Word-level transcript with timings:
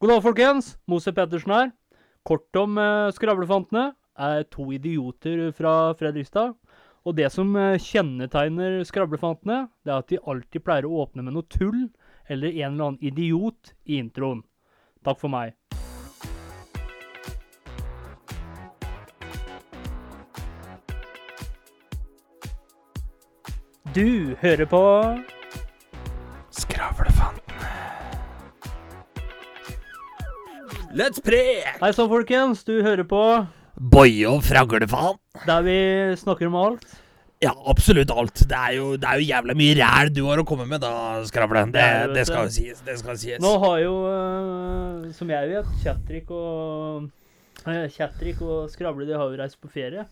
God 0.00 0.08
dag, 0.08 0.22
folkens. 0.24 0.68
Mose 0.88 1.12
Pettersen 1.12 1.52
her. 1.52 1.66
Kort 2.24 2.56
om 2.56 2.78
eh, 2.80 3.10
Skravlefantene. 3.12 3.90
Er 4.16 4.46
to 4.48 4.70
idioter 4.72 5.50
fra 5.52 5.92
Fredrikstad. 6.00 6.54
Og 7.04 7.16
det 7.18 7.26
som 7.34 7.50
eh, 7.52 7.76
kjennetegner 7.76 8.78
Skravlefantene, 8.88 9.66
det 9.84 9.92
er 9.92 9.98
at 10.00 10.08
de 10.08 10.16
alltid 10.24 10.64
pleier 10.64 10.86
å 10.88 11.02
åpne 11.02 11.26
med 11.26 11.36
noe 11.36 11.44
tull 11.52 11.82
eller 12.32 12.48
en 12.48 12.70
eller 12.70 12.86
annen 12.86 12.96
idiot 13.04 13.74
i 13.84 13.98
introen. 14.00 14.40
Takk 15.04 15.20
for 15.20 15.28
meg. 15.28 15.52
Du 23.92 24.32
hører 24.40 24.64
på 24.64 24.82
Let's 30.90 31.20
pray! 31.22 31.60
Hei 31.78 31.92
sann, 31.94 32.08
folkens. 32.10 32.64
Du 32.66 32.72
hører 32.82 33.04
på 33.06 33.20
Boie 33.78 34.26
og 34.26 34.40
fraglefaen. 34.42 35.20
der 35.46 35.62
vi 35.62 35.76
snakker 36.18 36.48
om 36.48 36.56
alt. 36.58 36.96
Ja, 37.40 37.52
absolutt 37.70 38.10
alt. 38.10 38.42
Det 38.50 38.56
er 38.58 38.74
jo, 38.74 38.96
det 38.98 39.06
er 39.06 39.20
jo 39.20 39.28
jævla 39.28 39.54
mye 39.54 39.76
ræl 39.78 40.10
du 40.10 40.24
har 40.26 40.42
å 40.42 40.44
komme 40.44 40.66
med 40.66 40.82
da, 40.82 41.22
Skravle. 41.30 41.62
Det, 41.70 41.84
Det 42.10 42.16
det 42.18 42.24
skal 42.26 42.48
jo 42.48 42.54
sies. 42.56 42.82
Det 42.82 42.98
skal 42.98 43.20
sies. 43.22 43.38
Nå 43.38 43.52
har 43.62 43.78
jo, 43.84 43.94
eh, 44.10 45.12
som 45.14 45.30
jeg 45.30 45.52
vet, 45.52 45.70
Kjatrik 45.84 46.34
og 46.34 47.06
uh, 47.62 48.42
og 48.42 48.66
Skravle 48.74 49.06
de 49.06 49.14
har 49.14 49.30
jo 49.30 49.38
reist 49.38 49.60
på 49.62 49.70
ferie. 49.70 50.08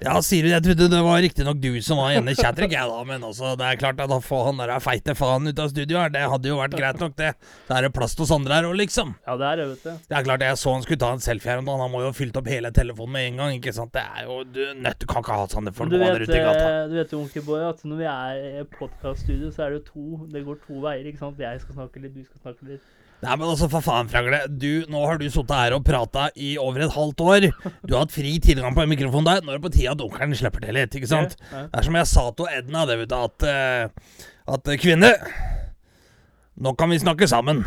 Ja, 0.00 0.14
sier 0.24 0.46
du 0.46 0.48
Jeg 0.48 0.64
trodde 0.64 0.86
det 0.88 1.00
var 1.04 1.18
riktignok 1.20 1.58
du 1.60 1.74
som 1.84 1.98
var 2.00 2.14
ene 2.16 2.32
Chatrick, 2.38 2.72
jeg 2.72 2.88
da. 2.88 3.00
Men 3.04 3.24
også, 3.26 3.52
det 3.60 3.66
er 3.68 3.80
klart 3.80 3.98
at 4.00 4.12
å 4.14 4.20
få 4.24 4.38
han 4.46 4.60
der 4.60 4.72
feite 4.80 5.12
faen 5.18 5.48
ut 5.50 5.60
av 5.60 5.68
studio 5.72 5.98
her, 6.00 6.12
det 6.14 6.22
hadde 6.32 6.48
jo 6.48 6.56
vært 6.56 6.76
greit 6.78 7.02
nok, 7.02 7.16
det. 7.20 7.34
Da 7.68 7.76
er 7.76 7.86
det 7.86 7.92
plass 7.96 8.16
til 8.16 8.24
oss 8.24 8.32
andre 8.32 8.56
her 8.56 8.68
òg, 8.70 8.78
liksom. 8.80 9.12
Ja, 9.26 9.36
det 9.40 9.48
er 9.50 9.60
det, 9.60 9.66
vet 9.74 9.84
du. 9.84 10.06
Det 10.08 10.16
er 10.16 10.24
klart, 10.30 10.44
jeg 10.46 10.60
så 10.62 10.72
han 10.72 10.86
skulle 10.86 11.02
ta 11.04 11.10
en 11.16 11.24
selfie 11.24 11.52
her 11.52 11.60
om 11.60 11.68
dagen. 11.68 11.84
Han 11.84 11.92
må 11.92 12.00
jo 12.04 12.08
ha 12.12 12.16
fylt 12.16 12.40
opp 12.40 12.48
hele 12.48 12.72
telefonen 12.76 13.12
med 13.18 13.28
en 13.28 13.42
gang, 13.42 13.58
ikke 13.58 13.74
sant. 13.76 13.92
Det 13.96 14.06
er 14.06 14.24
jo 14.30 14.38
Du 14.50 14.62
nødt, 14.80 14.98
du 15.02 15.06
kan 15.10 15.24
ikke 15.24 15.36
ha 15.36 15.44
sånne 15.52 15.74
folk 15.76 15.92
rundt 15.92 16.32
i 16.32 16.40
gata. 16.48 16.70
du 16.88 16.96
vet 16.96 17.12
jo, 17.12 17.20
Onkel 17.20 17.44
Boy, 17.44 17.60
at 17.68 17.84
når 17.84 18.00
vi 18.00 18.08
er 18.14 18.40
i 18.62 18.64
podkaststudio, 18.78 19.52
så 19.52 19.66
er 19.66 19.76
det 19.76 19.82
jo 19.82 19.84
to 19.92 20.26
Det 20.32 20.44
går 20.48 20.58
to 20.64 20.80
veier, 20.80 21.04
ikke 21.12 21.20
sant? 21.26 21.44
Jeg 21.44 21.60
skal 21.60 21.76
snakke 21.82 22.02
litt, 22.06 22.16
du 22.16 22.24
skal 22.24 22.48
snakke 22.48 22.72
litt. 22.72 22.88
Nei, 23.20 23.34
men 23.36 23.44
altså, 23.50 23.68
for 23.68 23.84
faen, 23.84 24.08
Fragle. 24.08 24.38
Du, 24.48 24.86
nå 24.88 25.02
har 25.04 25.18
du 25.20 25.26
sittet 25.28 25.52
her 25.52 25.74
og 25.76 25.84
prata 25.84 26.30
i 26.40 26.54
over 26.60 26.86
et 26.86 26.94
halvt 26.94 27.20
år. 27.26 27.46
Du 27.84 27.92
har 27.92 28.06
hatt 28.06 28.14
fri 28.14 28.38
tilgang 28.40 28.72
på 28.76 28.84
en 28.84 28.92
mikrofon 28.92 29.26
der. 29.28 29.42
Nå 29.44 29.52
er 29.52 29.58
det 29.60 29.66
på 29.66 29.72
tide 29.74 29.92
at 29.92 30.00
onkelen 30.04 30.32
slipper 30.38 30.64
til 30.64 30.78
litt, 30.78 30.96
ikke 30.96 31.10
sant? 31.10 31.36
Ja. 31.50 31.66
Det 31.68 31.82
er 31.82 31.88
som 31.90 31.98
jeg 32.00 32.08
sa 32.08 32.26
til 32.38 32.48
Edna, 32.56 32.86
det 32.88 32.96
vet 33.02 33.12
du, 33.12 33.16
at, 33.20 33.48
eh, 33.50 34.14
at 34.56 34.70
eh, 34.72 34.80
kvinne 34.80 35.12
Nå 36.60 36.74
kan 36.76 36.90
vi 36.92 36.98
snakke 37.00 37.24
sammen. 37.30 37.62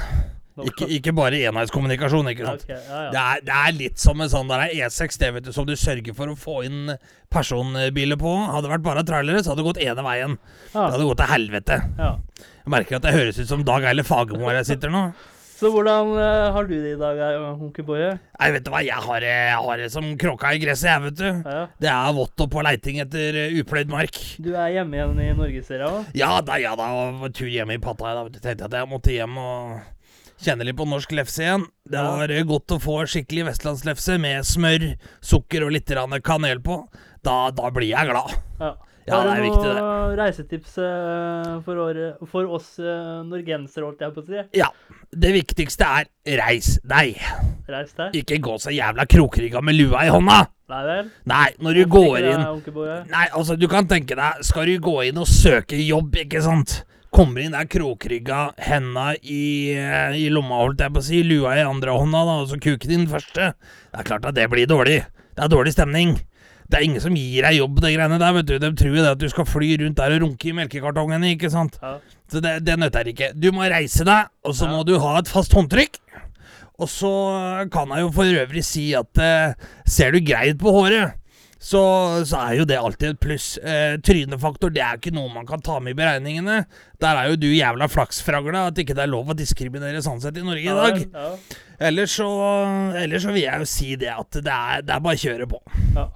Ikke, 0.61 0.85
ikke 0.99 1.13
bare 1.17 1.39
enveiskommunikasjon, 1.49 2.27
ikke 2.29 2.45
sant? 2.45 2.65
Okay, 2.67 2.77
ja. 2.77 2.99
Det 3.09 3.21
er, 3.21 3.39
det 3.47 3.53
er 3.57 3.71
litt 3.77 4.01
som 4.01 4.21
en 4.21 4.29
sånn 4.29 4.51
der 4.51 4.67
E6 4.69 5.17
det 5.21 5.31
vet 5.33 5.47
du, 5.47 5.49
som 5.55 5.65
du 5.65 5.73
sørger 5.79 6.13
for 6.13 6.29
å 6.29 6.35
få 6.37 6.59
inn 6.67 6.91
personbiler 7.33 8.19
på. 8.21 8.33
Hadde 8.51 8.67
det 8.67 8.73
vært 8.75 8.85
bare 8.85 9.05
trailere, 9.07 9.41
så 9.41 9.53
hadde 9.53 9.63
det 9.63 9.69
gått 9.71 9.81
ene 9.81 10.05
veien. 10.05 10.35
Det 10.69 10.83
hadde 10.83 11.07
gått 11.09 11.23
til 11.23 11.31
helvete. 11.33 11.79
ja. 11.97 12.11
Jeg 12.63 12.71
merker 12.71 12.95
at 12.95 13.03
det 13.03 13.11
høres 13.11 13.39
ut 13.41 13.49
som 13.49 13.63
Dag 13.67 13.83
Eile 13.89 14.05
Fagermo 14.07 14.47
her 14.47 14.61
jeg 14.61 14.69
sitter 14.69 14.93
nå. 14.93 15.01
Så 15.53 15.69
hvordan 15.71 16.13
eh, 16.17 16.51
har 16.55 16.65
du 16.67 16.73
det 16.73 16.95
i 16.95 16.99
dag, 16.99 17.19
eh, 17.21 17.61
Onkel 17.61 17.85
Boje? 17.87 18.09
Nei, 18.39 18.49
vet 18.55 18.65
du 18.65 18.71
hva, 18.73 18.81
jeg 18.83 19.05
har, 19.05 19.19
det- 19.23 19.31
jeg 19.31 19.61
har 19.67 19.77
det 19.77 19.89
som 19.93 20.09
kråka 20.19 20.53
i 20.55 20.59
gresset, 20.59 20.89
jeg, 20.89 21.03
vet 21.05 21.17
du. 21.19 21.27
Ja. 21.45 21.61
Det 21.79 21.91
er 21.93 22.15
vått 22.17 22.43
og 22.43 22.51
på 22.51 22.63
leiting 22.65 22.99
etter 23.03 23.37
eh, 23.45 23.57
upløyd 23.61 23.91
mark. 23.93 24.17
Du 24.43 24.51
er 24.55 24.73
hjemme 24.79 24.97
igjen 24.97 25.21
i 25.21 25.31
Norgesserien 25.37 25.87
òg? 25.87 26.13
Ja 26.17 26.41
da, 26.41 26.57
ja 26.61 26.73
da, 26.79 26.89
var 27.21 27.33
tur 27.35 27.51
hjemme 27.51 27.77
i 27.77 27.83
Pattaya, 27.83 28.23
da 28.25 28.29
tenkte 28.33 28.65
jeg 28.65 28.71
at 28.71 28.79
jeg 28.81 28.91
måtte 28.91 29.13
hjem 29.13 29.37
og 29.37 29.81
kjenne 30.43 30.65
litt 30.67 30.79
på 30.79 30.87
norsk 30.89 31.13
lefse 31.15 31.45
igjen. 31.45 31.67
Det 31.87 32.01
var 32.01 32.33
ja. 32.33 32.43
godt 32.49 32.73
å 32.75 32.81
få 32.81 32.97
skikkelig 33.07 33.47
vestlandslefse 33.51 34.17
med 34.21 34.47
smør, 34.47 34.89
sukker 35.23 35.67
og 35.67 35.75
litt 35.75 35.93
kanel 36.25 36.63
på. 36.65 36.81
Da, 37.23 37.37
da 37.55 37.69
blir 37.71 37.93
jeg 37.93 38.09
glad. 38.09 38.33
Ja. 38.59 38.73
Ja, 39.03 39.19
det 39.27 39.33
er 39.33 39.41
viktig, 39.43 39.71
det. 39.75 39.87
reisetips 40.15 40.77
eh, 40.79 41.49
for, 41.65 41.79
året, 41.83 42.21
for 42.31 42.47
oss 42.55 42.69
uh, 42.79 43.19
norgensere, 43.27 43.83
holdt 43.83 44.03
jeg 44.05 44.13
på 44.15 44.23
å 44.23 44.27
si? 44.29 44.43
Ja, 44.55 44.69
det 45.11 45.33
viktigste 45.35 45.89
er 45.99 46.39
reis 46.39 46.77
deg. 46.87 47.19
Reis 47.67 47.91
deg? 47.97 48.15
Ikke 48.21 48.39
gå 48.43 48.55
så 48.63 48.71
jævla 48.71 49.03
krokrygga 49.09 49.59
med 49.65 49.75
lua 49.75 50.05
i 50.07 50.13
hånda. 50.13 50.39
Nei 50.71 50.81
vel? 50.87 51.11
Nei, 51.27 51.49
når 51.59 51.77
du 51.77 51.83
går 51.91 52.15
det, 52.15 52.31
inn 52.31 52.45
Onkel 52.47 52.77
Nei, 53.11 53.27
altså, 53.35 53.57
du 53.59 53.67
kan 53.69 53.83
tenke 53.89 54.15
deg 54.15 54.39
Skal 54.47 54.69
du 54.71 54.77
gå 54.81 54.93
inn 55.09 55.19
og 55.19 55.27
søke 55.27 55.75
jobb, 55.75 56.15
ikke 56.23 56.39
sant? 56.45 56.79
Kommer 57.13 57.43
inn 57.43 57.53
der 57.53 57.67
krokrygga, 57.69 58.55
henda 58.63 59.11
i, 59.19 59.75
eh, 59.75 60.15
i 60.17 60.29
lomma, 60.33 60.63
holdt 60.63 60.81
jeg 60.81 60.95
på 60.95 61.03
å 61.03 61.05
si, 61.05 61.19
lua 61.27 61.57
i 61.59 61.65
andre 61.67 61.93
hånda, 61.93 62.23
da, 62.25 62.37
og 62.41 62.47
så 62.49 62.57
kuken 62.57 62.89
i 62.89 62.95
den 62.95 63.11
første. 63.11 63.51
Det 63.59 63.99
er 63.99 64.07
klart 64.07 64.25
at 64.31 64.39
det 64.39 64.47
blir 64.49 64.65
dårlig. 64.71 65.03
Det 65.35 65.43
er 65.43 65.51
dårlig 65.51 65.75
stemning. 65.75 66.15
Det 66.73 66.79
er 66.79 66.87
ingen 66.87 67.03
som 67.03 67.13
gir 67.13 67.45
deg 67.45 67.59
jobb, 67.59 67.75
de 67.85 67.91
greiene 67.93 68.17
der, 68.17 68.33
vet 68.39 68.47
du. 68.49 68.55
De 68.63 68.71
tror 68.79 68.95
jo 68.97 69.01
det 69.05 69.11
at 69.13 69.21
du 69.21 69.27
skal 69.29 69.45
fly 69.45 69.67
rundt 69.83 69.99
der 70.01 70.15
og 70.17 70.23
runke 70.25 70.49
i 70.49 70.55
melkekartongene, 70.57 71.35
ikke 71.35 71.51
sant. 71.53 71.77
Ja. 71.83 71.99
Så 72.33 72.41
det, 72.41 72.55
det 72.65 72.79
nytter 72.81 73.11
ikke. 73.13 73.27
Du 73.37 73.51
må 73.53 73.67
reise 73.69 74.01
deg, 74.09 74.31
og 74.41 74.55
så 74.57 74.65
Ja. 74.65 74.71
må 74.73 74.81
du 74.89 74.95
ha 74.97 75.19
et 75.21 75.29
fast 75.29 75.53
håndtrykk. 75.53 75.99
Og 76.81 76.89
så 76.89 77.11
kan 77.71 77.91
jeg 77.93 78.01
jo 78.07 78.09
for 78.15 78.25
øvrig 78.41 78.63
si 78.65 78.87
at 78.97 79.21
eh, 79.21 79.53
ser 79.85 80.15
du 80.15 80.23
greit 80.25 80.57
på 80.57 80.73
håret, 80.73 81.13
så, 81.63 81.79
så 82.27 82.39
er 82.49 82.55
jo 82.57 82.65
det 82.67 82.75
alltid 82.81 83.13
et 83.13 83.19
pluss. 83.23 83.45
Eh, 83.61 83.93
trynefaktor 84.03 84.73
det 84.73 84.81
er 84.83 84.97
ikke 84.97 85.13
noe 85.15 85.29
man 85.31 85.45
kan 85.47 85.61
ta 85.63 85.77
med 85.79 85.93
i 85.93 85.99
beregningene. 86.01 86.57
Der 86.99 87.21
er 87.21 87.29
jo 87.29 87.37
du 87.39 87.45
jævla 87.53 87.85
flaksfragle 87.87 88.65
at 88.73 88.81
ikke 88.81 88.97
det 88.97 89.05
er 89.05 89.13
lov 89.13 89.29
å 89.31 89.37
diskriminere 89.37 90.01
sånn 90.03 90.19
sett 90.25 90.41
i 90.41 90.43
Norge 90.43 90.65
i 90.65 90.75
dag. 90.81 90.99
Ja, 91.13 91.29
ja. 91.29 91.61
Ellers 91.87 92.17
så, 92.17 92.27
ellers 92.99 93.23
så 93.23 93.31
vil 93.37 93.45
jeg 93.45 93.61
jo 93.63 93.69
si 93.69 93.93
det 94.01 94.11
at 94.11 94.41
det 94.41 94.51
er, 94.57 94.83
det 94.83 94.97
er 94.97 95.05
bare 95.05 95.15
å 95.21 95.23
kjøre 95.23 95.47
på. 95.53 95.61
Ja. 95.95 96.09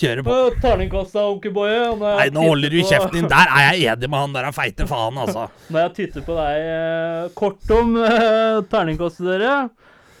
Kjøre 0.00 0.22
på. 0.24 0.32
På 0.32 0.60
Terningkast 0.62 1.12
da, 1.12 1.26
Onkel 1.28 1.52
Boje. 1.52 1.80
Nei, 2.00 2.28
nå 2.32 2.40
holder 2.46 2.72
du 2.72 2.78
kjeften 2.80 3.18
din. 3.18 3.28
Der 3.28 3.50
er 3.52 3.66
jeg 3.68 3.92
enig 3.92 4.08
med 4.08 4.22
han 4.22 4.36
der 4.36 4.48
feite 4.56 4.86
faen, 4.88 5.18
altså. 5.20 5.42
Når 5.72 5.80
jeg 5.84 5.92
titter 5.98 6.24
på 6.24 6.36
deg 6.38 6.54
eh, 6.70 7.28
kort 7.36 7.74
om 7.76 7.92
uh, 8.00 8.62
terningkastet, 8.72 9.26
dere 9.28 9.54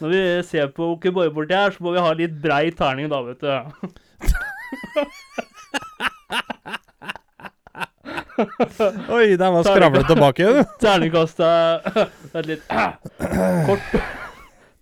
Når 0.02 0.08
vi 0.12 0.22
ser 0.50 0.66
på 0.76 0.82
Onkel 0.92 1.14
Boje 1.16 1.32
borti 1.32 1.56
her, 1.56 1.72
så 1.72 1.80
må 1.86 1.94
vi 1.96 2.04
ha 2.04 2.12
litt 2.18 2.36
brei 2.42 2.66
terning 2.76 3.08
da, 3.12 3.22
vet 3.24 3.40
du. 3.40 3.48
Oi, 9.16 9.36
der 9.36 9.50
var 9.52 9.62
skravlet 9.64 10.06
tilbake 10.08 10.44
igjen. 10.44 10.64
Terningkastet 10.80 11.88
Vent 12.34 12.46
litt. 12.52 12.62
Kort. 13.68 13.84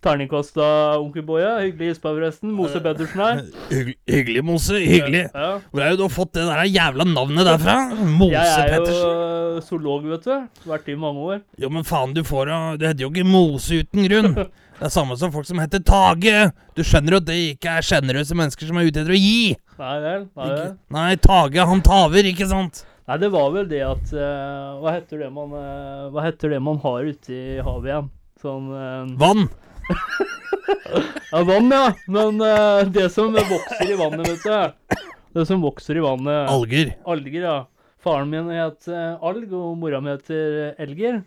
Terningkast 0.04 0.56
av 0.62 1.02
Onkel 1.02 1.24
Boje. 1.26 1.48
Hyggelig 1.64 1.90
gispa, 1.92 2.12
forresten. 2.12 2.52
Mose 2.54 2.78
Pedersen 2.82 3.22
her. 3.24 3.40
Hyggelig, 3.72 3.96
hyggelig 4.06 4.44
Mose. 4.46 4.78
Hyggelig. 4.78 5.24
Ja. 5.34 5.48
Hvor 5.72 5.82
er 5.82 5.90
det 5.90 5.98
du 5.98 6.04
har 6.04 6.14
fått 6.14 6.32
det 6.38 6.44
der 6.46 6.68
jævla 6.70 7.06
navnet 7.08 7.48
derfra? 7.48 7.76
Mose 7.98 8.44
Pettersen. 8.70 8.94
Jeg 8.94 9.02
er 9.02 9.42
jo 9.42 9.56
øh, 9.58 9.60
zoolog, 9.66 10.06
vet 10.12 10.28
du. 10.28 10.34
Vært 10.70 10.90
i 10.92 10.96
mange 11.02 11.26
år. 11.34 11.42
Jo, 11.58 11.70
men 11.74 11.86
faen, 11.88 12.14
du 12.14 12.22
får 12.26 12.50
da 12.52 12.58
Det 12.78 12.92
heter 12.92 13.06
jo 13.06 13.10
ikke 13.10 13.26
Mose 13.26 13.82
uten 13.82 14.06
grunn. 14.06 14.38
Det 14.78 14.86
er 14.86 14.92
samme 14.94 15.16
som 15.18 15.32
folk 15.34 15.46
som 15.48 15.58
heter 15.58 15.82
Tage. 15.82 16.52
Du 16.78 16.84
skjønner 16.86 17.16
jo 17.16 17.18
at 17.18 17.26
det 17.26 17.38
ikke 17.56 17.72
er 17.80 17.86
sjenerøse 17.86 18.36
mennesker 18.38 18.68
som 18.68 18.78
er 18.78 18.86
ute 18.86 19.02
etter 19.02 19.10
å 19.10 19.18
gi. 19.18 19.56
Nei 19.80 19.96
vel. 20.04 20.28
Nei, 20.38 20.50
vel. 20.52 20.68
Nei, 20.94 21.08
Tage, 21.18 21.64
han 21.66 21.82
taver, 21.82 22.28
ikke 22.30 22.46
sant? 22.46 22.84
Nei, 23.08 23.16
det 23.18 23.32
var 23.34 23.48
vel 23.56 23.66
det 23.66 23.80
at 23.82 24.12
uh, 24.14 24.78
Hva 24.78 24.92
heter 24.98 25.24
det 25.24 25.30
man 25.32 25.54
uh, 25.56 26.06
Hva 26.12 26.26
heter 26.26 26.52
det 26.52 26.58
man 26.60 26.76
har 26.82 27.06
ute 27.08 27.32
i 27.32 27.56
havet 27.64 27.90
igjen? 27.90 28.10
Sånn 28.42 28.70
uh, 28.70 29.16
Vann. 29.18 29.48
Ja, 31.32 31.42
vann, 31.44 31.72
ja. 31.72 31.92
Men 32.08 32.40
øh, 32.40 32.86
det 32.92 33.10
som 33.12 33.34
vokser 33.36 33.90
i 33.92 33.96
vannet, 33.98 34.28
vet 34.30 34.46
du. 34.46 35.02
Det 35.36 35.44
som 35.48 35.60
vokser 35.60 35.98
i 36.00 36.04
vannet. 36.04 36.48
Alger. 36.48 36.94
Alger, 37.04 37.42
ja. 37.44 37.58
Faren 38.00 38.30
min 38.30 38.48
het 38.54 38.88
øh, 38.88 39.18
Alg, 39.28 39.52
og 39.52 39.76
mora 39.76 40.00
mi 40.00 40.14
heter 40.14 40.72
Elger. 40.80 41.20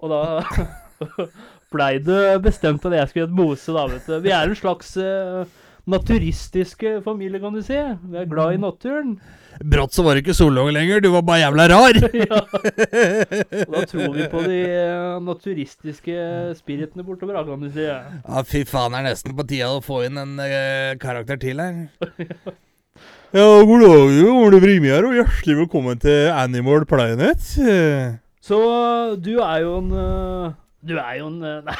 Og 0.00 0.12
da 0.12 0.20
blei 1.74 1.98
det 2.00 2.38
bestemt 2.42 2.86
at 2.88 2.96
jeg 2.96 3.10
skulle 3.10 3.26
hete 3.26 3.36
Mose, 3.36 3.74
da, 3.74 3.84
vet 3.90 4.06
du. 4.08 4.18
Vi 4.24 4.32
er 4.32 4.48
en 4.48 4.56
slags 4.56 4.96
øh, 4.96 5.42
naturistiske 5.88 6.98
familie, 7.04 7.40
kan 7.42 7.54
du 7.56 7.62
si. 7.64 7.76
Vi 7.76 8.20
er 8.20 8.28
glad 8.30 8.56
i 8.56 8.60
naturen. 8.62 9.16
Brått 9.58 9.96
så 9.96 10.04
var 10.06 10.14
du 10.14 10.22
ikke 10.22 10.36
zoolog 10.36 10.70
lenger, 10.74 11.00
du 11.02 11.10
var 11.10 11.24
bare 11.26 11.40
jævla 11.42 11.66
rar. 11.72 11.98
ja. 12.22 12.40
Og 13.64 13.74
da 13.74 13.82
tror 13.90 14.14
vi 14.14 14.28
på 14.30 14.44
de 14.44 14.60
øh, 14.68 15.16
naturistiske 15.26 16.20
spiritene 16.60 17.06
bortover, 17.06 17.42
kan 17.48 17.64
du 17.64 17.72
si. 17.74 17.88
Ja, 17.88 18.44
fy 18.46 18.62
faen, 18.68 18.94
det 18.94 19.02
er 19.02 19.08
nesten 19.08 19.34
på 19.38 19.48
tide 19.48 19.72
å 19.72 19.82
få 19.84 20.04
inn 20.06 20.20
en 20.20 20.38
eh, 20.44 20.94
karakter 21.02 21.40
til 21.40 21.62
her. 21.64 21.84
Ja, 23.28 23.44
god 23.60 23.82
dag, 23.84 24.14
Ole 24.32 24.58
Brimi 24.58 24.88
her, 24.88 25.04
og 25.04 25.12
hjertelig 25.12 25.58
velkommen 25.58 25.98
til 26.00 26.30
Animal 26.32 26.86
Planet. 26.88 27.44
Så 28.40 28.60
du 29.20 29.34
er 29.44 29.58
jo 29.60 29.74
en 29.82 29.90
øh, 29.92 30.54
Du 30.80 30.94
er 30.94 31.16
jo 31.18 31.26
en 31.26 31.40
Nei. 31.68 31.74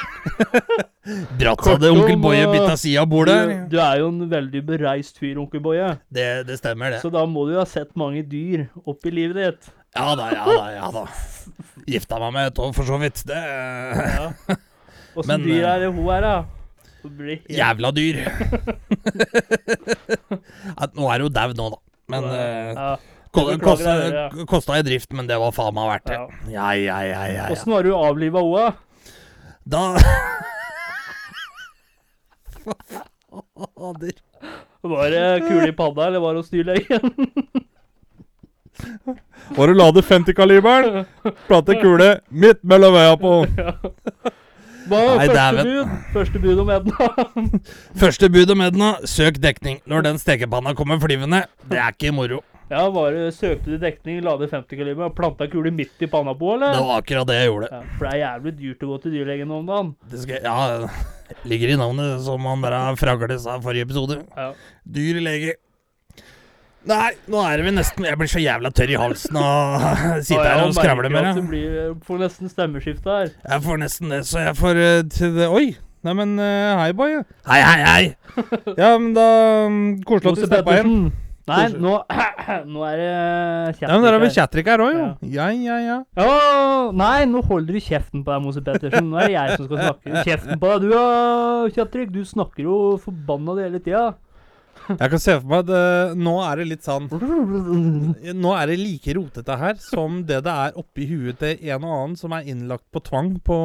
Bratt 1.38 1.62
sa 1.64 1.76
hadde 1.76 1.90
onkel 1.94 2.18
Boje 2.20 2.42
eh, 2.42 2.50
bytta 2.50 2.74
side 2.76 3.00
av 3.00 3.08
Du, 3.08 3.30
du 3.72 3.78
er 3.80 4.00
jo 4.02 4.08
en 4.10 4.18
veldig 4.28 4.62
bereist 4.66 5.18
fyr, 5.20 5.38
onkel 5.40 5.62
Boje. 5.64 5.88
Det, 6.12 6.26
det 6.48 6.58
stemmer, 6.60 6.90
det. 6.96 7.00
Så 7.04 7.10
da 7.14 7.22
må 7.24 7.46
du 7.48 7.54
jo 7.54 7.60
ha 7.62 7.68
sett 7.68 7.94
mange 7.96 8.22
dyr 8.26 8.66
opp 8.84 9.06
i 9.08 9.12
livet 9.14 9.36
ditt. 9.38 9.70
Ja 9.96 10.12
da, 10.18 10.28
ja 10.34 10.44
da, 10.44 10.66
ja 10.74 10.90
da. 10.92 11.06
Gifta 11.88 12.18
meg 12.20 12.34
med 12.36 12.50
et 12.50 12.58
år, 12.60 12.72
for 12.76 12.84
så 12.88 12.98
vidt. 13.00 13.22
Det 13.28 13.38
Ja. 13.38 14.32
Åssen 15.18 15.42
dyr 15.42 15.64
eh, 15.64 15.70
er 15.70 15.78
det 15.82 15.88
hun 15.94 16.08
er, 16.14 16.20
da? 16.26 16.36
Jævla 17.48 17.90
dyr. 17.94 18.16
nå 20.98 21.04
er 21.14 21.20
hun 21.24 21.32
daud 21.32 21.56
nå, 21.58 21.66
da. 21.72 21.78
Men 22.12 22.22
eh, 22.32 22.72
ja. 22.76 22.96
kosta, 23.32 23.94
ja. 24.12 24.28
kosta 24.48 24.78
i 24.78 24.82
drift, 24.86 25.10
men 25.16 25.24
det 25.30 25.36
var 25.40 25.52
faen 25.56 25.74
meg 25.76 25.86
verdt 25.94 26.06
det. 26.10 26.16
Ja. 26.18 26.24
Ja, 26.52 26.68
ja, 26.76 26.98
ja, 27.06 27.22
ja. 27.24 27.32
ja. 27.40 27.46
Åssen 27.54 27.72
har 27.74 27.82
du 27.86 27.90
avliva 27.96 28.40
henne? 28.44 28.66
Da 29.68 29.98
Fader. 33.78 34.12
Var 34.82 35.10
det 35.10 35.40
kule 35.48 35.68
i 35.68 35.72
panna, 35.72 36.06
eller 36.06 36.20
var 36.20 36.34
det 36.34 36.40
hos 36.42 36.50
dyrlegen? 36.50 37.00
Var 39.56 39.66
det 39.66 39.74
lade 39.74 40.00
50-kaliberen? 40.00 41.04
Plante 41.48 41.74
kule 41.80 42.20
midt 42.28 42.60
mellom 42.62 42.94
øya 42.94 43.16
på. 43.18 43.32
Hva 44.88 45.00
var 45.04 45.18
Nei, 45.18 45.26
første 45.28 45.64
bud? 45.66 45.88
Første 46.12 46.38
bud 46.44 46.58
om 46.62 46.70
Edna? 46.72 47.08
Første 47.98 48.30
bud 48.32 48.52
om 48.54 48.60
Edna, 48.64 48.92
søk 49.04 49.40
dekning. 49.42 49.80
Når 49.84 50.06
den 50.06 50.20
stekepanna 50.22 50.72
kommer 50.78 51.00
flyvende, 51.02 51.42
det 51.68 51.78
er 51.82 51.90
ikke 51.96 52.12
moro. 52.14 52.38
Ja, 52.68 52.82
var 52.92 53.14
det, 53.16 53.28
Søkte 53.32 53.72
du 53.72 53.78
dekning, 53.80 54.18
la 54.24 54.34
det 54.40 54.50
50 54.52 54.76
kaliber 54.76 55.06
og 55.08 55.14
planta 55.16 55.46
kule 55.48 55.70
midt 55.72 56.02
i 56.04 56.08
panna 56.10 56.34
på, 56.36 56.50
eller? 56.56 56.74
Det 56.76 56.82
var 56.84 57.00
akkurat 57.00 57.30
det 57.30 57.38
jeg 57.38 57.48
gjorde. 57.48 57.68
Ja, 57.72 57.78
for 57.94 58.04
det 58.04 58.10
er 58.10 58.20
jævlig 58.20 58.52
dyrt 58.58 58.82
å 58.84 58.90
gå 58.90 58.98
til 59.04 59.14
dyrlegen 59.16 59.54
om 59.56 59.70
dagen. 59.70 59.94
Det 60.12 60.20
skal, 60.24 60.44
ja, 60.44 61.38
ligger 61.48 61.72
i 61.72 61.78
navnet, 61.80 62.18
som 62.26 62.44
han 62.50 62.66
der 62.66 62.98
Fragle 63.00 63.38
sa 63.40 63.56
i 63.56 63.64
forrige 63.64 63.88
episode. 63.88 64.18
Ja. 64.36 64.50
Dyr 64.98 65.20
lege. 65.24 65.56
Nei, 66.88 67.10
nå 67.28 67.40
er 67.42 67.60
vi 67.66 67.72
nesten 67.74 68.06
Jeg 68.06 68.16
blir 68.16 68.30
så 68.30 68.40
jævla 68.40 68.70
tørr 68.72 68.92
i 68.94 68.96
halsen 68.96 69.36
av 69.36 69.74
å 69.82 70.12
sitte 70.24 70.44
her 70.44 70.62
og 70.62 70.76
skravle 70.76 71.10
med 71.12 71.26
det. 71.26 71.32
deg. 71.34 71.40
Du 71.42 71.50
blir, 71.50 71.92
får 72.06 72.20
nesten 72.22 72.52
stemmeskifte 72.52 73.16
her. 73.16 73.32
Jeg 73.42 73.64
får 73.64 73.80
nesten 73.82 74.14
det, 74.14 74.22
så 74.28 74.44
jeg 74.44 74.56
får 74.60 74.82
eh, 74.84 75.02
til 75.12 75.36
det 75.36 75.48
Oi! 75.52 75.66
Nei, 76.06 76.14
men 76.14 76.36
eh, 76.38 76.78
hei, 76.78 76.92
boy. 76.96 77.16
Hei, 77.48 77.58
hei, 77.58 77.78
hei! 77.82 78.04
Ja, 78.78 78.92
men 78.94 79.10
da 79.16 79.26
um, 79.66 79.80
Koselig 80.06 80.36
at 80.36 80.44
du 80.44 80.46
steppa 80.52 80.76
inn. 80.84 81.08
Nei, 81.48 81.64
nå, 81.80 81.94
nå 82.74 82.84
er 82.88 83.00
det 83.00 83.08
Ja, 83.82 83.90
men 83.94 84.04
der 84.04 84.14
har 84.16 84.22
vi 84.22 84.30
her. 84.30 84.62
Her 84.68 84.84
òg, 84.84 84.94
jo. 84.98 85.08
Ja, 85.32 85.48
ja, 85.54 85.78
ja. 85.82 85.98
Å, 86.20 86.92
nei, 86.96 87.24
nå 87.30 87.42
holder 87.48 87.78
du 87.78 87.82
kjeften 87.82 88.24
på 88.24 88.34
deg, 88.34 88.44
Mose 88.44 88.62
Pettersen. 88.64 89.08
Nå 89.10 89.20
er 89.22 89.30
det 89.30 89.36
jeg 89.36 89.56
som 89.56 89.68
skal 89.68 89.82
snakke. 89.82 90.22
Kjeften 90.28 90.62
på 90.62 90.72
deg, 90.72 90.86
du 90.86 90.94
da, 90.94 91.04
Kjatrik. 91.76 92.14
Du 92.14 92.22
snakker 92.28 92.66
jo 92.68 92.78
forbanna 93.02 93.56
det 93.58 93.68
hele 93.68 93.82
tida. 93.84 94.06
Jeg 94.88 95.12
kan 95.12 95.20
se 95.20 95.34
for 95.36 95.48
meg 95.50 95.66
at 95.66 95.70
uh, 95.74 96.14
nå 96.16 96.34
er 96.46 96.60
det 96.62 96.66
litt 96.70 96.86
sånn 96.86 97.08
Nå 98.42 98.52
er 98.56 98.70
det 98.70 98.78
like 98.80 99.12
rotete 99.18 99.56
her 99.60 99.76
som 99.84 100.22
det 100.24 100.38
det 100.46 100.54
er 100.64 100.78
oppi 100.80 101.04
huet 101.10 101.36
til 101.42 101.66
en 101.74 101.84
og 101.84 101.92
annen 101.92 102.16
som 102.16 102.32
er 102.32 102.48
innlagt 102.48 102.86
på 102.94 103.02
tvang 103.04 103.34
på 103.44 103.58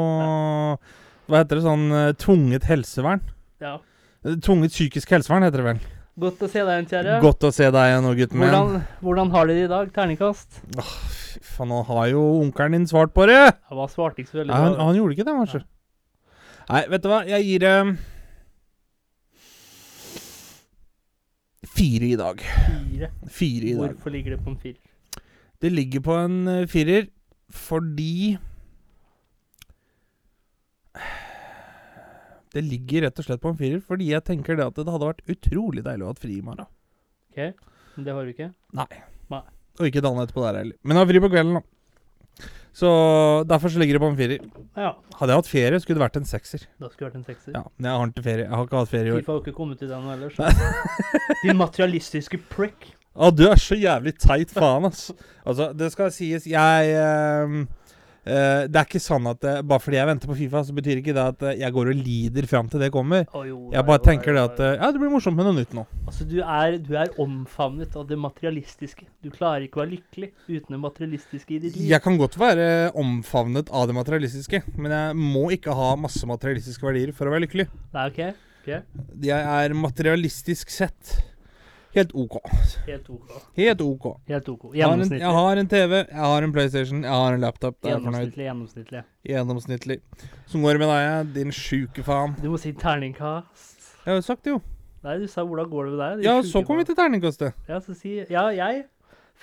Hva 0.73 1.39
heter 1.39 1.61
det? 1.61 1.63
Sånn 1.63 1.85
uh, 1.95 2.09
tvunget 2.19 2.67
helsevern? 2.67 3.23
Ja. 3.63 3.77
Eh, 4.23 4.35
Tvunget 4.43 4.75
psykisk 4.75 5.13
helsevern, 5.15 5.45
heter 5.47 5.63
det 5.63 5.69
vel. 5.69 5.79
Godt 6.13 6.43
å 6.45 6.47
se 6.51 6.61
deg 6.61 6.69
igjen, 6.75 6.87
kjære. 6.91 7.13
Godt 7.23 7.45
å 7.47 7.49
se 7.53 7.67
deg 7.73 7.89
igjen 7.89 8.07
gutten 8.19 8.37
min. 8.37 8.51
Hvordan, 8.51 8.81
hvordan 9.01 9.31
har 9.33 9.47
de 9.49 9.53
det 9.57 9.63
i 9.65 9.69
dag? 9.71 9.87
Terningkast? 9.95 10.59
Fy 11.33 11.39
faen, 11.55 11.71
nå 11.73 11.79
har 11.87 12.09
jo 12.11 12.21
onkelen 12.43 12.75
din 12.77 12.85
svart 12.89 13.15
på 13.15 13.25
det! 13.29 13.39
Han 13.71 13.79
var 13.79 13.89
svarte 13.89 14.21
ikke 14.21 14.29
så 14.29 14.41
veldig 14.43 14.53
Nei, 14.53 14.59
han, 14.61 14.75
bra. 14.75 14.85
han 14.91 14.99
gjorde 14.99 15.15
ikke 15.17 15.25
det, 15.25 15.35
kanskje. 15.39 15.61
Nei, 16.69 16.83
vet 16.93 17.03
du 17.03 17.09
hva? 17.09 17.21
Jeg 17.27 17.47
gir 17.47 17.65
det 17.65 17.75
Fire 21.73 22.05
i 22.05 22.15
dag. 22.19 22.43
Fire. 22.45 23.09
Fire 23.33 23.65
i 23.71 23.73
dag. 23.73 23.95
Hvorfor 23.95 24.13
ligger 24.13 24.35
det 24.35 24.39
på 24.43 24.51
en 24.53 24.59
firer? 24.61 24.79
Det 25.63 25.71
ligger 25.73 26.03
på 26.05 26.17
en 26.21 26.35
eh, 26.51 26.65
firer 26.69 27.07
fordi 27.53 28.37
Det 32.53 32.61
ligger 32.65 33.07
rett 33.07 33.19
og 33.19 33.25
slett 33.25 33.41
på 33.41 33.49
en 33.53 33.57
firer 33.59 33.81
fordi 33.81 34.11
jeg 34.11 34.25
tenker 34.27 34.59
det 34.59 34.67
at 34.69 34.77
det 34.77 34.85
hadde 34.93 35.09
vært 35.09 35.25
utrolig 35.33 35.83
deilig 35.85 36.05
å 36.05 36.11
ha 36.11 36.13
hatt 36.13 36.21
fri 36.21 36.37
i 36.37 36.45
morgen. 36.45 36.69
Ok, 37.33 37.69
men 37.97 38.05
det 38.05 38.13
har 38.13 38.23
du 38.27 38.33
ikke? 38.35 38.51
Nei. 38.77 38.89
Og 39.81 39.87
ikke 39.89 40.03
dagen 40.05 40.21
etterpå 40.21 40.43
der 40.45 40.59
heller. 40.61 40.75
Men 40.85 40.97
jeg 40.97 41.01
har 41.01 41.09
fri 41.09 41.21
på 41.23 41.29
kvelden, 41.33 41.55
da. 41.57 41.63
Så 42.73 42.89
derfor 43.49 43.69
så 43.69 43.79
ligger 43.81 43.97
det 43.97 44.01
på 44.01 44.09
en 44.09 44.17
firer. 44.17 44.45
Ja, 44.77 44.91
Hadde 45.19 45.33
jeg 45.33 45.41
hatt 45.41 45.49
ferie, 45.49 45.79
skulle 45.81 45.99
det 45.99 46.03
vært 46.03 46.15
en 46.17 46.25
sekser. 46.29 46.65
da 46.81 46.89
skulle 46.89 47.09
det 47.09 47.11
vært 47.11 47.19
en 47.19 47.25
sekser. 47.27 47.53
Ja, 47.53 47.61
Men 47.77 47.89
jeg 47.89 47.99
har 47.99 48.11
ikke 48.13 48.25
ferie. 48.25 48.45
Jeg 48.45 48.53
har 48.53 48.65
ikke 48.67 48.81
hatt 48.81 48.89
ferie 48.93 49.09
i 49.09 49.13
år. 49.13 49.21
Fifa 49.21 49.31
har 49.31 49.39
jo 49.39 49.43
ikke 49.45 49.57
kommet 49.57 49.79
til 49.81 49.89
den 49.89 50.07
heller. 50.09 50.33
Så. 50.33 50.49
Din 51.43 51.57
materialistiske 51.57 52.39
prick. 52.49 52.89
Å, 53.13 53.29
du 53.29 53.43
er 53.45 53.61
så 53.61 53.77
jævlig 53.77 54.15
teit 54.17 54.53
faen, 54.53 54.87
ass. 54.89 55.11
Altså, 55.45 55.69
det 55.77 55.91
skal 55.93 56.09
sies, 56.13 56.47
jeg 56.49 56.95
ehm, 56.97 57.67
eh, 58.25 58.65
Det 58.69 58.79
er 58.79 58.87
ikke 58.87 59.01
sånn 59.03 59.27
at 59.31 59.45
uh, 59.47 59.59
bare 59.65 59.83
fordi 59.83 59.99
jeg 59.99 60.09
venter 60.09 60.31
på 60.31 60.37
Fifa, 60.39 60.63
så 60.67 60.75
betyr 60.75 61.01
ikke 61.01 61.15
det 61.15 61.25
at 61.33 61.45
uh, 61.45 61.53
jeg 61.59 61.75
går 61.75 61.91
og 61.91 61.99
lider 61.99 62.47
fram 62.49 62.69
til 62.71 62.83
det 62.83 62.91
kommer. 62.93 63.25
Oh, 63.33 63.43
jo, 63.47 63.57
Jeg 63.73 63.87
bare 63.87 63.99
jo, 63.99 64.05
tenker 64.07 64.23
tenker 64.23 64.37
det 64.37 64.43
at 64.43 64.79
Ja, 64.79 64.91
det 64.93 65.01
blir 65.01 65.11
morsomt 65.13 65.37
med 65.39 65.47
noe 65.49 65.57
nytt 65.57 65.75
nå. 65.75 65.85
Altså, 66.07 66.27
du 66.29 66.37
er, 66.41 66.77
du 66.83 66.93
er 66.99 67.11
omfavnet 67.21 67.97
av 67.99 68.07
det 68.09 68.19
materialistiske. 68.21 69.07
Du 69.23 69.29
klarer 69.33 69.67
ikke 69.67 69.81
å 69.81 69.83
være 69.83 69.95
lykkelig 69.97 70.31
uten 70.47 70.77
det 70.77 70.81
materialistiske 70.83 71.57
i 71.57 71.59
ditt 71.59 71.77
liv. 71.77 71.89
Jeg 71.91 72.03
kan 72.05 72.17
godt 72.19 72.37
være 72.39 72.69
omfavnet 72.99 73.71
av 73.73 73.89
det 73.89 73.97
materialistiske, 73.97 74.63
men 74.77 74.95
jeg 74.95 75.19
må 75.19 75.49
ikke 75.55 75.75
ha 75.77 75.93
masse 75.99 76.27
materialistiske 76.29 76.85
verdier 76.85 77.13
for 77.15 77.29
å 77.29 77.35
være 77.35 77.47
lykkelig. 77.47 77.67
Nei, 77.95 78.07
ok. 78.11 78.49
ok. 78.63 78.73
Jeg 79.27 79.53
er 79.59 79.77
materialistisk 79.77 80.73
sett 80.73 81.17
helt 81.95 82.11
OK. 82.13 82.37
Helt 82.87 83.09
ok. 83.09 83.31
Helt 83.57 83.81
OK. 83.85 84.05
Helt 84.27 84.49
ok. 84.49 84.63
Jeg 84.75 84.87
har, 84.87 84.97
en, 84.97 85.13
jeg 85.19 85.33
har 85.37 85.61
en 85.61 85.67
TV, 85.69 85.95
jeg 86.01 86.19
har 86.25 86.47
en 86.47 86.53
PlayStation, 86.55 87.03
jeg 87.03 87.11
har 87.11 87.33
en 87.37 87.41
laptop. 87.43 87.77
Jeg. 87.83 87.93
Gjennomsnittlig, 87.95 88.45
gjennomsnittlig. 88.47 89.03
Gjennomsnittlig. 89.29 89.99
Som 90.49 90.65
går 90.65 90.77
det 90.77 90.83
med 90.85 90.93
deg, 90.93 91.33
din 91.37 91.53
sjuke 91.55 92.05
faen? 92.05 92.35
Du 92.41 92.49
må 92.53 92.59
si 92.61 92.73
terningkast. 92.73 93.91
Jeg 94.03 94.11
har 94.11 94.19
jo 94.19 94.25
sagt 94.25 94.43
det, 94.43 94.55
jo. 94.57 94.61
Nei, 95.03 95.17
du 95.19 95.27
sa 95.27 95.43
hvordan 95.43 95.67
går 95.69 95.85
det 95.85 95.93
med 95.93 96.01
deg? 96.03 96.25
Ja, 96.29 96.35
så 96.47 96.61
kommer 96.63 96.83
vi 96.83 96.89
til 96.91 96.97
terningkastet. 96.99 97.57
Ja, 97.67 97.79
så 97.83 97.95
si 97.97 98.17
Ja, 98.31 98.47
jeg. 98.55 98.85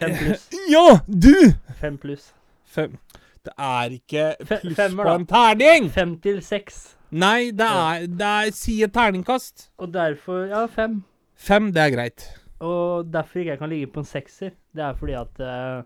Fem 0.00 0.14
pluss. 0.16 0.46
Ja, 0.74 0.86
du! 1.06 1.34
Fem 1.80 1.98
pluss. 2.00 2.30
Fem. 2.64 2.96
Det 3.44 3.52
er 3.56 3.92
ikke 3.96 4.24
pluss 4.44 4.76
femmer, 4.76 5.04
på 5.04 5.14
en 5.18 5.26
terning! 5.28 5.90
Fem 5.92 6.16
til 6.22 6.40
seks. 6.44 6.80
Nei, 7.10 7.50
det 7.56 7.66
er, 7.66 8.04
det 8.06 8.26
er 8.26 8.50
Si 8.54 8.76
et 8.86 8.92
terningkast. 8.94 9.70
Og 9.82 9.92
derfor 9.94 10.46
Ja, 10.48 10.64
fem. 10.70 11.02
Fem, 11.40 11.70
det 11.72 11.82
er 11.82 11.92
greit. 11.94 12.26
Og 12.60 13.06
derfor 13.10 13.40
ikke 13.40 13.54
jeg 13.54 13.58
kan 13.62 13.70
ligge 13.72 13.86
på 13.94 14.02
en 14.02 14.08
sekser, 14.08 14.50
det 14.76 14.82
er 14.84 14.96
fordi 14.98 15.14
at 15.16 15.40
uh, 15.40 15.82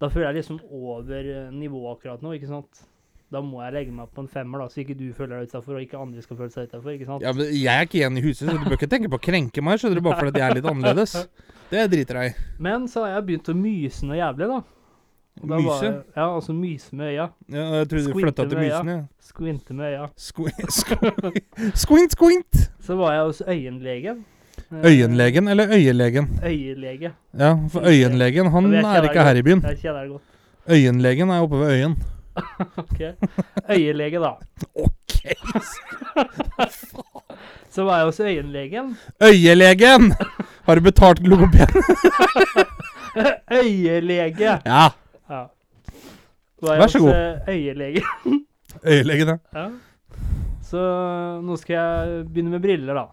Da 0.00 0.08
føler 0.12 0.26
jeg 0.32 0.42
liksom 0.42 0.58
over 0.70 1.14
eh, 1.22 1.50
nivået 1.54 1.96
akkurat 1.96 2.22
nå, 2.22 2.32
ikke 2.36 2.48
sant? 2.50 2.82
Da 3.32 3.40
må 3.40 3.62
jeg 3.64 3.72
legge 3.72 3.92
meg 3.94 4.10
på 4.14 4.20
en 4.20 4.28
femmer, 4.28 4.60
da, 4.60 4.66
så 4.68 4.82
ikke 4.82 4.94
du 4.98 5.06
føler 5.16 5.40
deg 5.40 5.48
utafor, 5.48 5.78
og 5.78 5.82
ikke 5.82 5.96
andre 5.98 6.20
skal 6.22 6.36
føle 6.36 6.52
seg 6.52 6.68
utafor? 6.68 7.22
Ja, 7.22 7.32
men 7.32 7.48
Jeg 7.56 7.72
er 7.72 7.86
ikke 7.88 7.98
igjen 8.02 8.18
i 8.20 8.22
huset, 8.22 8.44
så 8.50 8.52
du 8.58 8.66
bør 8.68 8.76
ikke 8.76 8.90
tenke 8.92 9.08
på 9.10 9.16
å 9.18 9.22
krenke 9.24 9.64
meg, 9.64 9.80
skjønner 9.80 9.98
du, 9.98 10.04
bare 10.04 10.18
fordi 10.20 10.42
jeg 10.42 10.50
er 10.50 10.58
litt 10.58 10.68
annerledes. 10.70 11.14
Det 11.70 11.86
driter 11.94 12.20
jeg 12.20 12.34
i. 12.34 12.44
Men 12.68 12.84
så 12.90 13.06
har 13.06 13.16
jeg 13.16 13.26
begynt 13.30 13.48
å 13.50 13.56
myse 13.58 14.06
noe 14.06 14.18
jævlig, 14.20 14.50
da. 14.52 14.60
Da 15.40 15.56
Myse? 15.58 15.80
jeg- 15.88 16.02
Ja, 16.14 16.26
altså 16.36 16.52
myse 16.54 16.92
med 16.94 17.08
øya. 17.14 17.24
Ja, 17.48 17.64
jeg 17.80 17.88
trodde 17.90 18.04
du 18.12 18.20
flytta 18.20 18.44
til. 18.48 18.58
Mysen, 18.60 18.86
ja. 18.92 19.00
Skvinte 19.18 19.74
med 19.74 19.94
øya. 19.94 20.04
Squi- 20.14 20.68
squi- 20.78 21.72
Squint, 21.74 22.12
squint! 22.14 22.60
Så 22.78 22.94
var 23.00 23.14
jeg 23.16 23.24
hos 23.24 23.42
øyenlegen. 23.48 24.24
Eh, 24.72 24.84
Øyenlegen 24.90 25.48
eller 25.48 25.68
øyelegen? 25.72 26.28
Øyelege. 26.44 27.12
Ja, 27.38 27.54
for 27.72 27.80
øyenlegen, 27.86 28.50
han 28.50 28.74
er 28.74 29.02
ikke 29.02 29.22
her 29.22 29.34
i 29.34 29.42
byen. 29.42 29.62
Jeg 29.62 29.78
kjenner 29.78 30.00
det 30.02 30.10
godt. 30.10 30.22
Øyenlegen 30.70 31.30
er 31.30 31.40
oppe 31.40 31.60
ved 31.60 31.70
øyen. 31.72 31.96
Ok. 32.82 33.00
Øyelege, 33.70 34.18
da. 34.18 34.30
Ok. 34.74 35.14
Så 37.74 37.84
var 37.84 37.96
jeg 37.96 38.04
hos 38.04 38.20
øyenlegen. 38.20 38.96
Øyelegen! 39.22 40.12
Har 40.64 40.74
du 40.74 40.80
betalt 40.80 41.22
logopeden? 41.26 41.82
Øyelege! 43.62 44.58
Ja. 44.66 44.88
Ja. 45.30 45.44
Vær 46.62 46.86
så 46.86 46.98
god. 46.98 47.14
Øyelegen. 47.48 47.48
Øyelege. 47.48 48.02
Øyelegen, 48.84 49.28
ja. 49.28 49.60
Ja. 49.60 49.68
Så 50.62 50.80
nå 51.42 51.56
skal 51.56 51.74
jeg 51.76 52.24
begynne 52.26 52.50
med 52.50 52.60
briller, 52.60 52.94
da. 52.94 53.04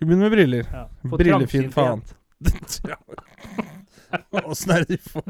Skal 0.00 0.08
begynne 0.08 0.24
med 0.24 0.32
briller? 0.32 0.68
Ja. 0.72 0.86
Få 1.10 1.16
Brillefin 1.20 1.66
trangsynthet. 1.68 2.16
Åssen 4.48 4.70
er 4.72 4.86
det 4.88 4.96
du 4.96 5.10
får 5.10 5.26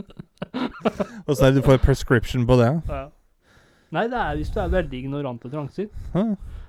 Åssen 1.26 1.46
er 1.48 1.50
det 1.50 1.56
du 1.56 1.64
får 1.66 1.80
prescription 1.82 2.44
på 2.46 2.54
det? 2.60 2.68
Ja. 2.86 3.00
Nei, 3.90 4.04
det 4.06 4.20
er 4.20 4.38
hvis 4.38 4.52
du 4.54 4.60
er 4.62 4.70
veldig 4.70 5.00
ignorant 5.00 5.42
og 5.42 5.50
trangsynt. 5.50 5.90
Hæ? 6.14 6.22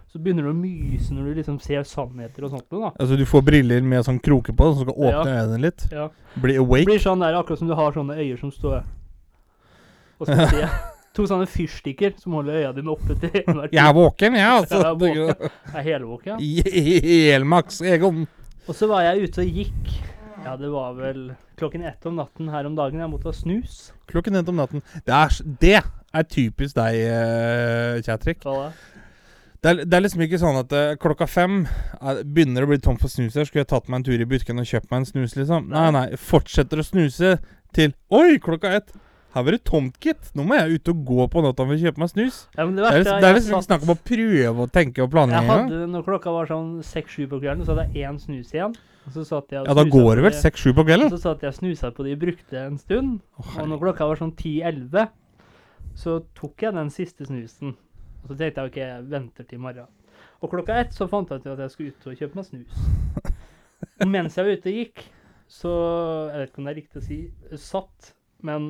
Så 0.10 0.20
begynner 0.20 0.50
du 0.50 0.50
å 0.50 0.55
myse 0.58 1.13
når 1.13 1.29
du 1.29 1.38
liksom 1.43 1.60
ser 1.62 1.86
sannheter 1.88 2.48
og 2.48 2.55
sånt 2.55 2.65
da. 2.74 2.89
Altså 3.00 3.15
Du 3.20 3.24
får 3.29 3.46
briller 3.48 3.86
med 3.86 4.01
sånn 4.10 4.17
kroke 4.20 4.51
på, 4.58 4.72
som 4.74 4.81
skal 4.89 4.98
åpne 4.98 5.36
øynene 5.38 5.62
litt? 5.70 5.86
Ja. 5.93 6.10
Bli 6.41 6.58
awake? 6.58 6.89
blir 6.89 7.05
sånn 7.05 7.22
der 7.22 7.38
akkurat 7.38 7.62
som 7.62 7.70
du 7.70 7.77
har 7.77 7.93
sånne 7.96 8.17
øyer 8.17 8.41
som 8.41 8.50
står 8.51 8.81
og 8.81 10.25
skal 10.25 10.50
si? 10.55 10.65
To 11.18 11.25
sånne 11.27 11.48
fyrstikker 11.51 12.13
som 12.22 12.38
holder 12.38 12.62
øya 12.62 12.70
dine 12.75 12.91
oppe 12.94 13.18
til 13.20 13.34
enhver 13.41 13.68
tid. 13.68 13.75
Jeg 13.75 13.84
er 13.84 13.96
våken, 13.98 14.36
jeg, 14.39 14.51
altså. 14.62 14.77
Ja, 14.80 14.91
jeg 14.94 14.94
er 14.94 15.01
våken. 15.01 15.50
Jeg 15.65 15.80
er 15.82 15.88
helvåken. 15.89 16.44
Helmaks 17.34 17.82
Egon. 17.84 18.22
Og 18.70 18.77
så 18.77 18.88
var 18.88 19.03
jeg 19.10 19.27
ute 19.27 19.44
og 19.44 19.60
gikk. 19.60 19.89
Ja, 20.46 20.56
det 20.58 20.70
var 20.72 20.96
vel 20.96 21.25
klokken 21.60 21.84
ett 21.86 22.06
om 22.08 22.15
natten 22.18 22.48
her 22.50 22.70
om 22.70 22.77
dagen. 22.80 23.03
Jeg 23.03 23.12
måtte 23.12 23.27
ha 23.27 23.36
snus. 23.36 23.91
Klokken 24.10 24.39
ett 24.39 24.48
om 24.50 24.58
natten. 24.58 24.86
Det 25.06 25.18
er, 25.18 25.36
det 25.60 25.75
er 25.82 26.30
typisk 26.32 26.80
deg, 26.80 27.01
uh, 27.12 28.00
Kjatrik. 28.08 28.41
Hva 28.48 28.56
da? 28.62 28.72
Det 29.62 29.70
er, 29.70 29.84
det 29.86 29.94
er 29.94 30.01
liksom 30.01 30.24
ikke 30.25 30.39
sånn 30.41 30.58
at 30.63 30.72
uh, 30.74 30.96
klokka 30.98 31.27
fem 31.30 31.60
er, 32.00 32.24
begynner 32.24 32.65
å 32.65 32.72
bli 32.72 32.80
tomt 32.82 33.03
for 33.03 33.12
snus 33.12 33.36
her. 33.38 33.46
Skulle 33.46 33.65
jeg 33.65 33.74
tatt 33.75 33.91
meg 33.91 34.00
en 34.00 34.08
tur 34.08 34.24
i 34.24 34.25
butikken 34.25 34.63
og 34.63 34.72
kjøpt 34.72 34.89
meg 34.89 35.03
en 35.03 35.12
snus, 35.12 35.36
liksom? 35.38 35.68
Nei, 35.75 35.88
nei. 35.94 36.08
Fortsetter 36.18 36.82
å 36.82 36.88
snuse 36.88 37.36
til 37.75 37.94
Oi, 38.15 38.39
klokka 38.41 38.74
ett! 38.80 38.96
Her 39.32 39.46
var 39.48 39.56
det 39.56 39.62
tomt, 39.64 39.96
gitt. 40.04 40.30
Nå 40.36 40.44
må 40.44 40.58
jeg 40.60 40.76
ut 40.82 40.90
og 40.92 41.04
gå 41.08 41.26
på 41.32 41.42
natta 41.46 41.64
for 41.64 41.72
å 41.78 41.80
kjøpe 41.80 42.02
meg 42.04 42.10
snus. 42.12 42.40
Ja, 42.58 42.66
men 42.66 42.76
det 42.76 42.84
Det 42.84 42.90
er, 42.92 42.98
verste 43.00 43.20
det 43.24 43.30
er 43.30 43.38
liksom 43.38 43.62
snakk 43.64 43.86
om 43.88 43.94
å 43.94 44.00
prøve 44.10 44.66
å 44.66 44.72
tenke 44.76 45.04
og 45.06 45.12
planlegge. 45.14 45.46
Jeg 45.46 45.52
hadde, 45.52 45.86
når 45.94 46.04
klokka 46.08 46.34
var 46.36 46.50
sånn 46.52 46.74
seks-sju 46.84 47.30
på 47.32 47.40
kvelden, 47.40 47.64
så 47.64 47.76
hadde 47.76 47.86
jeg 47.96 48.10
én 48.10 48.20
snus 48.20 48.52
igjen. 48.52 48.76
Og 49.08 49.16
så 49.16 49.24
satt 49.26 49.56
jeg 49.56 49.64
og 49.64 49.72
ja 49.72 49.74
da 49.80 49.86
går 49.88 50.20
det 50.20 50.26
vel 50.28 50.36
seks-sju 50.38 50.74
på 50.78 50.84
kvelden? 50.86 51.10
Så 51.14 51.22
satt 51.24 51.42
jeg 51.42 51.54
og 51.54 51.58
snusa 51.58 51.90
på 51.96 52.04
de 52.06 52.18
brukte 52.22 52.60
en 52.60 52.78
stund. 52.78 53.22
Oh, 53.40 53.56
Og 53.64 53.72
når 53.72 53.82
klokka 53.86 54.10
var 54.12 54.20
sånn 54.20 54.36
10-11, 54.36 55.08
så 56.04 56.20
tok 56.38 56.68
jeg 56.68 56.76
den 56.76 56.92
siste 56.94 57.26
snusen. 57.26 57.74
Og 58.22 58.30
så 58.30 58.38
tenkte 58.38 58.62
jeg 58.62 58.72
ok, 58.72 58.78
jeg 58.84 59.08
venter 59.16 59.48
til 59.48 59.58
i 59.58 59.64
morgen. 59.64 59.90
Og 60.42 60.52
klokka 60.52 60.76
ett 60.84 60.94
så 60.94 61.08
fant 61.10 61.30
jeg 61.32 61.42
ut 61.42 61.50
at 61.56 61.64
jeg 61.66 61.72
skulle 61.74 61.96
ut 61.96 62.12
og 62.12 62.20
kjøpe 62.20 62.38
meg 62.38 62.46
snus. 62.52 62.86
Og 64.02 64.08
mens 64.16 64.38
jeg 64.38 64.46
var 64.46 64.60
ute 64.60 64.72
og 64.76 64.80
gikk, 64.84 65.04
så 65.52 65.72
Jeg 66.32 66.40
vet 66.40 66.50
ikke 66.52 66.62
om 66.62 66.68
det 66.68 66.72
er 66.72 66.78
riktig 66.80 67.00
å 67.02 67.04
si 67.04 67.18
satt, 67.60 68.14
men 68.48 68.70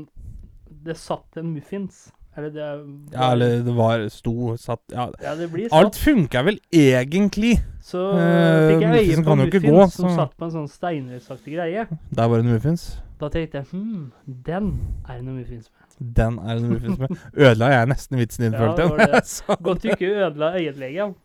det 0.84 0.98
satt 0.98 1.38
en 1.38 1.54
muffins. 1.56 2.12
Eller 2.38 2.50
det 2.50 2.66
Ja, 3.12 3.32
eller 3.34 3.58
det 3.64 3.74
var 3.76 4.06
sto 4.10 4.56
satt 4.58 4.80
Ja. 4.94 5.10
Ja, 5.22 5.36
det 5.36 5.50
blir 5.52 5.68
satt. 5.70 5.74
Alt 5.82 5.96
funka 6.00 6.44
vel 6.48 6.60
egentlig. 6.72 7.58
Så 7.84 8.14
Eh, 8.16 8.70
fikk 8.72 8.82
jeg 8.82 9.10
øye 9.10 9.18
på 9.18 9.24
kan 9.26 9.38
jo 9.40 9.46
ikke 9.46 9.62
muffins 9.62 9.72
gå, 9.72 9.92
som 9.92 10.10
så- 10.10 10.16
satt 10.16 10.38
på 10.38 10.46
en 10.46 10.52
sånn 10.52 10.70
steinrøysaktig 10.70 11.54
greie. 11.58 11.88
Der 12.16 12.28
var 12.28 12.38
det 12.38 12.46
en 12.46 12.54
muffins. 12.54 13.02
Da 13.20 13.28
tenkte 13.30 13.54
jeg 13.60 13.66
hm, 13.72 14.12
den 14.46 14.80
er 15.10 15.14
det 15.18 15.24
noe 15.26 15.34
muffins 15.42 15.68
med. 15.70 16.14
Den 16.16 16.40
er 16.40 16.56
det 16.56 16.64
en 16.64 16.70
muffins 16.72 17.00
med. 17.00 17.18
Ødela 17.38 17.68
jeg 17.70 17.88
nesten 17.90 18.18
vitsen 18.18 18.44
din, 18.46 18.54
Ja, 18.54 18.60
følte 18.60 18.78
det 18.78 18.90
jeg. 18.90 18.90
var 18.90 19.20
det. 19.20 19.58
Godt 19.68 19.82
du 19.84 19.90
ikke 19.90 20.16
ødela 20.26 20.54
øyenlegen. 20.56 21.16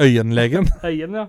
Øyenlegen. 0.00 0.66
Øyen, 0.84 1.14
ja. 1.14 1.26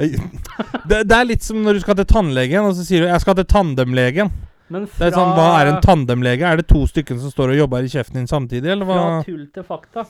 Øy- 0.00 0.18
Det, 0.88 1.08
det 1.08 1.12
er 1.16 1.24
litt 1.24 1.42
som 1.42 1.62
når 1.62 1.72
du 1.74 1.80
skal 1.80 1.94
til 1.96 2.04
tannlegen, 2.06 2.64
og 2.66 2.74
så 2.74 2.84
sier 2.84 3.00
du 3.02 3.06
'jeg 3.06 3.20
skal 3.20 3.34
til 3.36 3.44
tandemlegen'. 3.44 4.30
Men 4.68 4.84
Det 4.86 5.06
er 5.06 5.10
sånn, 5.14 5.34
Hva 5.36 5.60
er 5.60 5.66
en 5.70 5.80
tandemlege? 5.82 6.42
Er 6.42 6.56
det 6.56 6.66
to 6.68 6.80
stykker 6.90 7.18
som 7.22 7.30
står 7.30 7.52
og 7.54 7.56
jobber 7.60 7.84
i 7.86 7.90
kjeften 7.92 8.14
din 8.18 8.26
samtidig, 8.26 8.66
eller 8.72 8.84
Fra 8.88 9.22
tull 9.24 9.46
til 9.54 9.62
fakta. 9.62 10.06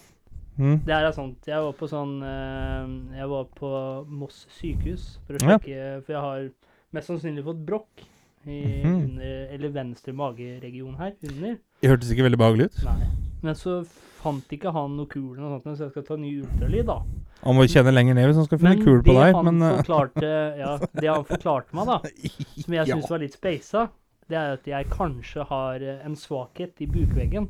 Mm. 0.58 0.78
Det 0.86 0.94
er 0.96 1.10
sånt. 1.12 1.44
Jeg 1.44 1.60
var 1.60 1.72
på 1.76 1.86
sånn 1.90 2.14
eh, 2.24 3.18
Jeg 3.18 3.28
var 3.28 3.44
på 3.58 3.70
Moss 4.08 4.46
sykehus 4.58 5.18
for 5.26 5.36
å 5.36 5.42
Ja. 5.50 5.58
For 5.58 6.12
jeg 6.14 6.22
har 6.22 6.48
mest 6.96 7.08
sannsynlig 7.10 7.44
fått 7.44 7.64
brokk 7.66 8.06
i 8.46 8.80
Mhm. 8.82 8.94
under, 9.04 9.48
eller 9.52 9.68
venstre 9.74 10.12
mageregion 10.14 10.96
her 10.96 11.12
under. 11.28 11.58
Det 11.82 11.90
hørtes 11.90 12.10
ikke 12.12 12.22
veldig 12.30 12.38
behagelig 12.38 12.64
ut. 12.70 12.84
Nei. 12.84 13.06
Men 13.42 13.54
så 13.54 13.84
fant 14.22 14.48
ikke 14.48 14.72
han 14.72 14.96
noe 14.96 15.06
kul, 15.06 15.36
noe 15.36 15.60
sånt, 15.60 15.76
så 15.76 15.84
jeg 15.84 15.90
skal 15.90 16.02
ta 16.04 16.16
ny 16.16 16.40
ultralyd, 16.42 16.86
da. 16.86 17.02
Han 17.44 17.54
må 17.56 17.66
kjenne 17.68 17.92
lenger 17.92 18.14
ned 18.14 18.26
hvis 18.30 18.36
han 18.36 18.46
skal 18.46 18.58
finne 18.58 18.82
kul 18.84 19.02
på 19.02 19.12
deg, 19.12 19.44
Men 19.44 19.58
det 19.58 19.66
han 19.68 19.84
forklarte, 19.84 20.58
ja, 20.58 20.78
det 20.94 21.08
han 21.10 21.24
forklarte 21.24 21.74
meg, 21.74 21.86
da, 21.86 21.98
som 22.64 22.74
jeg 22.74 22.86
Ja. 22.88 22.96
var 23.10 23.18
litt 23.18 23.34
speisa, 23.36 23.88
det 24.30 24.38
er 24.38 24.54
at 24.56 24.68
jeg 24.68 24.90
kanskje 24.92 25.46
har 25.48 25.82
eh, 25.82 26.04
en 26.06 26.16
svakhet 26.18 26.80
i 26.82 26.86
bukveggen. 26.90 27.48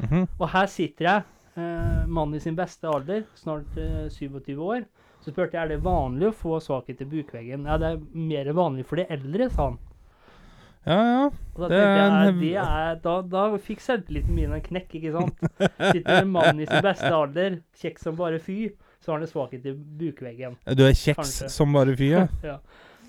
mhm. 0.00 0.26
Og 0.38 0.48
her 0.48 0.66
sitter 0.66 1.06
jeg, 1.06 1.22
eh, 1.56 2.06
mann 2.06 2.34
i 2.34 2.40
sin 2.40 2.56
beste 2.56 2.88
alder, 2.88 3.24
snart 3.34 3.76
eh, 3.76 4.08
27 4.08 4.56
år. 4.58 4.84
Så 5.20 5.32
spurte 5.32 5.56
jeg 5.56 5.62
er 5.64 5.68
det 5.74 5.84
vanlig 5.84 6.30
å 6.30 6.36
få 6.36 6.58
svakhet 6.64 7.02
i 7.04 7.08
bukveggen. 7.08 7.66
Ja, 7.68 7.76
det 7.76 7.88
er 7.92 8.02
mer 8.16 8.52
vanlig 8.56 8.86
for 8.88 8.96
de 8.96 9.04
eldre, 9.12 9.50
sa 9.52 9.70
han. 9.70 9.78
Ja, 10.88 10.96
ja. 10.96 11.24
Og 11.54 11.60
da 11.60 11.68
Det 11.68 11.80
tenkte 11.80 12.14
er 12.14 12.24
jeg, 12.24 12.36
det 12.40 12.52
er, 12.62 12.94
da, 13.04 13.16
da 13.28 13.42
fikk 13.60 13.82
selvtilliten 13.84 14.32
min 14.32 14.54
en 14.56 14.62
knekk, 14.64 14.94
ikke 14.96 15.12
sant. 15.12 15.42
Sitter 15.90 16.22
en 16.22 16.30
mann 16.32 16.60
i 16.60 16.68
sin 16.70 16.80
beste 16.86 17.10
alder, 17.12 17.58
kjekk 17.76 18.00
som 18.00 18.16
bare 18.16 18.40
fy, 18.40 18.70
så 19.00 19.12
har 19.12 19.18
han 19.18 19.26
en 19.26 19.32
svakhet 19.32 19.68
i 19.68 19.74
bukveggen. 19.76 20.56
Du 20.76 20.86
er 20.86 20.96
kjeks 20.96 21.36
som 21.52 21.76
bare 21.76 21.92
fy, 22.00 22.14
ja. 22.14 22.24
ja. 22.54 22.56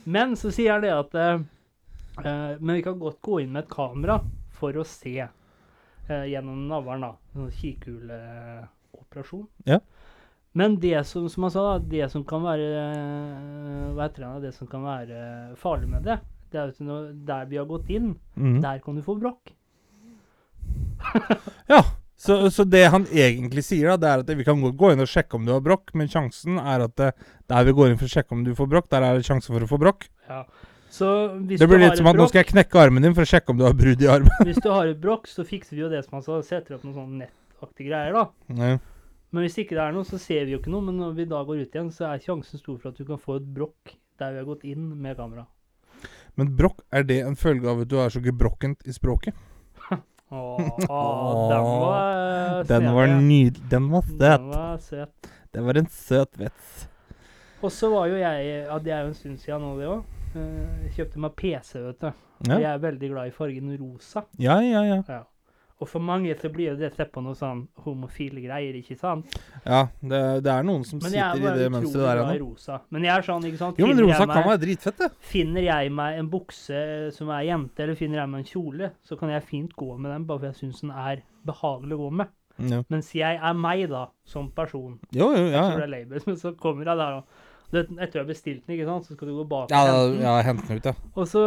Men 0.03 0.35
så 0.35 0.51
sier 0.51 0.75
han 0.75 0.83
det 0.83 0.91
at 0.97 1.15
eh, 2.19 2.25
eh, 2.25 2.57
Men 2.59 2.75
vi 2.75 2.83
kan 2.85 2.99
godt 2.99 3.21
gå 3.21 3.39
inn 3.41 3.51
med 3.53 3.63
et 3.65 3.71
kamera 3.71 4.19
for 4.57 4.75
å 4.77 4.83
se 4.87 5.15
eh, 5.21 6.25
gjennom 6.31 6.67
navlen, 6.69 7.01
da. 7.05 7.11
En 7.35 7.51
kikhuleoperasjon. 7.55 9.47
Ja. 9.69 9.79
Men 10.53 10.75
det 10.83 11.05
som, 11.07 11.29
som 11.31 11.43
han 11.47 11.53
sa, 11.53 11.61
da, 11.69 11.85
det 11.93 12.09
som 12.11 12.25
kan 12.27 12.43
være 12.43 12.67
eh, 12.81 13.93
Hva 13.95 14.03
heter 14.09 14.25
det, 14.25 14.49
det 14.49 14.53
som 14.57 14.67
kan 14.67 14.83
være 14.83 15.55
farlig 15.59 15.89
med 15.93 16.03
det, 16.07 16.19
det 16.51 16.59
er 16.59 16.73
at 16.73 16.83
når, 16.83 17.13
der 17.27 17.47
vi 17.47 17.59
har 17.61 17.67
gått 17.69 17.89
inn, 17.93 18.13
mm. 18.35 18.59
der 18.63 18.83
kan 18.83 18.95
du 18.99 19.03
få 19.05 19.15
brokk. 19.19 19.55
Ja, 21.71 21.81
så, 22.19 22.51
så 22.53 22.63
det 22.67 22.83
han 22.93 23.07
egentlig 23.09 23.63
sier, 23.65 23.93
da, 23.93 23.97
det 23.97 24.09
er 24.09 24.19
at 24.21 24.37
vi 24.37 24.45
kan 24.45 24.59
gå- 24.61 24.91
inn 24.93 25.01
og 25.01 25.09
sjekke 25.09 25.39
om 25.39 25.47
du 25.47 25.55
har 25.55 25.63
brokk, 25.63 25.95
men 25.97 26.11
sjansen 26.11 26.59
er 26.59 26.83
at 26.85 26.99
der 26.99 27.65
vi 27.65 27.73
går 27.73 27.89
inn 27.89 27.97
for 27.97 28.05
å 28.05 28.13
sjekke 28.13 28.35
om 28.35 28.43
du 28.45 28.51
får 28.57 28.69
brokk, 28.69 28.91
der 28.91 29.07
er 29.07 29.17
det 29.17 29.25
sjanse 29.25 29.49
for 29.49 29.63
å 29.63 29.69
få 29.71 29.79
brokk. 29.81 30.05
Ja. 30.27 30.43
Det 30.91 31.67
blir 31.69 31.79
litt 31.79 31.97
som 31.97 32.07
at 32.09 32.15
at 32.15 32.19
nå 32.19 32.27
skal 32.27 32.41
jeg 32.43 32.49
knekke 32.51 32.79
armen 32.81 33.05
din 33.05 33.13
for 33.15 33.23
å 33.23 33.29
sjekke 33.31 33.53
om 33.53 33.59
du 33.59 33.63
har 33.63 33.75
brudd 33.77 34.01
i 34.03 34.09
armen. 34.11 34.41
hvis 34.43 34.59
du 34.59 34.67
har 34.69 34.89
et 34.91 34.99
brokk, 34.99 35.29
så 35.31 35.45
fikser 35.47 35.77
vi 35.77 35.85
jo 35.85 35.91
det 35.91 36.03
som 36.03 36.17
han 36.19 36.25
sa, 36.25 36.41
setter 36.43 36.75
opp 36.75 36.83
noen 36.83 36.97
sånne 36.97 37.21
nettaktige 37.23 37.87
greier, 37.91 38.17
da. 38.17 38.25
Nei. 38.57 38.73
Men 39.31 39.45
hvis 39.45 39.55
ikke 39.63 39.77
det 39.77 39.83
er 39.85 39.95
noe, 39.95 40.03
så 40.03 40.19
ser 40.19 40.43
vi 40.45 40.51
jo 40.57 40.59
ikke 40.59 40.73
noe. 40.73 40.83
Men 40.83 40.97
når 40.99 41.13
vi 41.15 41.25
da 41.31 41.39
går 41.47 41.63
ut 41.63 41.75
igjen, 41.77 41.91
så 41.95 42.09
er 42.09 42.19
sjansen 42.23 42.59
stor 42.59 42.75
for 42.81 42.91
at 42.91 42.99
du 42.99 43.05
kan 43.07 43.21
få 43.21 43.39
et 43.39 43.47
brokk 43.55 43.95
der 44.19 44.35
vi 44.35 44.41
har 44.41 44.49
gått 44.49 44.65
inn 44.67 44.89
med 44.99 45.15
kamera. 45.17 45.45
Men 46.35 46.51
brokk, 46.59 46.83
er 46.91 47.07
det 47.07 47.21
en 47.23 47.39
følge 47.39 47.69
av 47.71 47.85
at 47.85 47.89
du 47.91 47.95
er 48.03 48.11
så 48.11 48.19
gebrokkent 48.23 48.83
i 48.83 48.95
språket? 48.95 49.37
Åh, 50.31 50.59
den 51.51 51.65
var 51.67 52.63
Den 52.67 52.93
var 52.95 53.07
nydelig. 53.07 53.69
Den 53.71 53.89
var 53.91 54.01
Den 54.07 54.17
søt. 54.19 54.47
var 54.51 54.77
søt. 54.77 55.31
Det 55.51 55.63
var 55.63 55.79
en 55.79 55.89
søt 55.91 56.39
vits. 56.39 56.87
Og 57.61 57.71
så 57.71 57.89
var 57.91 58.07
jo 58.11 58.15
jeg 58.19 58.65
Ja, 58.67 58.77
det 58.79 58.91
er 58.91 59.01
jo 59.05 59.11
en 59.11 59.15
stund 59.15 59.39
siden 59.39 59.61
nå, 59.63 59.77
det 59.79 59.87
òg. 59.91 60.03
Jeg 60.35 60.93
kjøpte 60.95 61.19
meg 61.19 61.35
PC, 61.35 61.73
vet 61.87 61.99
du. 62.01 62.11
Ja, 62.47 62.55
jeg 62.57 62.69
er 62.71 62.79
veldig 62.81 63.09
glad 63.11 63.27
i 63.27 63.35
fargen 63.35 63.75
rosa. 63.79 64.25
ja, 64.39 64.59
ja. 64.61 64.83
ja. 64.87 65.01
Ja. 65.07 65.23
Og 65.81 65.87
for 65.89 65.97
mange 66.05 66.35
så 66.37 66.45
blir 66.53 66.67
jo 66.69 66.73
det 66.77 66.91
sett 66.93 67.09
på 67.09 67.23
noe 67.25 67.33
sånn 67.33 67.63
homofile 67.87 68.37
greier, 68.43 68.75
ikke 68.77 68.93
sant? 68.99 69.31
ja 69.65 69.79
det, 69.97 70.19
det 70.45 70.51
er 70.53 70.61
noen 70.67 70.83
som 70.85 70.99
Men 71.01 71.15
er 71.17 71.31
sitter 71.33 71.55
i 71.55 71.57
det 71.57 71.71
mønsteret 71.73 72.03
der 72.05 72.19
ennå. 72.21 72.35
rosa. 72.43 72.75
Men 72.93 73.07
jeg 73.07 73.13
er 73.15 73.25
sånn, 73.25 73.47
ikke 73.49 73.57
sant 73.63 73.79
Jo, 73.81 73.87
men 73.89 74.01
rosa 74.05 74.27
meg- 74.27 74.35
kan 74.35 74.45
være 74.45 74.61
dritfett, 74.61 74.99
det. 75.01 75.09
Finner 75.31 75.65
jeg 75.65 75.89
meg 75.97 76.19
en 76.19 76.29
bukse 76.29 76.83
som 77.17 77.31
er 77.33 77.47
jente, 77.49 77.81
eller 77.81 77.97
finner 77.97 78.21
jeg 78.21 78.29
meg 78.29 78.43
en 78.43 78.51
kjole, 78.51 78.91
så 79.09 79.17
kan 79.17 79.33
jeg 79.33 79.47
fint 79.49 79.73
gå 79.73 79.89
med 79.97 80.11
den, 80.13 80.27
bare 80.29 80.43
for 80.43 80.51
jeg 80.51 80.59
syns 80.61 80.81
den 80.85 80.91
er 80.93 81.23
behagelig 81.49 81.97
å 81.97 82.03
gå 82.03 82.11
med. 82.21 82.27
Ja. 82.61 82.83
Mens 82.93 83.09
jeg 83.17 83.39
er 83.41 83.53
meg, 83.57 83.87
da, 83.89 84.03
som 84.23 84.51
person. 84.53 84.99
Jo, 85.17 85.31
jo, 85.33 85.47
ja. 85.49 85.63
Så 85.65 85.71
ja. 85.73 85.77
det 85.81 85.87
er 85.87 85.93
labels, 85.97 86.27
men 86.29 86.37
så 86.37 86.53
kommer 86.61 86.85
jeg 86.85 87.01
der, 87.01 87.23
og 87.23 87.25
det, 87.71 87.83
etter 88.03 88.19
å 88.19 88.23
ha 88.23 88.27
bestilt 88.29 88.65
den, 88.67 88.75
ikke 88.75 88.87
sant, 88.89 89.05
så 89.07 89.15
skal 89.15 89.29
du 89.31 89.35
gå 89.39 89.45
bak 89.51 89.69
og 89.69 89.73
Ja, 89.73 89.81
hente 89.87 90.11
den. 90.13 90.21
ja, 90.25 90.33
hente 90.47 90.67
den 90.67 90.81
ut, 90.81 90.89
ja. 90.91 90.93
Og 91.15 91.27
så 91.31 91.43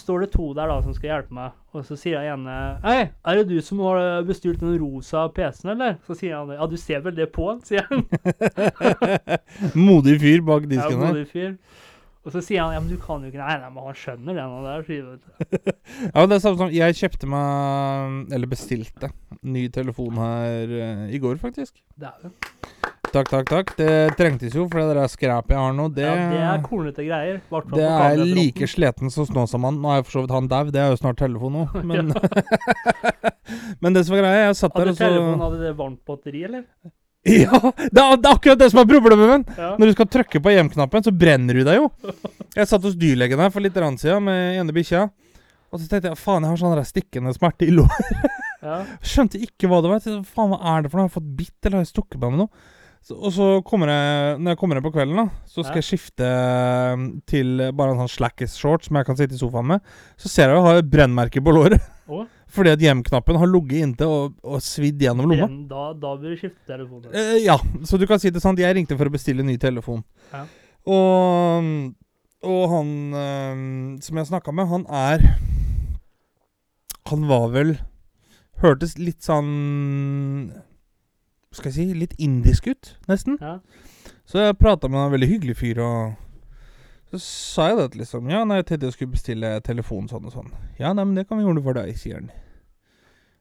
står 0.00 0.24
det 0.24 0.30
to 0.34 0.46
der 0.56 0.70
da 0.72 0.78
som 0.84 0.94
skal 0.96 1.10
hjelpe 1.12 1.36
meg, 1.36 1.56
og 1.74 1.84
så 1.86 1.98
sier 2.00 2.16
jeg 2.24 2.32
ene 2.34 2.56
Hei, 2.84 2.96
er 3.10 3.40
det 3.40 3.46
du 3.50 3.60
som 3.64 3.82
har 3.84 4.22
bestilt 4.28 4.60
den 4.64 4.78
rosa 4.80 5.26
PC-en, 5.36 5.74
eller? 5.76 5.98
Så 6.08 6.16
sier 6.18 6.36
han. 6.40 6.50
Ja, 6.56 6.66
du 6.70 6.76
ser 6.80 7.04
vel 7.04 7.14
det 7.18 7.28
på 7.36 7.50
den, 7.52 7.60
sier 7.68 7.86
han. 7.90 8.06
Modig 9.90 10.18
fyr 10.22 10.42
bak 10.46 10.66
disken 10.66 10.76
disken 10.80 11.00
her. 11.04 11.12
modig 11.14 11.26
fyr. 11.30 11.54
Og 12.20 12.34
så 12.34 12.42
sier 12.44 12.60
han 12.60 12.74
ja, 12.74 12.80
men 12.84 12.90
du 12.92 12.98
kan 13.00 13.22
jo 13.24 13.30
ikke 13.30 13.40
Nei, 13.40 13.54
nei, 13.62 13.68
men 13.72 13.86
han 13.86 13.94
skjønner 13.96 14.36
det 14.36 14.42
han 14.44 14.66
der, 14.66 14.82
sier 14.84 15.06
du. 15.08 15.16
Ja, 16.10 16.18
men 16.18 16.28
det 16.28 16.36
er 16.36 16.42
samme 16.44 16.58
som 16.60 16.74
Jeg 16.74 16.96
kjøpte 16.98 17.28
meg 17.32 18.34
Eller 18.36 18.50
bestilte 18.50 19.08
ny 19.40 19.62
telefon 19.72 20.18
her 20.20 20.74
uh, 20.74 21.06
i 21.08 21.20
går, 21.22 21.38
faktisk. 21.40 21.78
Dæven. 21.96 22.34
Takk, 23.10 23.26
takk, 23.26 23.48
takk. 23.50 23.70
Det 23.74 23.90
trengtes 24.18 24.54
jo, 24.54 24.68
for 24.70 24.78
det 24.84 24.94
der 24.94 25.10
skrapet 25.10 25.56
jeg 25.56 25.58
har 25.58 25.72
nå, 25.74 25.88
det, 25.94 26.04
Ja, 26.06 26.28
det 26.30 26.42
er 26.46 26.60
kornete 26.62 27.02
greier. 27.02 27.40
det 27.74 27.88
er 27.88 28.22
like 28.22 28.68
sliten 28.70 29.10
som 29.10 29.26
Snåsamann. 29.26 29.80
Nå 29.82 29.90
er 29.90 29.98
jeg 29.98 30.06
for 30.06 30.14
så 30.14 30.22
vidt 30.22 30.34
han 30.36 30.46
dau, 30.50 30.70
det 30.70 30.78
er 30.78 30.92
jo 30.92 31.00
snart 31.00 31.18
telefon 31.18 31.58
nå. 31.58 31.64
Men, 31.90 32.12
men 33.82 33.96
det 33.96 34.04
som 34.06 34.14
var 34.14 34.22
greia, 34.22 34.46
jeg 34.46 34.58
satt 34.60 34.76
der 34.78 34.92
og 34.92 34.94
så 34.94 35.08
telefonen 35.08 35.42
hadde 35.42 35.60
det 35.64 35.76
varmt 35.78 36.02
batteri, 36.06 36.46
eller? 36.46 36.64
Ja! 37.28 37.58
Det 37.76 38.00
er, 38.00 38.14
det 38.16 38.30
er 38.30 38.32
akkurat 38.32 38.60
det 38.62 38.70
som 38.72 38.78
er 38.80 38.86
problemet, 38.88 39.26
men. 39.28 39.42
Ja. 39.58 39.74
Når 39.76 39.90
du 39.90 39.92
skal 39.92 40.06
trykke 40.08 40.40
på 40.40 40.54
hjem-knappen, 40.54 41.04
så 41.04 41.12
brenner 41.12 41.58
du 41.58 41.66
deg 41.66 41.76
jo. 41.76 41.90
Jeg 42.56 42.70
satt 42.70 42.86
hos 42.86 42.96
dyrlegen 42.96 43.42
her 43.42 43.52
for 43.52 43.60
litt 43.60 43.76
siden 44.00 44.24
med 44.24 44.56
ene 44.62 44.72
bikkja. 44.72 45.02
Og 45.68 45.82
så 45.82 45.90
tenkte 45.90 46.14
jeg 46.14 46.18
faen, 46.18 46.46
jeg 46.46 46.54
har 46.54 46.62
sånn 46.62 46.88
stikkende 46.88 47.34
smerte 47.36 47.68
i 47.68 47.74
låret. 47.76 48.24
ja. 48.64 48.78
Skjønte 49.04 49.42
ikke 49.42 49.68
hva 49.68 49.82
det 49.84 49.92
var. 49.92 50.00
Faen, 50.24 50.54
hva 50.54 50.62
er 50.72 50.86
det 50.86 50.94
for 50.94 50.96
noe? 50.96 51.04
Har 51.04 51.10
jeg 51.10 51.16
fått 51.18 51.30
bitt, 51.42 51.58
eller 51.60 51.76
har 51.76 51.84
jeg 51.84 51.92
stukket 51.92 52.22
meg 52.22 52.32
med 52.32 52.46
noe? 52.46 52.78
Så, 53.00 53.16
og 53.16 53.32
så 53.32 53.46
kommer 53.64 53.88
jeg, 53.88 54.34
når 54.44 54.52
jeg 54.52 54.58
kommer 54.60 54.76
ned 54.76 54.84
på 54.84 54.92
kvelden, 54.92 55.16
da, 55.16 55.44
så 55.48 55.62
skal 55.64 55.78
Ja. 55.78 55.80
jeg 55.80 55.86
skifte 55.88 56.26
eh, 56.26 57.04
til 57.26 57.62
bare 57.72 57.94
en 57.94 58.02
sånn 58.02 58.12
slackis-shorts 58.12 58.90
som 58.90 58.98
jeg 59.00 59.08
kan 59.08 59.16
sitte 59.16 59.34
i 59.34 59.40
sofaen 59.40 59.70
med. 59.72 59.80
Så 60.20 60.28
ser 60.28 60.50
jeg 60.52 60.58
jeg 60.60 60.66
har 60.66 60.82
brennmerker 60.82 61.40
brennmerke 61.40 61.42
på 61.42 61.54
låret. 61.56 61.88
Oh. 62.10 62.26
Fordi 62.54 62.72
at 62.74 62.82
hjem-knappen 62.82 63.38
har 63.40 63.46
ligget 63.48 63.86
inntil 63.86 64.10
og, 64.10 64.36
og 64.44 64.60
svidd 64.60 65.00
gjennom 65.00 65.30
lomma. 65.30 65.48
Da, 65.70 65.84
da 65.94 66.12
bør 66.18 66.34
du 66.34 66.40
skifte 66.42 66.60
telefon. 66.68 67.04
Eh, 67.14 67.38
ja, 67.46 67.56
så 67.86 67.96
du 67.96 68.06
kan 68.10 68.20
si 68.20 68.30
det 68.34 68.42
sånn. 68.42 68.58
Jeg 68.60 68.74
ringte 68.76 68.98
for 68.98 69.08
å 69.08 69.14
bestille 69.14 69.46
ny 69.46 69.56
telefon. 69.62 70.02
Ja. 70.34 70.44
Og, 70.90 71.68
og 72.44 72.62
han 72.74 72.90
eh, 73.14 73.62
som 74.04 74.20
jeg 74.20 74.28
snakka 74.32 74.52
med, 74.52 74.68
han 74.70 74.86
er 74.88 75.24
Han 77.10 77.24
var 77.28 77.48
vel 77.52 77.78
Hørtes 78.60 78.98
litt 79.00 79.22
sånn 79.24 80.52
Skal 81.50 81.72
jeg 81.72 81.74
si 81.74 81.98
litt 81.98 82.12
indisk 82.22 82.68
ut, 82.70 82.92
nesten. 83.10 83.38
Ja. 83.42 83.56
Så 84.28 84.38
jeg 84.38 84.58
prata 84.60 84.86
med 84.86 85.00
en 85.02 85.14
veldig 85.16 85.28
hyggelig 85.32 85.56
fyr, 85.58 85.80
og 85.82 86.12
så 87.10 87.18
sa 87.18 87.64
jeg 87.72 87.80
det 87.80 88.04
liksom 88.04 88.28
Ja, 88.30 88.44
nei, 88.46 88.60
jeg 88.60 88.68
tenkte 88.68 88.86
jeg 88.86 88.94
skulle 88.94 89.16
bestille 89.16 89.48
telefon 89.66 90.06
sånn 90.10 90.28
og 90.28 90.34
sånn. 90.36 90.52
Ja, 90.78 90.92
nei, 90.94 91.02
men 91.08 91.18
det 91.18 91.26
kan 91.26 91.40
vi 91.40 91.48
ordne 91.50 91.64
for 91.64 91.74
deg, 91.74 91.90
sier 91.98 92.20
han. 92.20 92.30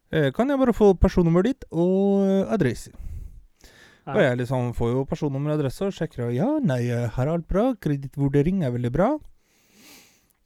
Eh, 0.10 0.32
kan 0.34 0.50
jeg 0.50 0.58
bare 0.58 0.74
få 0.74 0.96
personnummeret 0.98 1.51
ditt 1.51 1.68
og 1.70 2.25
eh, 2.25 2.50
adresse? 2.56 2.96
Ja. 4.08 4.16
Og 4.16 4.24
jeg 4.24 4.39
liksom 4.39 4.72
får 4.74 4.94
jo 4.96 5.06
personnummer 5.06 5.54
og 5.54 5.60
adresse 5.60 5.86
og 5.86 5.94
sjekker, 5.94 6.32
og 6.32 6.34
ja, 6.34 6.50
nei, 6.66 6.82
eh, 6.89 7.06
her 7.13 7.28
er 7.28 7.36
alt 7.36 7.46
bra. 7.51 7.68
Kredittvurdering 7.78 8.63
er 8.66 8.74
veldig 8.74 8.94
bra. 8.96 9.12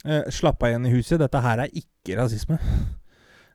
Eh, 0.03 0.27
slapp 0.35 0.59
av 0.59 0.73
igjen 0.73 0.89
i 0.89 0.93
huset, 0.97 1.21
dette 1.23 1.45
her 1.47 1.63
er 1.63 1.71
ikke 1.71 2.19
rasisme. 2.19 2.59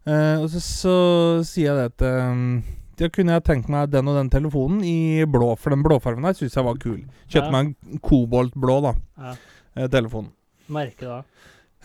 Eh, 0.08 0.40
og 0.40 0.48
så, 0.48 0.64
så 0.64 0.98
sier 1.44 1.74
jeg 1.74 1.76
det 1.76 1.88
at 1.92 2.77
da 2.98 3.08
kunne 3.14 3.36
jeg 3.36 3.44
tenkt 3.46 3.68
meg 3.72 3.90
den 3.92 4.08
og 4.10 4.16
den 4.18 4.30
telefonen 4.32 4.80
i 4.84 5.24
blå, 5.30 5.52
for 5.58 5.70
den 5.74 5.82
blåfargen 5.86 6.26
der 6.26 6.34
syns 6.38 6.56
jeg 6.58 6.64
var 6.66 6.78
kul. 6.82 7.00
Kjøpte 7.28 7.46
Ja. 7.48 7.54
meg 7.54 7.74
en 7.92 7.98
koboltblå, 8.04 8.80
da, 8.82 8.94
Ja. 9.18 9.34
eh, 9.76 9.86
telefon. 9.88 10.30
Merke 10.68 11.00
da. 11.06 11.22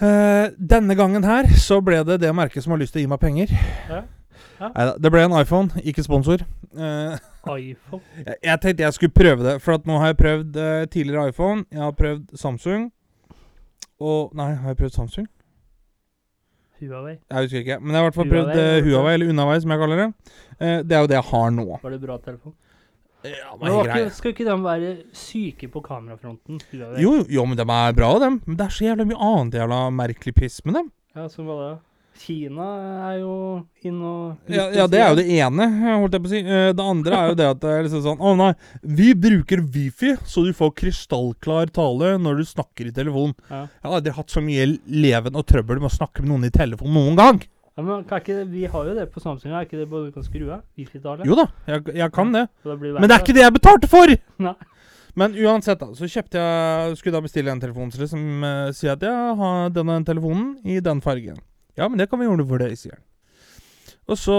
Eh, 0.02 0.50
denne 0.58 0.96
gangen 0.98 1.24
her 1.24 1.44
så 1.54 1.78
ble 1.84 2.04
det 2.04 2.20
det 2.22 2.34
merket 2.36 2.64
som 2.64 2.72
har 2.74 2.80
lyst 2.80 2.94
til 2.94 3.02
å 3.02 3.04
gi 3.06 3.10
meg 3.14 3.20
penger. 3.20 3.48
Ja. 3.90 4.02
Ja. 4.60 4.70
Neida, 4.76 4.98
det 5.00 5.12
ble 5.12 5.22
en 5.24 5.32
iPhone, 5.42 5.70
ikke 5.84 6.04
sponsor. 6.04 6.42
Eh, 6.78 7.18
iPhone. 7.46 8.02
jeg, 8.26 8.36
jeg 8.44 8.62
tenkte 8.62 8.84
jeg 8.84 8.94
skulle 8.94 9.14
prøve 9.14 9.44
det, 9.44 9.62
for 9.62 9.74
at 9.78 9.86
nå 9.86 9.98
har 10.00 10.08
jeg 10.14 10.18
prøvd 10.18 10.56
eh, 10.58 10.86
tidligere 10.88 11.30
iPhone. 11.30 11.66
Jeg 11.72 11.80
har 11.82 11.92
prøvd 11.92 12.38
Samsung. 12.38 12.92
Og 14.04 14.34
Nei, 14.36 14.54
har 14.56 14.74
jeg 14.74 14.78
prøvd 14.78 14.96
Samsung? 14.98 15.28
Huawei. 16.90 17.16
Jeg 17.18 17.48
husker 17.48 17.64
ikke. 17.64 17.80
Men 17.80 17.94
jeg 17.94 18.00
har 18.00 18.04
i 18.04 18.10
hvert 18.10 18.20
fall 18.20 18.30
prøvd 18.34 18.52
Huawei, 18.52 18.66
eh, 18.78 18.88
Huawei, 18.88 19.14
eller 19.18 19.32
Unawei, 19.34 19.62
som 19.64 19.74
jeg 19.74 19.82
kaller 19.84 20.02
det. 20.04 20.10
Uh, 20.60 20.78
det 20.84 20.98
er 20.98 21.00
jo 21.00 21.10
det 21.12 21.18
jeg 21.18 21.28
har 21.30 21.56
nå. 21.56 21.66
Var 21.84 21.96
det 21.96 22.02
bra 22.04 22.18
telefon? 22.24 22.56
Ja, 23.24 23.54
Men 23.56 23.72
var 23.72 23.88
ikke, 23.88 24.10
skal 24.18 24.34
ikke 24.34 24.46
de 24.50 24.56
være 24.64 24.90
syke 25.16 25.70
på 25.72 25.80
kamerafronten? 25.86 26.60
Jo, 26.76 26.90
jo, 27.00 27.14
jo, 27.32 27.46
men 27.48 27.58
de 27.58 27.64
er 27.64 27.96
bra, 27.96 28.10
dem. 28.20 28.42
Men 28.46 28.60
det 28.60 28.66
er 28.66 28.76
så 28.76 28.90
jævla 28.90 29.08
mye 29.08 29.30
annet 29.32 29.60
jævla 29.62 29.80
merkelig 29.96 30.36
piss 30.36 30.60
med 30.68 30.76
dem. 30.82 30.92
Ja, 31.16 31.30
som 31.32 31.48
hva 31.48 31.56
da? 31.62 31.74
Kina 32.20 32.66
er 33.10 33.18
jo 33.20 33.36
inn 33.84 33.98
og 34.06 34.52
Ja, 34.52 34.68
ja, 34.72 34.86
det 34.88 35.00
er 35.02 35.10
jo 35.12 35.18
det 35.20 35.26
ene, 35.34 35.68
holdt 36.00 36.14
jeg 36.16 36.24
på 36.24 36.30
å 36.30 36.34
si. 36.34 36.42
Eh, 36.44 36.74
Det 36.78 36.86
andre 36.94 37.18
er 37.18 37.32
jo 37.32 37.38
det 37.40 37.48
at 37.50 37.62
det 37.64 37.72
er 37.74 37.88
liksom 37.88 38.04
sånn 38.06 38.22
Å 38.22 38.34
nei, 38.40 38.52
vi 38.84 39.14
bruker 39.18 39.64
wifi, 39.74 40.14
så 40.26 40.46
du 40.46 40.54
får 40.56 40.74
krystallklar 40.82 41.72
tale 41.74 42.14
når 42.22 42.42
du 42.42 42.46
snakker 42.48 42.90
i 42.90 42.96
telefon. 42.96 43.34
Ja. 43.50 43.66
Jeg 43.66 43.88
har 43.88 43.98
aldri 44.00 44.16
hatt 44.20 44.36
så 44.36 44.44
mye 44.46 44.68
leven 44.88 45.36
og 45.36 45.48
trøbbel 45.50 45.82
med 45.82 45.90
å 45.92 45.96
snakke 45.98 46.24
med 46.24 46.32
noen 46.34 46.48
i 46.50 46.54
telefon 46.54 46.94
noen 46.94 47.18
gang. 47.20 47.42
Ja, 47.74 47.82
men 47.82 48.04
ikke, 48.06 48.44
Vi 48.50 48.66
har 48.70 48.86
jo 48.86 48.94
det 48.94 49.08
på 49.12 49.20
Samsung, 49.24 49.52
er 49.52 49.66
ikke 49.66 49.80
det 49.82 49.90
bare 49.90 50.06
du 50.06 50.12
kan 50.14 50.24
skru 50.24 50.46
av? 50.54 50.62
Wifi-tale? 50.78 51.26
Jo 51.26 51.36
da, 51.40 51.48
jeg, 51.68 51.96
jeg 51.98 52.12
kan 52.14 52.32
det. 52.32 52.48
det 52.64 52.78
Men 52.78 53.08
det 53.10 53.16
er 53.16 53.24
ikke 53.24 53.34
det 53.34 53.48
jeg 53.48 53.56
betalte 53.58 53.90
for! 53.90 54.14
Nei. 54.48 54.54
Men 55.16 55.36
uansett, 55.38 55.78
da, 55.78 55.92
så 55.94 56.08
kjøpte 56.10 56.42
jeg 56.42 56.96
Skulle 56.98 57.14
da 57.20 57.22
bestille 57.22 57.52
en 57.54 57.60
telefon 57.62 57.92
som 57.94 58.02
liksom, 58.02 58.46
sier 58.74 58.96
at 58.96 59.04
jeg 59.06 59.36
har 59.38 59.74
denne 59.74 60.00
telefonen 60.06 60.56
i 60.66 60.80
den 60.82 61.02
fargen. 61.06 61.38
Ja, 61.78 61.88
men 61.90 61.98
det 61.98 62.10
kan 62.10 62.22
vi 62.22 62.28
gjøre 62.28 62.46
for 62.48 62.62
deg, 62.62 62.76
sier 62.78 62.98
han. 62.98 63.04
Og 64.04 64.18
så 64.20 64.36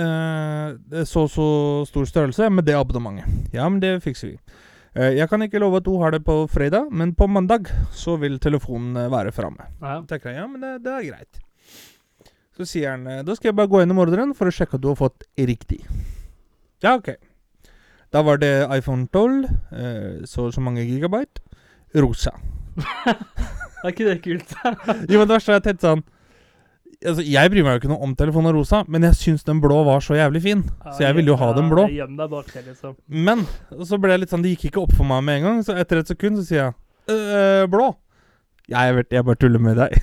eh, 0.00 1.04
Så 1.04 1.26
så 1.28 1.46
stor 1.88 2.08
størrelse 2.08 2.48
med 2.50 2.64
det 2.64 2.74
abonnementet. 2.78 3.52
Ja, 3.54 3.68
men 3.68 3.80
det 3.82 3.98
fikser 4.04 4.32
vi. 4.32 4.38
Eh, 4.96 5.12
jeg 5.18 5.28
kan 5.30 5.42
ikke 5.44 5.60
love 5.60 5.76
at 5.82 5.86
hun 5.86 6.00
har 6.02 6.14
det 6.16 6.24
på 6.24 6.46
fredag, 6.50 6.88
men 6.90 7.14
på 7.14 7.28
mandag 7.28 7.68
så 7.92 8.16
vil 8.18 8.40
telefonen 8.42 8.96
eh, 8.96 9.10
være 9.12 9.32
framme. 9.32 9.68
Ja. 9.82 10.00
tenker 10.08 10.32
jeg, 10.32 10.40
ja, 10.40 10.46
men 10.48 10.64
det, 10.64 10.72
det 10.84 10.94
er 10.96 11.08
greit. 11.12 11.42
Så 12.56 12.66
sier 12.68 12.96
han 12.96 13.24
da 13.24 13.34
skal 13.36 13.52
jeg 13.52 13.56
bare 13.56 13.70
gå 13.70 13.80
gjennom 13.80 14.00
ordren 14.02 14.34
for 14.36 14.50
å 14.50 14.52
sjekke 14.52 14.76
at 14.76 14.82
du 14.82 14.90
har 14.90 14.98
fått 14.98 15.24
riktig. 15.38 15.84
Ja, 16.82 16.96
ok. 16.96 17.14
Da 18.10 18.24
var 18.26 18.40
det 18.42 18.66
iPhone 18.74 19.06
12, 19.06 19.44
eh, 19.70 20.24
så 20.26 20.48
og 20.48 20.54
så 20.56 20.64
mange 20.64 20.82
gigabyte, 20.82 21.44
rosa. 22.02 22.32
Er 23.80 23.94
ikke 23.94 24.06
det 24.10 24.18
kult? 24.24 24.50
Jo, 25.08 25.20
men 25.20 25.28
det 25.28 25.34
verste 25.38 25.54
er 25.54 25.60
jeg 25.60 25.64
tenkte 25.70 25.86
sånn 25.88 26.02
Altså, 27.00 27.22
Jeg 27.24 27.48
bryr 27.48 27.64
meg 27.64 27.72
jo 27.72 27.80
ikke 27.80 27.88
noe 27.94 28.04
om 28.04 28.10
telefonen 28.18 28.52
rosa, 28.52 28.82
men 28.92 29.06
jeg 29.08 29.16
syns 29.16 29.46
den 29.46 29.62
blå 29.62 29.78
var 29.86 30.02
så 30.04 30.18
jævlig 30.18 30.42
fin. 30.44 30.66
Så 30.92 31.00
jeg 31.06 31.16
ville 31.16 31.32
jo 31.32 31.36
ha 31.40 31.46
den 31.56 31.70
blå. 31.72 31.86
Gjem 31.88 32.12
deg 32.18 32.28
bak 32.28 32.50
det, 32.52 32.64
liksom. 32.66 32.92
Men 33.08 33.46
så 33.88 33.96
ble 33.96 34.12
jeg 34.12 34.20
litt 34.26 34.34
sånn 34.34 34.44
Det 34.44 34.52
gikk 34.52 34.66
ikke 34.68 34.82
opp 34.82 34.92
for 34.98 35.08
meg 35.08 35.24
med 35.24 35.38
en 35.40 35.46
gang, 35.46 35.62
så 35.64 35.78
etter 35.80 36.02
et 36.02 36.12
sekund 36.12 36.36
så 36.36 36.44
sier 36.44 36.60
jeg 36.60 36.74
«Øh, 37.08 37.64
blå. 37.72 37.86
Jeg 38.70 38.98
vet, 38.98 39.08
jeg 39.16 39.26
bare 39.26 39.40
tuller 39.40 39.64
med 39.64 39.80
deg. 39.80 39.96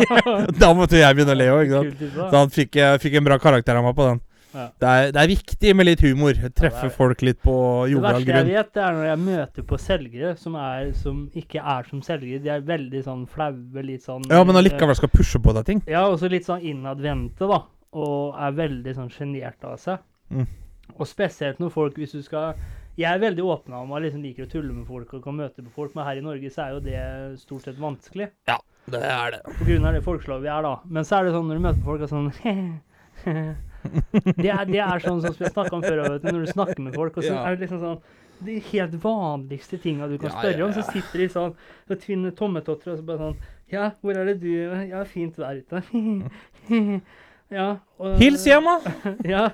da 0.60 0.68
måtte 0.76 1.00
jeg 1.00 1.16
begynne 1.16 1.32
å 1.32 1.38
le 1.40 1.48
òg, 1.54 1.64
ikke 1.64 1.80
sant. 1.80 2.04
Så 2.20 2.34
han 2.36 2.52
fikk, 2.54 2.76
fikk 3.02 3.16
en 3.18 3.26
bra 3.26 3.40
karakter 3.42 3.80
av 3.80 3.88
meg 3.88 3.96
på 3.96 4.10
den. 4.10 4.20
Ja. 4.54 4.68
Det, 4.78 4.88
er, 4.88 5.08
det 5.14 5.22
er 5.22 5.30
viktig 5.32 5.72
med 5.74 5.88
litt 5.88 6.02
humor. 6.04 6.38
Treffe 6.54 6.86
Ja, 6.86 6.94
folk 6.94 7.22
litt 7.26 7.40
på 7.42 7.54
Det 7.90 8.02
verste 8.04 8.36
jeg 8.38 8.48
vet, 8.52 8.72
det 8.76 8.82
er 8.84 8.96
når 8.96 9.08
jeg 9.08 9.22
møter 9.24 9.66
på 9.66 9.78
selgere 9.82 10.34
som, 10.38 10.58
er, 10.60 10.92
som 10.98 11.24
ikke 11.34 11.62
er 11.62 11.88
som 11.90 12.02
selgere. 12.06 12.42
De 12.44 12.52
er 12.54 12.66
veldig 12.68 13.02
sånn 13.06 13.24
flaue, 13.30 13.84
litt 13.86 14.06
sånn 14.06 14.26
Ja, 14.30 14.44
men 14.46 14.54
eh, 14.54 14.62
allikevel 14.62 14.98
skal 14.98 15.12
pushe 15.12 15.42
på 15.42 15.56
deg 15.58 15.66
ting. 15.70 15.82
Ja, 15.90 16.06
også 16.06 16.30
litt 16.30 16.46
sånn 16.46 16.62
innadvendte, 16.62 17.50
da. 17.50 17.64
Og 17.94 18.38
er 18.38 18.54
veldig 18.58 18.94
sånn 18.96 19.10
sjenert 19.14 19.66
av 19.66 19.76
seg. 19.82 20.06
Mm. 20.30 20.46
Og 20.94 21.06
spesielt 21.08 21.60
når 21.62 21.74
folk, 21.74 21.98
hvis 21.98 22.14
du 22.14 22.22
skal 22.24 22.54
Jeg 22.98 23.08
er 23.10 23.18
veldig 23.18 23.42
åpen 23.42 23.74
om 23.74 23.88
meg, 23.90 24.04
liksom 24.04 24.22
liker 24.22 24.46
å 24.46 24.50
tulle 24.52 24.70
med 24.70 24.86
folk 24.86 25.16
og 25.16 25.24
kan 25.24 25.34
møte 25.34 25.64
på 25.66 25.72
folk, 25.74 25.96
men 25.96 26.06
her 26.06 26.20
i 26.20 26.22
Norge 26.22 26.50
så 26.54 26.68
er 26.68 26.76
jo 26.76 26.82
det 26.84 27.00
stort 27.42 27.66
sett 27.66 27.80
vanskelig. 27.82 28.30
Ja, 28.46 28.60
Det 28.86 29.00
er 29.02 29.34
det. 29.34 29.40
På 29.58 29.66
grunn 29.66 29.88
av 29.88 29.96
det 29.96 30.02
folkeslaget 30.06 30.44
vi 30.44 30.52
er, 30.54 30.62
da. 30.62 30.74
Men 30.86 31.06
så 31.08 31.18
er 31.18 31.26
det 31.26 31.32
sånn 31.34 31.48
når 31.50 31.58
du 31.58 31.64
møter 31.64 31.86
folk 31.88 32.04
og 32.06 32.12
sånn 32.12 32.30
det, 33.84 34.50
er, 34.50 34.64
det 34.68 34.80
er 34.80 35.02
sånn 35.02 35.22
som 35.22 35.34
vi 35.36 35.46
har 35.46 35.52
snakka 35.52 35.76
om 35.76 35.82
før, 35.84 36.02
vet 36.04 36.22
du, 36.24 36.30
når 36.30 36.46
du 36.46 36.52
snakker 36.52 36.84
med 36.86 36.96
folk, 36.96 37.18
og 37.18 37.26
så 37.26 37.34
er 37.40 37.56
det 37.56 37.66
liksom 37.66 37.82
sånn 37.82 37.98
De 38.44 38.56
helt 38.70 38.94
vanligste 39.02 39.78
tinga 39.80 40.08
du 40.10 40.16
kan 40.20 40.32
spørre 40.34 40.66
om, 40.66 40.72
så 40.76 40.84
sitter 40.88 41.24
de 41.24 41.28
sånn 41.32 41.52
og 41.54 42.00
tvinner 42.02 42.34
tommetotter 42.36 42.94
og 42.94 42.98
så 43.00 43.06
bare 43.06 43.28
sånn 43.28 43.36
Ja, 43.72 43.90
hvor 44.00 44.18
er 44.18 44.32
det 44.32 44.38
du 44.42 44.50
Ja, 44.90 45.04
fint 45.08 45.38
vær 45.40 45.60
ute. 45.60 45.82
ja. 47.58 47.68
Og, 48.00 48.16
Hils 48.20 48.46
hjem, 48.48 48.70
da! 48.70 48.94
Ja. 49.34 49.44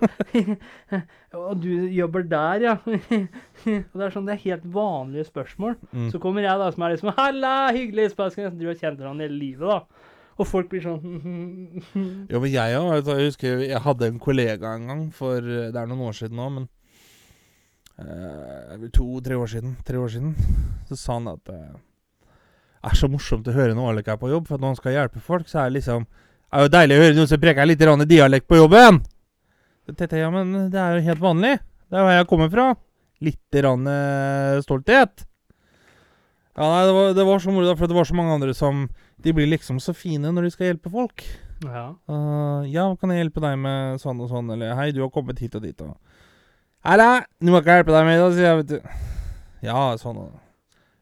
og 1.51 1.63
du 1.63 1.71
jobber 1.95 2.27
der, 2.31 2.67
ja. 2.69 2.77
og 2.87 3.99
det 3.99 4.07
er 4.07 4.15
sånn, 4.15 4.29
det 4.29 4.39
er 4.39 4.45
helt 4.47 4.67
vanlige 4.75 5.29
spørsmål. 5.29 5.77
Mm. 5.91 6.09
Så 6.15 6.23
kommer 6.23 6.47
jeg 6.47 6.63
da 6.63 6.71
som 6.75 6.87
er 6.87 6.95
liksom 6.97 7.13
Halla, 7.19 7.57
hyggelig! 7.77 8.13
Så 8.15 8.31
Du 8.55 8.67
har 8.71 8.79
kjent 8.79 9.03
hverandre 9.03 9.29
hele 9.29 9.43
livet, 9.43 9.69
da. 9.69 10.07
Og 10.41 10.49
folk 10.49 10.71
blir 10.73 10.83
sånn 10.85 11.83
Jo, 12.33 12.41
men 12.41 12.49
jeg 12.49 12.79
òg. 12.79 12.91
Altså, 12.97 13.19
jeg 13.19 13.31
husker 13.33 13.65
jeg 13.67 13.85
hadde 13.85 14.09
en 14.09 14.21
kollega 14.23 14.75
en 14.77 14.89
gang 14.89 15.03
for 15.15 15.39
eh, 15.45 15.69
Det 15.69 15.77
er 15.77 15.91
noen 15.91 16.07
år 16.09 16.17
siden 16.17 16.41
nå, 16.41 16.49
men 16.57 16.69
uh, 18.01 18.89
To-tre 18.97 19.37
år 19.37 19.53
siden. 19.53 19.77
Tre 19.87 20.01
år 20.01 20.13
siden. 20.17 20.35
Så 20.89 20.99
sa 20.99 21.19
han 21.19 21.29
at 21.35 21.53
eh, 21.53 21.79
det 22.81 22.89
er 22.89 22.97
så 22.97 23.11
morsomt 23.13 23.49
å 23.51 23.53
høre 23.53 23.77
når 23.77 23.91
Alek 23.91 24.07
er 24.09 24.21
på 24.21 24.31
jobb, 24.31 24.47
for 24.49 24.61
når 24.61 24.73
han 24.73 24.79
skal 24.79 24.95
hjelpe 24.95 25.21
folk, 25.21 25.49
så 25.51 25.59
er 25.61 25.69
det 25.69 25.83
liksom 25.83 26.07
Det 26.09 26.57
er 26.57 26.65
jo 26.65 26.71
deilig 26.73 26.97
å 26.97 27.03
høre 27.03 27.17
noen 27.19 27.29
som 27.29 27.41
preker 27.43 27.69
litt 27.69 27.83
grann 27.83 28.07
dialekt 28.09 28.49
på 28.49 28.57
jobben! 28.57 29.03
Så 29.85 29.93
tenkte 29.93 30.17
jeg, 30.17 30.25
ja, 30.25 30.31
men 30.33 30.71
det 30.73 30.81
er 30.81 30.97
jo 30.97 31.05
helt 31.05 31.21
vanlig. 31.21 31.53
Det 31.91 31.99
er 31.99 32.03
jo 32.03 32.09
her 32.09 32.17
jeg 32.17 32.29
kommer 32.31 32.49
fra. 32.53 32.65
Litt 33.27 33.59
grann 33.59 33.91
eh, 33.91 34.63
stolthet. 34.65 35.27
Ja, 36.57 36.67
nei, 36.67 36.81
det 36.89 36.95
var, 36.97 37.13
det 37.17 37.27
var 37.29 37.43
så 37.45 37.53
moro, 37.55 37.77
for 37.77 37.91
det 37.91 37.97
var 37.97 38.09
så 38.09 38.17
mange 38.17 38.35
andre 38.39 38.55
som 38.57 38.83
De 39.25 39.33
blir 39.37 39.49
liksom 39.51 39.81
så 39.83 39.95
fine 39.97 40.33
når 40.33 40.47
de 40.47 40.53
skal 40.55 40.71
hjelpe 40.71 40.93
folk. 40.93 41.25
Ja. 41.65 41.91
Uh, 42.09 42.65
ja, 42.71 42.87
kan 42.97 43.13
jeg 43.13 43.25
hjelpe 43.25 43.43
deg 43.45 43.59
med 43.61 44.01
sånn 44.01 44.21
og 44.23 44.31
sånn? 44.33 44.49
Eller 44.55 44.73
hei, 44.79 44.91
du 44.97 45.03
har 45.05 45.13
kommet 45.13 45.43
hit 45.43 45.57
og 45.59 45.65
dit 45.67 45.85
og 45.85 45.93
nei, 46.97 47.19
nå 47.45 47.53
må 47.53 47.59
jeg 47.59 47.67
ikke 47.67 47.75
hjelpe 47.81 47.93
deg 47.93 48.07
med 48.09 48.21
det, 48.23 48.29
sier 48.39 48.47
jeg, 48.47 48.61
vet 48.63 48.71
du. 48.71 49.09
Ja, 49.67 49.81
sånn 50.01 50.23
og 50.23 50.31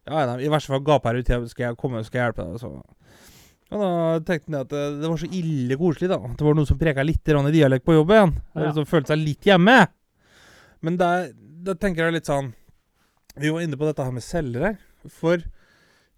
Ja, 0.08 0.24
nei, 0.26 0.38
i 0.42 0.50
verste 0.50 0.72
fall 0.72 0.82
gap 0.86 1.04
her 1.06 1.20
jeg 1.20 1.50
skal 1.52 1.68
jeg 1.68 1.78
komme 1.78 2.00
skal 2.06 2.18
jeg 2.18 2.30
hjelpe 2.30 2.46
deg, 2.48 2.58
så 2.58 2.72
Og 3.68 3.82
da 3.84 3.90
tenkte 4.26 4.50
jeg 4.50 4.64
at 4.66 4.72
det, 4.72 4.84
det 5.02 5.12
var 5.12 5.20
så 5.20 5.28
ille 5.38 5.78
koselig, 5.78 6.08
da. 6.10 6.18
At 6.24 6.40
det 6.40 6.48
var 6.48 6.58
noen 6.58 6.70
som 6.70 6.80
preka 6.80 7.04
litt 7.06 7.28
i 7.28 7.54
dialekt 7.54 7.84
på 7.86 7.94
jobben. 7.98 8.32
Ja. 8.56 8.72
Som 8.74 8.88
følte 8.88 9.12
seg 9.12 9.20
litt 9.22 9.46
hjemme. 9.46 9.76
Men 10.80 10.96
da 10.98 11.28
tenker 11.76 12.06
jeg 12.06 12.16
litt 12.16 12.30
sånn 12.30 12.52
Vi 13.36 13.50
var 13.50 13.62
inne 13.62 13.76
på 13.76 13.86
dette 13.86 14.02
her 14.02 14.14
med 14.14 14.24
selgere. 14.24 14.72
For 15.06 15.44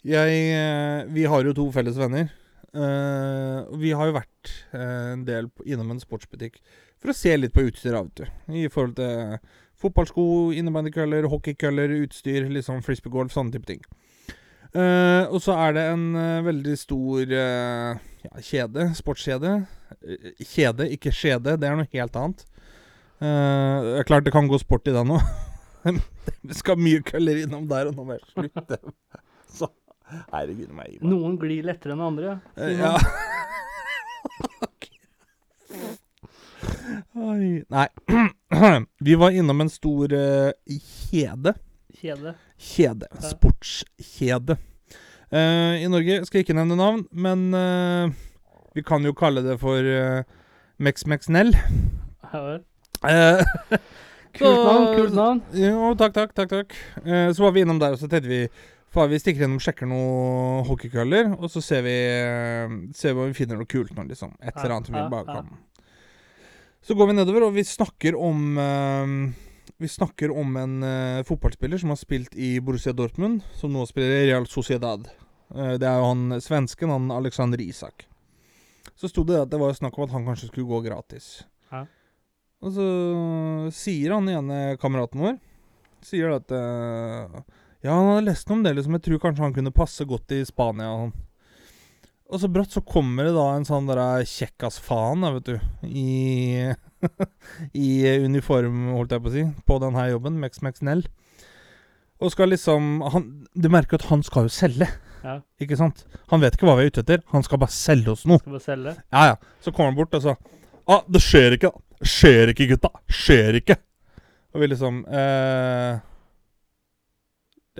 jeg 0.07 0.37
eh, 0.55 1.09
Vi 1.13 1.27
har 1.29 1.45
jo 1.45 1.57
to 1.57 1.67
felles 1.75 1.99
venner. 2.01 2.31
Uh, 2.71 3.67
vi 3.83 3.91
har 3.91 4.07
jo 4.07 4.15
vært 4.15 4.51
uh, 4.71 5.17
en 5.17 5.25
del 5.27 5.49
på, 5.51 5.65
innom 5.67 5.89
en 5.91 5.99
sportsbutikk 5.99 6.61
for 7.03 7.11
å 7.11 7.17
se 7.19 7.33
litt 7.35 7.51
på 7.51 7.65
utstyr 7.67 7.97
av 7.99 8.13
det. 8.15 8.29
I 8.47 8.69
forhold 8.71 8.95
til 9.01 9.41
fotballsko, 9.81 10.23
innebandykøller, 10.55 11.27
hockeykøller, 11.33 11.97
utstyr, 12.05 12.47
liksom 12.53 12.85
frisbeegolf, 12.87 13.35
sånne 13.35 13.57
type 13.57 13.67
ting. 13.67 13.83
Uh, 14.71 15.27
og 15.33 15.41
så 15.43 15.57
er 15.65 15.75
det 15.75 15.85
en 15.97 16.07
veldig 16.47 16.77
stor 16.79 17.35
ja, 17.35 18.37
kjede, 18.39 18.87
sportskjede. 18.95 19.57
Kjede, 20.39 20.87
ikke 20.95 21.11
skjede. 21.11 21.57
Det 21.59 21.67
er 21.67 21.81
noe 21.81 21.91
helt 21.91 22.21
annet. 22.21 22.47
Uh, 23.21 24.01
klart 24.07 24.25
det 24.25 24.33
kan 24.33 24.49
gå 24.49 24.59
sport 24.63 24.87
i 24.89 24.95
den 24.95 25.11
òg. 25.13 25.27
det 26.47 26.57
skal 26.57 26.79
mye 26.81 27.03
køller 27.05 27.43
innom 27.43 27.67
der, 27.69 27.91
og 27.91 27.99
nå 27.99 28.17
Slutt. 28.31 28.47
jeg 28.47 28.55
slutte. 28.55 28.95
Så 29.59 29.67
herregud 30.33 30.71
meg. 30.75 30.97
Ivar. 30.97 31.09
Noen 31.13 31.37
glir 31.41 31.65
lettere 31.69 31.93
enn 31.97 32.05
andre. 32.07 32.39
Eh, 32.57 32.77
Ja. 32.79 32.95
Nei. 37.71 37.89
Vi 39.01 39.15
var 39.15 39.31
innom 39.31 39.61
en 39.61 39.71
stor 39.71 40.13
uh, 40.13 40.51
kjede. 41.11 41.55
Kjede. 42.01 42.35
Kjede. 42.59 43.07
Ja. 43.15 43.21
Sportskjede. 43.31 44.57
Uh, 45.31 45.77
I 45.83 45.87
Norge 45.91 46.25
skal 46.27 46.41
jeg 46.41 46.49
ikke 46.49 46.57
nevne 46.59 46.77
navn, 46.79 47.05
men 47.13 47.45
uh, 47.55 48.11
vi 48.75 48.83
kan 48.87 49.05
jo 49.07 49.13
kalle 49.17 49.43
det 49.47 49.57
for 49.63 49.79
uh, 49.79 50.23
Mex-Mex-Nell. 50.83 51.53
Ja 52.33 52.41
vel. 52.47 52.61
Kult 54.41 54.61
navn, 54.63 54.85
kult 54.95 55.15
navn. 55.21 55.41
jo, 55.59 55.93
takk, 55.99 56.13
takk, 56.15 56.35
takk. 56.39 56.51
takk. 56.53 56.75
Eh, 57.03 57.31
så 57.35 57.43
var 57.43 57.51
vi 57.57 57.65
innom 57.65 57.81
der, 57.83 57.97
og 57.97 57.99
så 57.99 58.07
tenkte 58.07 58.31
vi 58.31 58.45
Faen, 58.91 59.11
vi 59.13 59.21
stikker 59.23 59.47
innom, 59.47 59.61
sjekker 59.63 59.87
noen 59.87 60.65
hockeykøller, 60.67 61.37
og 61.39 61.47
så 61.53 61.63
ser 61.63 61.85
vi 61.87 61.95
eh, 61.95 62.73
Ser 62.97 63.15
vi 63.15 63.23
om 63.23 63.29
vi 63.31 63.37
finner 63.39 63.61
noe 63.61 63.71
kult 63.71 63.93
nå, 63.95 64.03
liksom. 64.09 64.33
Et 64.43 64.51
eller 64.51 64.75
annet 64.75 64.91
annet 64.91 65.05
vi 65.07 65.13
bare 65.13 65.37
kan. 65.37 65.53
Så 66.83 66.97
går 66.99 67.11
vi 67.11 67.15
nedover, 67.21 67.47
og 67.47 67.55
vi 67.55 67.63
snakker 67.67 68.19
om 68.19 68.59
eh, 68.59 69.15
Vi 69.79 69.89
snakker 69.89 70.35
om 70.35 70.57
en 70.59 70.75
uh, 70.83 71.23
fotballspiller 71.25 71.79
som 71.81 71.95
har 71.95 72.01
spilt 72.01 72.35
i 72.35 72.57
Borussia 72.61 72.93
Dortmund, 72.93 73.45
som 73.57 73.73
nå 73.73 73.87
spiller 73.89 74.11
i 74.11 74.27
Real 74.29 74.49
Sociedad. 74.51 75.07
Uh, 75.55 75.79
det 75.81 75.87
er 75.87 76.03
jo 76.03 76.11
han 76.11 76.41
svensken, 76.43 76.91
han 76.93 77.15
Alexander 77.15 77.63
Isak. 77.63 78.05
Så 78.99 79.09
sto 79.09 79.25
det 79.25 79.39
at 79.41 79.55
det 79.55 79.61
var 79.63 79.73
snakk 79.73 79.97
om 79.97 80.05
at 80.05 80.13
han 80.13 80.27
kanskje 80.27 80.51
skulle 80.51 80.69
gå 80.69 80.83
gratis. 80.85 81.47
Ja. 81.71 81.87
Og 82.61 82.75
så 82.77 82.87
sier 83.73 84.13
han 84.19 84.29
ene 84.29 84.77
kameraten 84.81 85.23
vår 85.23 85.39
Sier 86.05 86.35
at 86.35 86.53
eh, 86.53 87.41
Ja, 87.85 87.95
han 87.97 88.11
hadde 88.11 88.27
lest 88.29 88.49
noe 88.51 88.59
om 88.59 88.63
det, 88.67 88.75
liksom. 88.77 88.97
Jeg 88.99 89.05
tror 89.07 89.21
kanskje 89.23 89.45
han 89.47 89.55
kunne 89.57 89.73
passe 89.73 90.05
godt 90.09 90.35
i 90.37 90.43
Spania. 90.49 90.91
og 90.93 91.05
sånn. 91.09 91.19
Og 92.31 92.39
så 92.39 92.49
brått 92.53 92.71
så 92.77 92.83
kommer 92.87 93.27
det 93.27 93.33
da 93.35 93.47
en 93.57 93.65
sånn 93.67 93.89
der 93.91 94.23
kjekkas-faen, 94.29 95.25
da, 95.25 95.33
vet 95.35 95.49
du. 95.49 95.57
I 95.89 96.75
I 97.75 97.89
uniform, 98.27 98.91
holdt 98.95 99.15
jeg 99.17 99.25
på 99.25 99.31
å 99.31 99.35
si, 99.35 99.45
på 99.67 99.79
denne 99.83 100.05
jobben. 100.13 100.37
Mex 100.43 100.61
Mex 100.63 100.85
Nell. 100.87 101.03
Og 102.21 102.31
skal 102.35 102.53
liksom 102.53 103.01
han, 103.15 103.25
Du 103.57 103.71
merker 103.73 103.97
at 103.97 104.05
han 104.11 104.23
skal 104.23 104.45
jo 104.47 104.53
selge, 104.53 104.87
Ja. 105.25 105.39
ikke 105.61 105.77
sant? 105.81 106.05
Han 106.31 106.41
vet 106.45 106.55
ikke 106.57 106.69
hva 106.69 106.77
vi 106.79 106.85
er 106.87 106.93
ute 106.93 107.03
etter. 107.03 107.25
Han 107.33 107.43
skal 107.43 107.59
bare 107.65 107.73
selge 107.75 108.13
oss 108.13 108.27
noe. 108.29 108.39
Skal 108.45 108.53
bare 108.59 108.67
selge. 108.67 108.95
Ja, 109.11 109.25
ja. 109.33 109.37
Så 109.65 109.73
kommer 109.73 109.91
han 109.91 109.99
bort 109.99 110.15
og 110.21 110.23
så 110.29 110.37
ah, 110.91 111.03
det 111.09 111.21
skjer 111.25 111.57
ikke, 111.57 111.73
da. 111.73 112.05
Skjer 112.05 112.53
ikke, 112.53 112.67
gutta. 112.75 112.91
Skjer 113.13 113.59
ikke. 113.61 113.77
Og 114.55 114.63
vi 114.63 114.69
liksom 114.71 115.03
eh, 115.09 115.99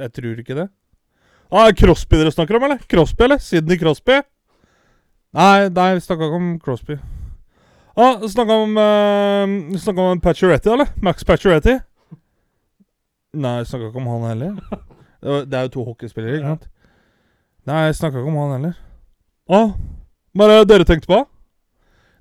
Jeg 0.01 0.13
tror 0.17 0.41
ikke 0.43 0.57
det. 0.59 0.69
Ah, 1.51 1.67
er 1.69 1.75
Crosby 1.77 2.17
dere 2.21 2.31
snakker 2.33 2.57
om, 2.59 2.65
eller? 2.69 2.83
Crosby, 2.91 3.25
eller? 3.27 3.41
Sidney 3.43 3.77
Crosby? 3.81 4.21
Nei, 5.35 5.69
nei, 5.71 5.89
vi 5.99 6.03
snakka 6.05 6.27
ikke 6.29 6.39
om 6.41 6.51
Crosby. 6.63 6.97
Ah, 7.99 8.23
snakka 8.31 8.55
om 8.65 8.77
uh, 8.79 9.79
Snakka 9.83 10.05
om 10.15 10.21
Pacioretty, 10.23 10.71
eller? 10.73 10.89
Max 11.03 11.27
Pacioretty? 11.27 11.75
Nei, 13.35 13.57
jeg 13.61 13.67
snakka 13.71 13.91
ikke 13.91 14.01
om 14.03 14.09
han 14.15 14.29
heller. 14.31 14.55
Det 15.21 15.35
det 15.53 15.59
er 15.59 15.67
jo 15.67 15.73
to 15.75 15.83
hockeyspillere, 15.85 16.39
ikke 16.39 16.47
Ja. 16.49 16.55
sant? 16.55 16.69
Nei, 17.69 17.81
jeg 17.91 17.97
snakka 17.99 18.23
ikke 18.23 18.31
om 18.33 18.39
han 18.41 18.55
heller. 18.57 18.79
Å, 19.53 19.59
hva 20.39 20.47
er 20.47 20.53
det 20.63 20.71
dere 20.71 20.87
tenkte 20.89 21.11
på? 21.11 21.19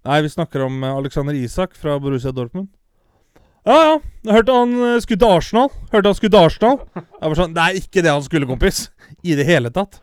Nei, 0.09 0.17
vi 0.25 0.31
snakker 0.33 0.65
om 0.65 0.81
eh, 0.83 0.97
Alexander 0.99 1.37
Isak 1.37 1.77
fra 1.79 1.95
Borussia 2.01 2.33
Dortmund. 2.35 2.67
Ja, 3.69 3.79
ja. 3.85 3.97
Jeg 4.25 4.35
hørte 4.35 4.53
han 4.57 4.71
eh, 4.81 4.99
skulle 5.03 5.21
til 5.21 5.31
Arsenal. 5.37 5.73
Hørte 5.93 6.09
han 6.09 6.17
skulle 6.17 6.33
til 6.33 6.45
Arsenal. 6.47 6.79
Jeg 6.97 7.31
var 7.31 7.39
sånn, 7.39 7.51
Det 7.55 7.65
er 7.65 7.81
ikke 7.83 8.03
det 8.05 8.13
han 8.13 8.23
skulle, 8.25 8.47
kompis. 8.49 8.87
I 9.21 9.35
det 9.37 9.45
hele 9.47 9.69
tatt. 9.73 9.99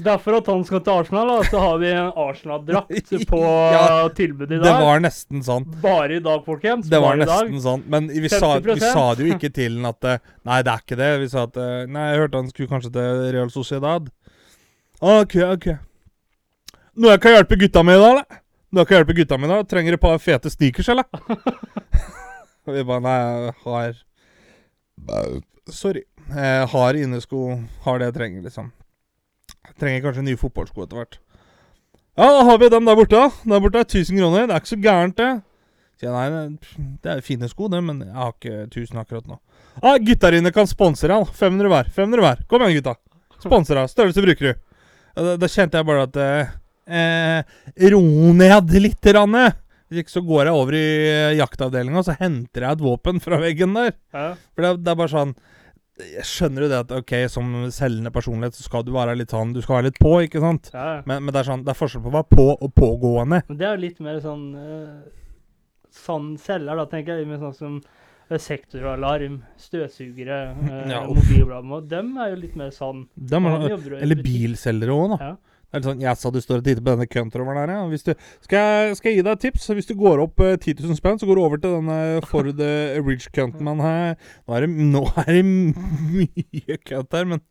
Derfor 0.00 0.38
at 0.38 0.46
han 0.48 0.62
skal 0.64 0.80
til 0.84 0.92
Arsenal, 1.02 1.28
da, 1.28 1.48
så 1.48 1.60
har 1.60 1.80
vi 1.80 1.88
en 1.92 2.12
Arsenal-drakt 2.22 3.10
på 3.32 3.40
Ja, 3.74 3.82
tilbud 4.16 4.46
i 4.52 4.60
dag. 4.60 4.64
Det 4.64 4.74
var 4.84 5.02
nesten 5.04 5.42
sånn. 5.44 5.66
Bare 5.82 6.16
i 6.16 6.22
dag, 6.24 6.44
folkens. 6.46 6.88
Det 6.92 7.00
var 7.02 7.20
nesten 7.20 7.58
sånn. 7.64 7.84
Men 7.90 8.08
vi 8.12 8.30
sa, 8.32 8.54
vi 8.64 8.78
sa 8.80 9.06
det 9.16 9.26
jo 9.26 9.34
ikke 9.36 9.52
til 9.56 9.80
han 9.80 9.90
at 9.92 10.08
eh, 10.08 10.22
Nei, 10.48 10.60
det 10.66 10.74
er 10.74 10.84
ikke 10.84 11.00
det. 11.00 11.10
Vi 11.24 11.32
sa 11.32 11.46
at 11.48 11.58
eh, 11.60 11.74
Nei, 11.88 12.06
jeg 12.12 12.22
hørte 12.24 12.42
han 12.42 12.52
skulle 12.52 12.72
kanskje 12.76 12.94
til 12.96 13.26
Real 13.36 13.52
Sociedad. 13.52 14.12
OK, 15.00 15.36
OK. 15.48 15.68
Noe 17.00 17.16
jeg 17.16 17.24
kan 17.24 17.36
hjelpe 17.38 17.60
gutta 17.60 17.84
med 17.86 17.96
i 17.96 18.04
dag, 18.04 18.14
eller? 18.14 18.40
Noe 18.70 18.84
jeg 18.84 18.92
kan 18.92 19.00
hjelpe 19.00 19.20
gutta 19.20 19.40
med 19.40 19.48
i 19.50 19.54
dag? 19.56 19.68
Trenger 19.72 19.96
et 19.96 20.04
par 20.04 20.20
fete 20.20 20.52
sneakers, 20.52 20.92
eller? 20.92 21.08
Og 22.70 22.76
vi 22.78 22.84
bare 22.86 23.02
Nei, 23.02 23.16
jeg 23.18 23.54
har 23.64 23.98
Sorry. 25.70 26.04
Jeg 26.30 26.68
har 26.72 26.98
innesko. 26.98 27.40
Har 27.84 27.98
det 27.98 28.10
jeg 28.10 28.16
trenger, 28.16 28.42
liksom. 28.46 28.70
Jeg 29.66 29.76
trenger 29.80 30.04
kanskje 30.06 30.24
nye 30.26 30.38
fotballsko 30.38 30.84
etter 30.84 31.00
hvert. 31.00 31.18
Ja, 32.18 32.26
da 32.36 32.42
har 32.46 32.58
vi 32.60 32.68
dem 32.72 32.86
der 32.88 32.98
borte. 32.98 33.20
Der 33.48 33.62
borte 33.62 33.80
er 33.80 33.86
1000 33.86 34.18
kroner. 34.18 34.46
Det 34.46 34.54
er 34.56 34.62
ikke 34.62 34.72
så 34.74 34.80
gærent, 34.82 35.16
det. 35.18 35.30
Sier 36.00 36.14
nei, 36.14 36.56
det- 37.02 37.12
er 37.12 37.20
fine 37.20 37.48
sko, 37.48 37.68
det, 37.68 37.82
men 37.84 38.00
jeg 38.00 38.14
har 38.14 38.32
ikke 38.32 38.66
1000 38.70 38.98
akkurat 39.02 39.26
nå. 39.28 39.38
Ja, 39.82 39.96
Gutta 39.98 40.30
dine 40.30 40.52
kan 40.52 40.66
sponse 40.66 41.06
deg, 41.08 41.16
da. 41.16 41.24
500 41.24 41.68
hver. 41.68 41.90
500 41.92 42.20
hver. 42.24 42.44
Kom 42.48 42.62
igjen, 42.62 42.82
gutta. 42.82 42.96
Sponser 43.40 43.74
deg. 43.78 43.88
Størrelse 43.90 44.24
bruker 44.24 44.52
du. 44.52 44.60
Da, 45.16 45.36
da 45.36 45.46
kjente 45.46 45.78
jeg 45.78 45.86
bare 45.86 46.02
at 46.06 46.16
eh, 46.16 46.52
eh, 46.88 47.42
Ro 47.90 48.00
ned 48.32 48.70
litt, 48.80 49.06
Ranne. 49.16 49.52
Så 49.90 50.22
går 50.22 50.46
jeg 50.46 50.54
over 50.54 50.76
i 50.78 50.84
eh, 51.10 51.36
jaktavdelinga, 51.40 51.98
og 51.98 52.06
så 52.06 52.14
henter 52.18 52.66
jeg 52.66 52.78
et 52.78 52.82
våpen 52.84 53.18
fra 53.22 53.40
veggen 53.42 53.74
der. 53.74 53.96
Ja. 54.14 54.28
For 54.54 54.66
det, 54.66 54.84
det 54.84 54.92
er 54.92 54.98
bare 55.00 55.10
sånn 55.10 55.32
Jeg 56.00 56.26
skjønner 56.30 56.64
jo 56.64 56.68
det 56.70 56.78
at 56.84 56.92
ok, 57.00 57.14
som 57.32 57.48
selgende 57.74 58.12
personlighet 58.14 58.56
så 58.56 58.66
skal 58.68 58.84
du 58.86 58.92
være 58.94 59.16
litt 59.18 59.34
sånn 59.34 59.54
Du 59.56 59.60
skal 59.64 59.80
være 59.80 59.90
litt 59.90 59.98
på, 60.00 60.14
ikke 60.24 60.42
sant? 60.44 60.70
Ja. 60.74 61.00
Men, 61.08 61.24
men 61.26 61.34
det 61.34 61.42
er 61.42 61.50
sånn 61.50 61.64
Det 61.66 61.74
er 61.74 61.80
forskjell 61.80 62.04
på 62.06 62.12
å 62.12 62.18
være 62.20 62.30
på 62.30 62.46
og 62.54 62.70
pågående. 62.78 63.42
Men 63.48 63.58
det 63.58 63.66
er 63.66 63.74
jo 63.74 63.82
litt 63.88 63.98
mer 64.06 64.22
sånn 64.22 64.46
uh, 64.54 65.00
Sann 65.90 66.36
selger, 66.38 66.78
da, 66.78 66.86
tenker 66.86 67.18
jeg. 67.18 67.26
Med 67.26 67.42
sånn 67.42 67.56
som 67.58 67.76
eh, 67.82 68.38
sektoralarm, 68.38 69.40
støvsugere, 69.58 70.40
Ja, 70.94 71.02
mobilblad. 71.10 71.90
Dem 71.90 72.14
er 72.22 72.30
jo 72.36 72.42
litt 72.44 72.54
mer 72.58 72.70
sånn 72.74 73.08
er, 73.18 73.66
i 73.66 73.96
eller 73.98 74.22
bilselgere 74.22 74.94
òg, 74.94 75.16
da. 75.16 75.32
Ja. 75.32 75.49
Det 75.70 75.78
er 75.78 75.82
litt 75.84 75.86
sånn, 75.86 76.16
sa 76.18 76.30
du 76.34 76.40
står 76.42 76.58
og 76.58 76.64
titter 76.66 76.82
på 76.82 76.90
denne 76.96 77.06
countroveren 77.06 77.60
der, 77.62 77.72
ja. 77.76 77.82
Hvis 77.86 78.02
du, 78.02 78.10
skal, 78.42 78.90
skal 78.98 79.12
jeg 79.12 79.20
gi 79.20 79.26
deg 79.26 79.36
et 79.36 79.44
tips? 79.44 79.68
Hvis 79.78 79.86
du 79.86 79.92
går 80.00 80.18
opp 80.24 80.42
eh, 80.42 80.56
10 80.56 80.80
000 80.82 80.98
spenn, 80.98 81.20
så 81.20 81.28
går 81.28 81.38
du 81.38 81.42
over 81.44 81.60
til 81.62 81.76
denne 81.76 81.98
Ford 82.26 82.48
eh, 82.50 82.96
Ridge 82.98 83.30
Countman 83.36 83.78
her. 83.84 84.16
Nå 84.48 84.56
er 84.56 84.66
det, 84.66 84.70
nå 84.90 85.04
er 85.22 85.28
det 85.36 85.44
mye 85.46 86.78
count 86.82 87.14
her, 87.14 87.28
men, 87.30 87.44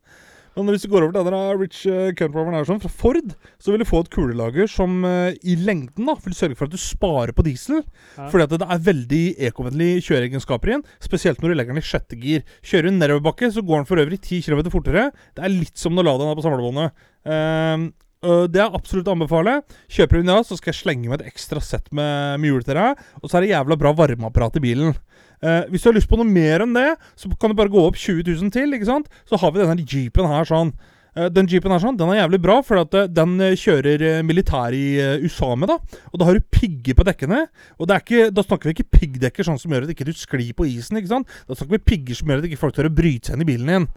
men 0.57 0.73
hvis 0.73 0.83
du 0.83 0.89
går 0.91 1.05
over 1.05 1.15
til 1.15 1.29
denne 1.29 1.39
Ridge 1.61 1.93
uh, 1.95 2.09
Countroveren 2.19 2.57
her 2.57 2.67
sånn, 2.67 2.81
fra 2.83 2.91
Ford, 2.91 3.31
så 3.55 3.71
vil 3.71 3.85
du 3.85 3.87
få 3.87 4.01
et 4.03 4.11
kulelager 4.11 4.67
som 4.67 4.99
eh, 5.07 5.39
i 5.47 5.55
lengden 5.55 6.11
da, 6.11 6.17
vil 6.25 6.35
sørge 6.35 6.59
for 6.59 6.67
at 6.67 6.75
du 6.75 6.83
sparer 6.83 7.31
på 7.37 7.47
diesel. 7.47 7.85
Ja. 8.17 8.27
Fordi 8.33 8.49
at 8.49 8.57
det 8.57 8.67
er 8.67 8.83
veldig 8.89 9.23
ekovennlig 9.47 9.89
kjøreegenskaper 10.09 10.73
igjen. 10.73 10.83
Spesielt 11.07 11.39
når 11.39 11.55
du 11.55 11.59
legger 11.61 11.71
den 11.71 11.85
i 11.85 11.87
sjette 11.87 12.19
gir. 12.19 12.43
Kjører 12.67 12.91
du 12.91 12.99
nedoverbakke, 12.99 13.53
så 13.55 13.63
går 13.63 13.79
den 13.79 13.89
for 13.93 14.03
øvrig 14.03 14.19
10 14.19 14.43
km 14.49 14.67
fortere. 14.75 15.07
Det 15.39 15.47
er 15.47 15.55
litt 15.55 15.79
som 15.79 15.95
når 15.95 16.09
Ladaen 16.09 16.33
er 16.33 16.41
på 16.41 16.47
samlebåndet. 16.49 17.07
Ehm, 17.29 17.89
øh, 18.25 18.45
det 18.51 18.61
er 18.63 18.75
absolutt 18.75 19.07
å 19.09 19.15
anbefale. 19.15 19.59
Kjøper 19.91 20.19
du 20.19 20.27
den 20.27 20.45
så 20.47 20.57
skal 20.59 20.73
jeg 20.73 20.81
slenge 20.81 21.09
med 21.09 21.21
et 21.21 21.31
ekstra 21.31 21.61
sett 21.63 21.89
med, 21.95 22.43
hjul 22.45 22.63
til 22.65 22.79
deg. 22.79 23.01
Og 23.21 23.29
så 23.29 23.39
er 23.39 23.45
det 23.45 23.53
jævla 23.53 23.79
bra 23.79 23.93
varmeapparat 23.95 24.59
i 24.59 24.63
bilen. 24.63 24.93
Uh, 25.39 25.63
hvis 25.71 25.85
du 25.85 25.87
har 25.87 25.95
lyst 25.95 26.09
på 26.11 26.17
noe 26.19 26.27
mer 26.27 26.65
enn 26.65 26.73
det, 26.75 26.89
så 27.15 27.29
kan 27.39 27.51
du 27.51 27.55
bare 27.55 27.71
gå 27.71 27.79
opp 27.79 27.95
20 27.95 28.25
000 28.27 28.51
til. 28.51 28.73
ikke 28.75 28.89
sant? 28.89 29.07
Så 29.29 29.39
har 29.39 29.53
vi 29.55 29.61
denne 29.61 29.85
jeepen 29.87 30.27
her 30.27 30.47
sånn. 30.47 30.73
Uh, 31.15 31.29
Den 31.31 31.47
jeepen 31.47 31.71
her 31.71 31.79
sånn, 31.79 31.95
den 31.99 32.11
er 32.11 32.19
jævlig 32.19 32.41
bra, 32.43 32.57
for 32.65 32.81
at 32.81 32.97
den 33.15 33.37
kjører 33.59 34.19
militær 34.27 34.75
i 34.75 34.99
USA 35.23 35.53
med. 35.55 35.71
da. 35.71 36.01
Og 36.11 36.19
da 36.19 36.27
har 36.27 36.35
du 36.35 36.49
pigger 36.51 36.97
på 36.99 37.07
dekkene. 37.07 37.45
Og 37.79 37.95
ikke, 37.95 38.27
da 38.35 38.43
snakker 38.43 38.71
vi 38.71 38.75
ikke 38.77 38.99
piggdekker 38.99 39.47
sånn 39.47 39.61
som 39.61 39.71
gjør 39.71 39.87
at 39.87 39.95
ikke 39.95 40.09
du 40.09 40.13
sklir 40.17 40.51
på 40.57 40.67
isen. 40.67 40.99
ikke 40.99 41.13
sant? 41.13 41.39
Da 41.47 41.55
snakker 41.55 41.77
vi 41.77 41.87
pigger 41.93 42.19
som 42.19 42.27
gjør 42.27 42.43
at 42.43 42.49
ikke 42.51 42.63
folk 42.65 42.75
tør 42.75 42.91
å 42.91 42.97
bryte 42.99 43.31
seg 43.31 43.39
inn 43.39 43.47
i 43.47 43.51
bilen 43.53 43.71
din. 43.71 43.87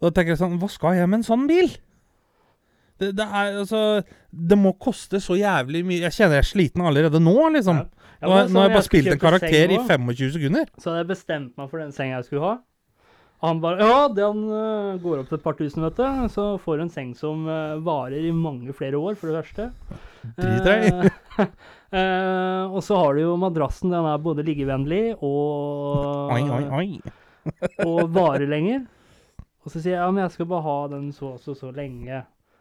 Og 0.00 0.08
da 0.08 0.16
tenker 0.16 0.34
jeg 0.34 0.42
sånn, 0.42 0.58
hva 0.58 0.72
skal 0.72 0.98
jeg 0.98 1.06
med 1.06 1.20
en 1.20 1.28
sånn 1.30 1.46
bil? 1.46 1.70
Det, 3.00 3.10
det 3.16 3.24
er 3.24 3.60
altså 3.62 3.82
Det 4.30 4.58
må 4.60 4.74
koste 4.76 5.20
så 5.24 5.38
jævlig 5.38 5.80
mye 5.88 6.02
Jeg 6.02 6.12
kjenner 6.18 6.36
jeg 6.36 6.44
er 6.44 6.48
sliten 6.50 6.84
allerede 6.84 7.22
nå, 7.22 7.36
liksom. 7.56 7.80
Ja. 7.80 8.08
Ja, 8.20 8.28
Nå, 8.28 8.40
nå 8.52 8.60
har 8.60 8.66
jeg 8.68 8.76
bare 8.76 8.84
spilt 8.84 9.14
en 9.14 9.20
karakter 9.20 9.72
i 9.72 9.78
25 9.80 10.34
sekunder. 10.34 10.66
Så 10.76 10.90
hadde 10.90 11.06
jeg 11.06 11.08
bestemt 11.14 11.54
meg 11.56 11.70
for 11.70 11.80
den 11.80 11.94
senga 11.96 12.18
jeg 12.18 12.26
skulle 12.26 12.44
ha. 12.44 12.58
Han 13.40 13.60
bare 13.62 13.80
Ja, 13.80 14.00
den 14.12 14.42
uh, 14.52 14.98
går 15.00 15.22
opp 15.22 15.30
til 15.30 15.38
et 15.38 15.44
par 15.44 15.56
tusen, 15.56 15.84
vet 15.86 15.96
du. 15.96 16.26
Så 16.34 16.44
får 16.60 16.76
du 16.76 16.82
en 16.84 16.92
seng 16.92 17.14
som 17.16 17.46
uh, 17.48 17.80
varer 17.80 18.26
i 18.28 18.34
mange 18.36 18.74
flere 18.76 19.00
år, 19.00 19.16
for 19.16 19.30
det 19.30 19.38
verste. 19.38 19.70
Drit 20.36 20.66
deg 20.66 21.08
uh, 21.96 22.68
og 22.74 22.82
så 22.84 22.98
har 23.00 23.16
du 23.16 23.22
jo 23.22 23.38
madrassen. 23.40 23.94
Den 23.94 24.08
er 24.10 24.20
både 24.20 24.44
liggevennlig 24.44 25.14
og, 25.16 26.34
Oi, 26.36 26.42
oi, 26.44 26.64
oi. 26.82 27.56
og 27.86 28.02
varer 28.12 28.44
lenger. 28.50 28.84
Og 29.64 29.72
så 29.72 29.80
sier 29.80 29.94
jeg 29.94 30.02
ja, 30.02 30.10
men 30.12 30.26
jeg 30.26 30.36
skal 30.36 30.50
bare 30.52 30.66
ha 30.68 30.76
den 30.92 31.08
så 31.16 31.32
og 31.38 31.40
så, 31.40 31.56
så 31.56 31.72
lenge. 31.72 32.20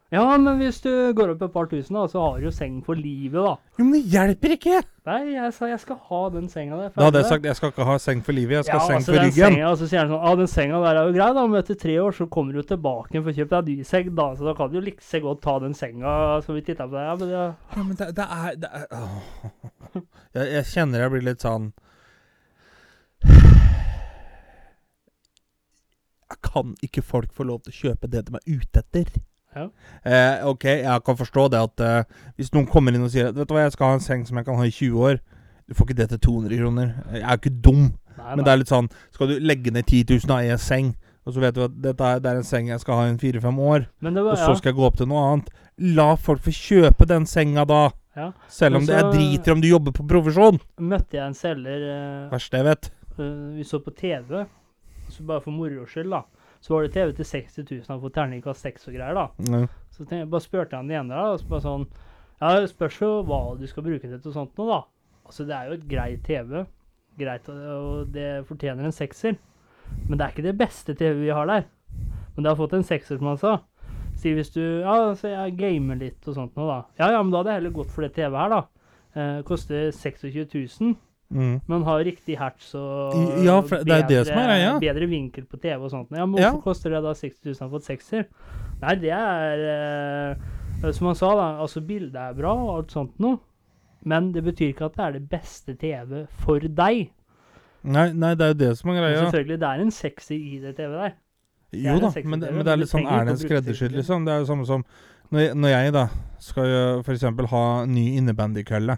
Ja, 0.09 0.23
men 0.41 0.57
hvis 0.57 0.79
du 0.81 0.89
går 1.13 1.35
opp 1.35 1.43
et 1.45 1.51
par 1.53 1.67
tusen, 1.69 1.93
da, 1.93 2.07
så 2.09 2.21
har 2.23 2.39
du 2.39 2.47
jo 2.47 2.51
seng 2.53 2.79
for 2.81 2.97
livet, 2.97 3.37
da. 3.45 3.51
Jo, 3.77 3.83
men 3.83 3.91
det 3.93 3.99
hjelper 4.09 4.55
ikke! 4.55 4.79
Nei, 5.05 5.19
jeg 5.35 5.51
sa 5.53 5.67
jeg 5.69 5.81
skal 5.83 5.99
ha 6.07 6.21
den 6.33 6.47
senga 6.49 6.79
der. 6.79 6.89
Da 6.95 7.05
hadde 7.05 7.21
jeg 7.21 7.29
sagt 7.29 7.45
jeg 7.45 7.57
skal 7.59 7.71
ikke 7.73 7.85
ha 7.85 7.97
seng 8.01 8.23
for 8.25 8.33
livet, 8.33 8.55
jeg 8.57 8.65
skal 8.65 8.79
ja, 8.79 8.79
ha 8.81 8.87
seng 8.89 8.97
altså, 9.03 9.13
for 9.13 9.27
ryggen. 9.27 9.57
Ja, 9.61 9.67
altså 9.69 9.85
så 9.85 9.91
sier 9.91 10.01
han 10.01 10.09
sånn, 10.15 10.25
ah, 10.25 10.33
den 10.39 10.49
senga 10.49 10.81
der 10.81 11.01
er 11.01 11.11
jo 11.11 11.13
grei, 11.19 11.29
da, 11.37 11.45
men 11.45 11.61
etter 11.61 11.77
tre 11.85 11.99
år 12.01 12.17
så 12.17 12.29
kommer 12.33 12.57
du 12.57 12.65
tilbake 12.73 13.13
igjen 13.13 13.27
for 13.27 13.33
å 13.35 13.37
kjøpe 13.37 13.61
deg 13.61 13.69
ny 13.69 13.87
seng, 13.91 14.11
da, 14.17 14.27
så 14.33 14.49
da 14.49 14.55
kan 14.57 14.73
du 14.73 14.79
jo 14.79 14.85
like 14.89 15.21
godt 15.27 15.43
ta 15.45 15.55
den 15.61 15.77
senga 15.77 16.15
som 16.47 16.57
vi 16.57 16.65
titta 16.65 16.89
på 16.89 16.97
deg. 16.97 17.05
Ja, 17.05 17.13
men, 17.13 17.29
det, 17.29 17.45
ja, 17.77 17.85
men 17.85 18.01
det, 18.01 18.09
det 18.17 18.27
er, 18.39 18.59
det 18.65 18.73
er 18.73 18.85
jeg, 20.33 20.51
jeg 20.55 20.65
kjenner 20.73 21.05
jeg 21.05 21.13
blir 21.13 21.25
litt 21.29 21.45
sånn 21.45 21.71
Jeg 26.29 26.37
kan 26.45 26.73
ikke 26.85 27.01
folk 27.05 27.33
få 27.33 27.45
lov 27.45 27.65
til 27.65 27.73
å 27.73 27.77
kjøpe 27.83 28.09
det 28.09 28.25
de 28.27 28.37
er 28.37 28.57
ute 28.57 28.81
etter? 28.81 29.19
Ja. 29.55 29.63
Eh, 30.05 30.45
ok, 30.47 30.63
jeg 30.83 31.03
kan 31.05 31.17
forstå 31.17 31.47
det 31.51 31.59
at 31.59 31.79
eh, 31.81 32.03
hvis 32.37 32.51
noen 32.53 32.67
kommer 32.69 32.93
inn 32.93 33.03
og 33.03 33.09
sier 33.09 33.31
Vet 33.33 33.47
du 33.49 33.53
hva, 33.55 33.63
jeg 33.65 33.73
skal 33.73 33.87
ha 33.87 33.93
en 33.97 34.03
seng 34.05 34.25
som 34.27 34.37
jeg 34.37 34.45
kan 34.45 34.55
ha 34.59 34.67
i 34.67 34.71
20 34.71 34.99
år. 35.09 35.17
Du 35.69 35.73
får 35.77 35.87
ikke 35.89 35.97
det 35.97 36.09
til 36.09 36.19
200 36.27 36.57
kroner. 36.61 36.91
Jeg 37.13 37.23
er 37.23 37.33
jo 37.33 37.41
ikke 37.41 37.61
dum. 37.65 37.81
Nei, 38.19 38.35
Men 38.35 38.43
det 38.45 38.51
er 38.51 38.57
litt 38.61 38.71
sånn 38.73 38.89
Skal 39.15 39.29
du 39.31 39.39
legge 39.39 39.71
ned 39.71 39.85
10 39.87 40.03
000 40.27 40.43
i 40.43 40.51
en 40.53 40.59
seng, 40.61 40.91
og 41.25 41.33
så 41.33 41.39
vet 41.43 41.55
du 41.55 41.63
at 41.63 41.75
dette 41.81 42.03
er, 42.03 42.19
det 42.19 42.29
er 42.33 42.39
en 42.41 42.47
seng 42.47 42.67
jeg 42.67 42.81
skal 42.83 42.97
ha 42.99 43.05
i 43.07 43.13
en 43.13 43.19
fire-fem 43.21 43.59
år, 43.63 43.85
Men 44.01 44.13
det 44.17 44.21
og 44.25 44.31
var, 44.33 44.41
så 44.43 44.55
skal 44.59 44.73
jeg 44.73 44.77
gå 44.79 44.85
opp 44.89 44.97
til 44.99 45.07
noe 45.09 45.21
annet 45.31 45.49
La 45.95 46.09
folk 46.19 46.41
få 46.43 46.51
kjøpe 46.51 47.07
den 47.07 47.25
senga 47.29 47.63
da. 47.69 47.81
ja. 48.17 48.31
Selv 48.51 48.75
om 48.75 48.83
så, 48.83 48.91
det 48.91 48.97
er 48.99 49.11
driter 49.13 49.53
om 49.55 49.61
du 49.63 49.69
jobber 49.69 49.93
på 49.95 50.03
profesjon. 50.09 50.57
Møtte 50.83 51.15
jeg 51.15 51.23
en 51.29 51.37
selger 51.37 51.85
eh, 51.93 52.25
Verste 52.33 52.59
jeg 52.59 52.67
vet. 52.67 52.89
eh, 53.15 53.29
Vi 53.55 53.63
så 53.63 53.79
på 53.79 53.93
TV, 53.95 54.43
så 55.09 55.23
bare 55.23 55.39
for 55.45 55.55
moro 55.55 55.85
skyld, 55.87 56.11
da. 56.11 56.25
Så 56.61 56.73
var 56.75 56.83
det 56.83 56.91
TV 56.93 57.13
til 57.15 57.25
60 57.25 57.57
000, 57.71 57.83
han 57.87 58.01
får 58.01 58.13
terningkast 58.17 58.61
6 58.67 58.87
og 58.89 58.93
greier, 58.97 59.15
da. 59.15 59.27
Ja. 59.47 59.61
Så 59.91 60.03
tenkte 60.03 60.17
jeg, 60.23 60.29
bare 60.29 60.43
spurte 60.43 60.75
han 60.75 60.87
det 60.91 60.97
ene 60.99 61.15
da, 61.15 61.29
og 61.33 61.39
så 61.39 61.47
bare 61.47 61.63
sånn 61.65 61.85
Ja, 62.41 62.53
det 62.59 62.69
spørs 62.71 62.97
jo 63.01 63.11
hva 63.27 63.39
du 63.59 63.65
skal 63.67 63.83
bruke 63.83 64.07
det 64.07 64.21
til 64.21 64.31
og 64.31 64.35
sånt 64.35 64.55
nå, 64.59 64.67
da. 64.67 64.81
Altså, 65.25 65.45
det 65.47 65.55
er 65.55 65.65
jo 65.67 65.73
et 65.77 65.87
greit 65.91 66.21
TV. 66.23 66.65
Greit, 67.19 67.49
og- 67.49 68.11
det 68.13 68.45
fortjener 68.47 68.85
en 68.87 68.91
sekser. 68.95 69.35
Men 70.07 70.17
det 70.17 70.21
er 70.25 70.31
ikke 70.31 70.43
det 70.47 70.57
beste 70.57 70.93
TV 70.95 71.19
vi 71.25 71.29
har 71.35 71.45
der. 71.45 71.65
Men 72.35 72.43
det 72.43 72.49
har 72.51 72.55
fått 72.55 72.73
en 72.73 72.83
sekser, 72.83 73.17
som 73.17 73.27
han 73.27 73.37
sa. 73.37 73.57
Si 74.15 74.33
hvis 74.33 74.51
du 74.53 74.61
Ja, 74.81 75.13
så 75.15 75.27
jeg 75.31 75.57
gamer 75.57 75.95
litt 75.99 76.27
og 76.27 76.35
sånt 76.35 76.55
nå, 76.55 76.65
da. 76.67 76.83
Ja, 76.99 77.11
ja, 77.11 77.21
men 77.23 77.31
da 77.31 77.37
hadde 77.39 77.51
jeg 77.53 77.61
heller 77.61 77.75
gått 77.83 77.91
for 77.91 78.01
det 78.01 78.13
TV 78.15 78.35
her, 78.37 78.49
da. 78.49 78.61
Eh, 79.15 79.41
koster 79.43 79.91
26 79.91 80.45
000, 80.79 80.95
Mm. 81.31 81.61
men 81.69 81.83
har 81.85 81.99
riktig 82.03 82.39
hertz 82.39 82.71
og 82.73 83.43
ja, 83.45 83.59
for 83.61 83.83
det 83.85 83.99
det 84.09 84.23
som 84.25 84.37
er 84.41 84.55
ja. 84.63 84.71
bedre 84.81 85.05
vinkel 85.11 85.43
på 85.45 85.59
TV 85.61 85.77
og 85.85 85.91
sånt. 85.91 86.09
Ja, 86.11 86.25
men 86.25 86.41
Ja. 86.41 86.49
hvorfor 86.49 86.63
koster 86.71 86.89
det 86.89 87.03
da 87.03 87.11
60 87.13 87.45
000 87.61 87.69
for 87.69 87.77
et 87.77 87.85
sekser? 87.85 88.25
Nei, 88.81 88.95
det 88.95 89.11
er 89.13 89.61
eh, 90.81 90.91
Som 90.91 91.07
han 91.11 91.15
sa, 91.15 91.29
da. 91.35 91.45
Altså, 91.61 91.81
bildet 91.85 92.15
er 92.15 92.33
bra 92.33 92.53
og 92.55 92.69
alt 92.79 92.91
sånt 92.91 93.19
noe. 93.19 93.37
Men 94.05 94.31
det 94.31 94.41
betyr 94.45 94.69
ikke 94.73 94.85
at 94.85 94.95
det 94.95 95.05
er 95.05 95.11
det 95.19 95.29
beste 95.29 95.75
TV 95.75 96.25
for 96.39 96.59
deg. 96.59 97.09
Nei, 97.83 98.05
nei, 98.13 98.33
det 98.35 98.45
er 98.45 98.53
jo 98.53 98.59
det 98.63 98.77
som 98.79 98.89
er 98.89 98.93
Men 98.93 99.03
greia. 99.03 99.19
selvfølgelig, 99.25 99.59
det 99.59 99.67
er 99.69 99.81
en 99.85 99.91
sekser 99.91 100.35
i 100.35 100.59
det 100.63 100.75
TV 100.77 100.91
der. 100.95 101.13
Jo 101.73 101.99
da, 101.99 102.09
men, 102.25 102.39
det- 102.39 102.53
men 102.55 102.65
det 102.65 102.71
er 102.73 102.77
litt 102.77 102.89
sånn 102.89 103.05
Er 103.05 103.25
det 103.25 103.35
en 103.35 103.37
skreddersydd, 103.43 103.91
liksom? 103.93 104.25
Det 104.25 104.33
er 104.33 104.39
jo 104.39 104.45
samme 104.49 104.65
som 104.65 104.83
når 105.31 105.39
jeg, 105.39 105.55
når 105.55 105.69
jeg 105.69 105.93
da 105.93 106.07
skal 106.39 107.03
f.eks. 107.03 107.21
ha 107.51 107.85
ny 107.85 108.17
innebandykølle, 108.17 108.97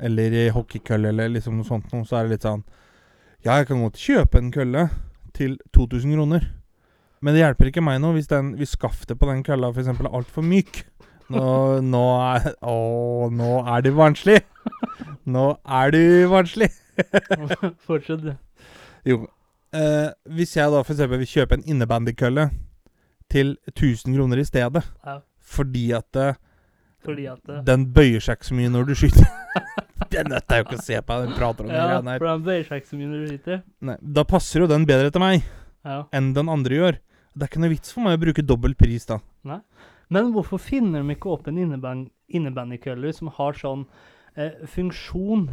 eller 0.00 0.34
i 0.34 0.48
hockeykølle, 0.54 1.08
eller 1.12 1.28
liksom 1.34 1.56
noe 1.58 1.66
sånt 1.66 1.88
noe, 1.92 2.04
så 2.06 2.18
er 2.20 2.26
det 2.28 2.36
litt 2.36 2.46
sånn 2.46 2.62
Ja, 3.44 3.56
jeg 3.60 3.66
kan 3.70 3.82
godt 3.82 3.98
kjøpe 4.02 4.38
en 4.38 4.52
kølle 4.54 4.88
til 5.34 5.56
2000 5.74 6.14
kroner, 6.16 6.46
men 7.22 7.34
det 7.34 7.42
hjelper 7.44 7.70
ikke 7.70 7.82
meg 7.82 8.00
nå 8.02 8.12
hvis, 8.16 8.26
den, 8.30 8.52
hvis 8.58 8.74
skaftet 8.76 9.18
på 9.18 9.26
den 9.30 9.42
kølla 9.46 9.70
f.eks. 9.74 9.88
er 9.90 10.08
altfor 10.14 10.42
myk. 10.46 10.84
Nå, 11.30 11.42
nå 11.94 12.04
er 12.24 12.52
Å, 12.62 12.76
nå 13.30 13.50
er 13.68 13.82
du 13.86 13.90
barnslig! 13.98 14.38
Nå 15.28 15.48
er 15.66 15.90
du 15.94 16.00
barnslig! 16.30 16.70
Fortsett. 17.86 18.22
du. 18.24 18.32
Jo. 19.06 19.18
Eh, 19.76 20.08
hvis 20.34 20.56
jeg 20.56 20.72
da 20.72 20.80
f.eks. 20.82 21.02
vil 21.10 21.26
kjøpe 21.28 21.58
en 21.58 21.66
innebandykølle 21.68 22.48
til 23.30 23.56
1000 23.74 24.14
kroner 24.16 24.40
i 24.40 24.46
stedet, 24.48 24.82
Ja. 25.04 25.18
fordi 25.38 25.90
at 25.98 26.16
eh, 26.16 26.34
Fordi 27.08 27.26
at 27.32 27.48
eh, 27.54 27.62
den 27.66 27.86
bøyer 27.96 28.20
seg 28.24 28.36
ikke 28.38 28.50
så 28.50 28.56
mye 28.58 28.72
når 28.76 28.86
du 28.90 28.94
skyter 29.00 29.28
Den 30.12 30.28
nødt 30.32 30.48
jeg 30.54 30.62
jo 30.62 30.64
ikke 30.68 30.78
å 30.78 30.84
se 30.86 30.98
på, 31.04 31.16
den 31.24 31.34
prater 31.36 31.66
om 31.66 31.72
Ja, 31.74 31.86
greiene 31.88 32.14
for 32.20 32.28
den 32.30 32.44
bøyer 32.46 32.64
seg 32.68 32.80
ikke 32.82 32.90
så 32.92 32.98
mye 33.00 33.08
når 33.10 33.18
du 33.24 33.30
skyter. 33.32 33.58
Nei, 33.88 33.96
da 34.18 34.24
passer 34.28 34.62
jo 34.64 34.68
den 34.70 34.86
bedre 34.88 35.10
til 35.12 35.24
meg 35.24 35.42
Ja. 35.88 36.02
enn 36.16 36.30
den 36.36 36.48
andre 36.52 36.78
gjør. 36.78 36.98
Det 37.34 37.44
er 37.44 37.50
ikke 37.52 37.60
noe 37.64 37.72
vits 37.74 37.92
for 37.94 38.04
meg 38.06 38.16
å 38.18 38.22
bruke 38.22 38.44
dobbel 38.46 38.74
pris 38.78 39.04
da. 39.08 39.18
Nei. 39.48 39.58
Men 40.10 40.30
hvorfor 40.32 40.60
finner 40.62 41.02
de 41.04 41.14
ikke 41.16 41.28
opp 41.34 41.48
en 41.50 41.58
inneband- 41.60 42.08
innebandykølle 42.32 43.12
som 43.14 43.28
har 43.36 43.52
sånn 43.58 43.84
eh, 44.36 44.54
funksjon? 44.66 45.48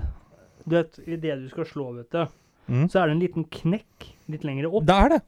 Du 0.65 0.75
vet, 0.77 0.97
idet 1.05 1.35
du 1.43 1.49
skal 1.51 1.67
slå, 1.69 1.89
vet 1.99 2.09
du, 2.15 2.25
Mm. 2.65 2.87
så 2.89 2.97
er 3.03 3.07
det 3.07 3.13
en 3.13 3.19
liten 3.21 3.43
knekk 3.45 4.05
litt 4.33 4.41
lenger 4.47 4.65
opp. 4.71 4.85
Det 4.89 4.95
er 4.95 5.09
det. 5.13 5.19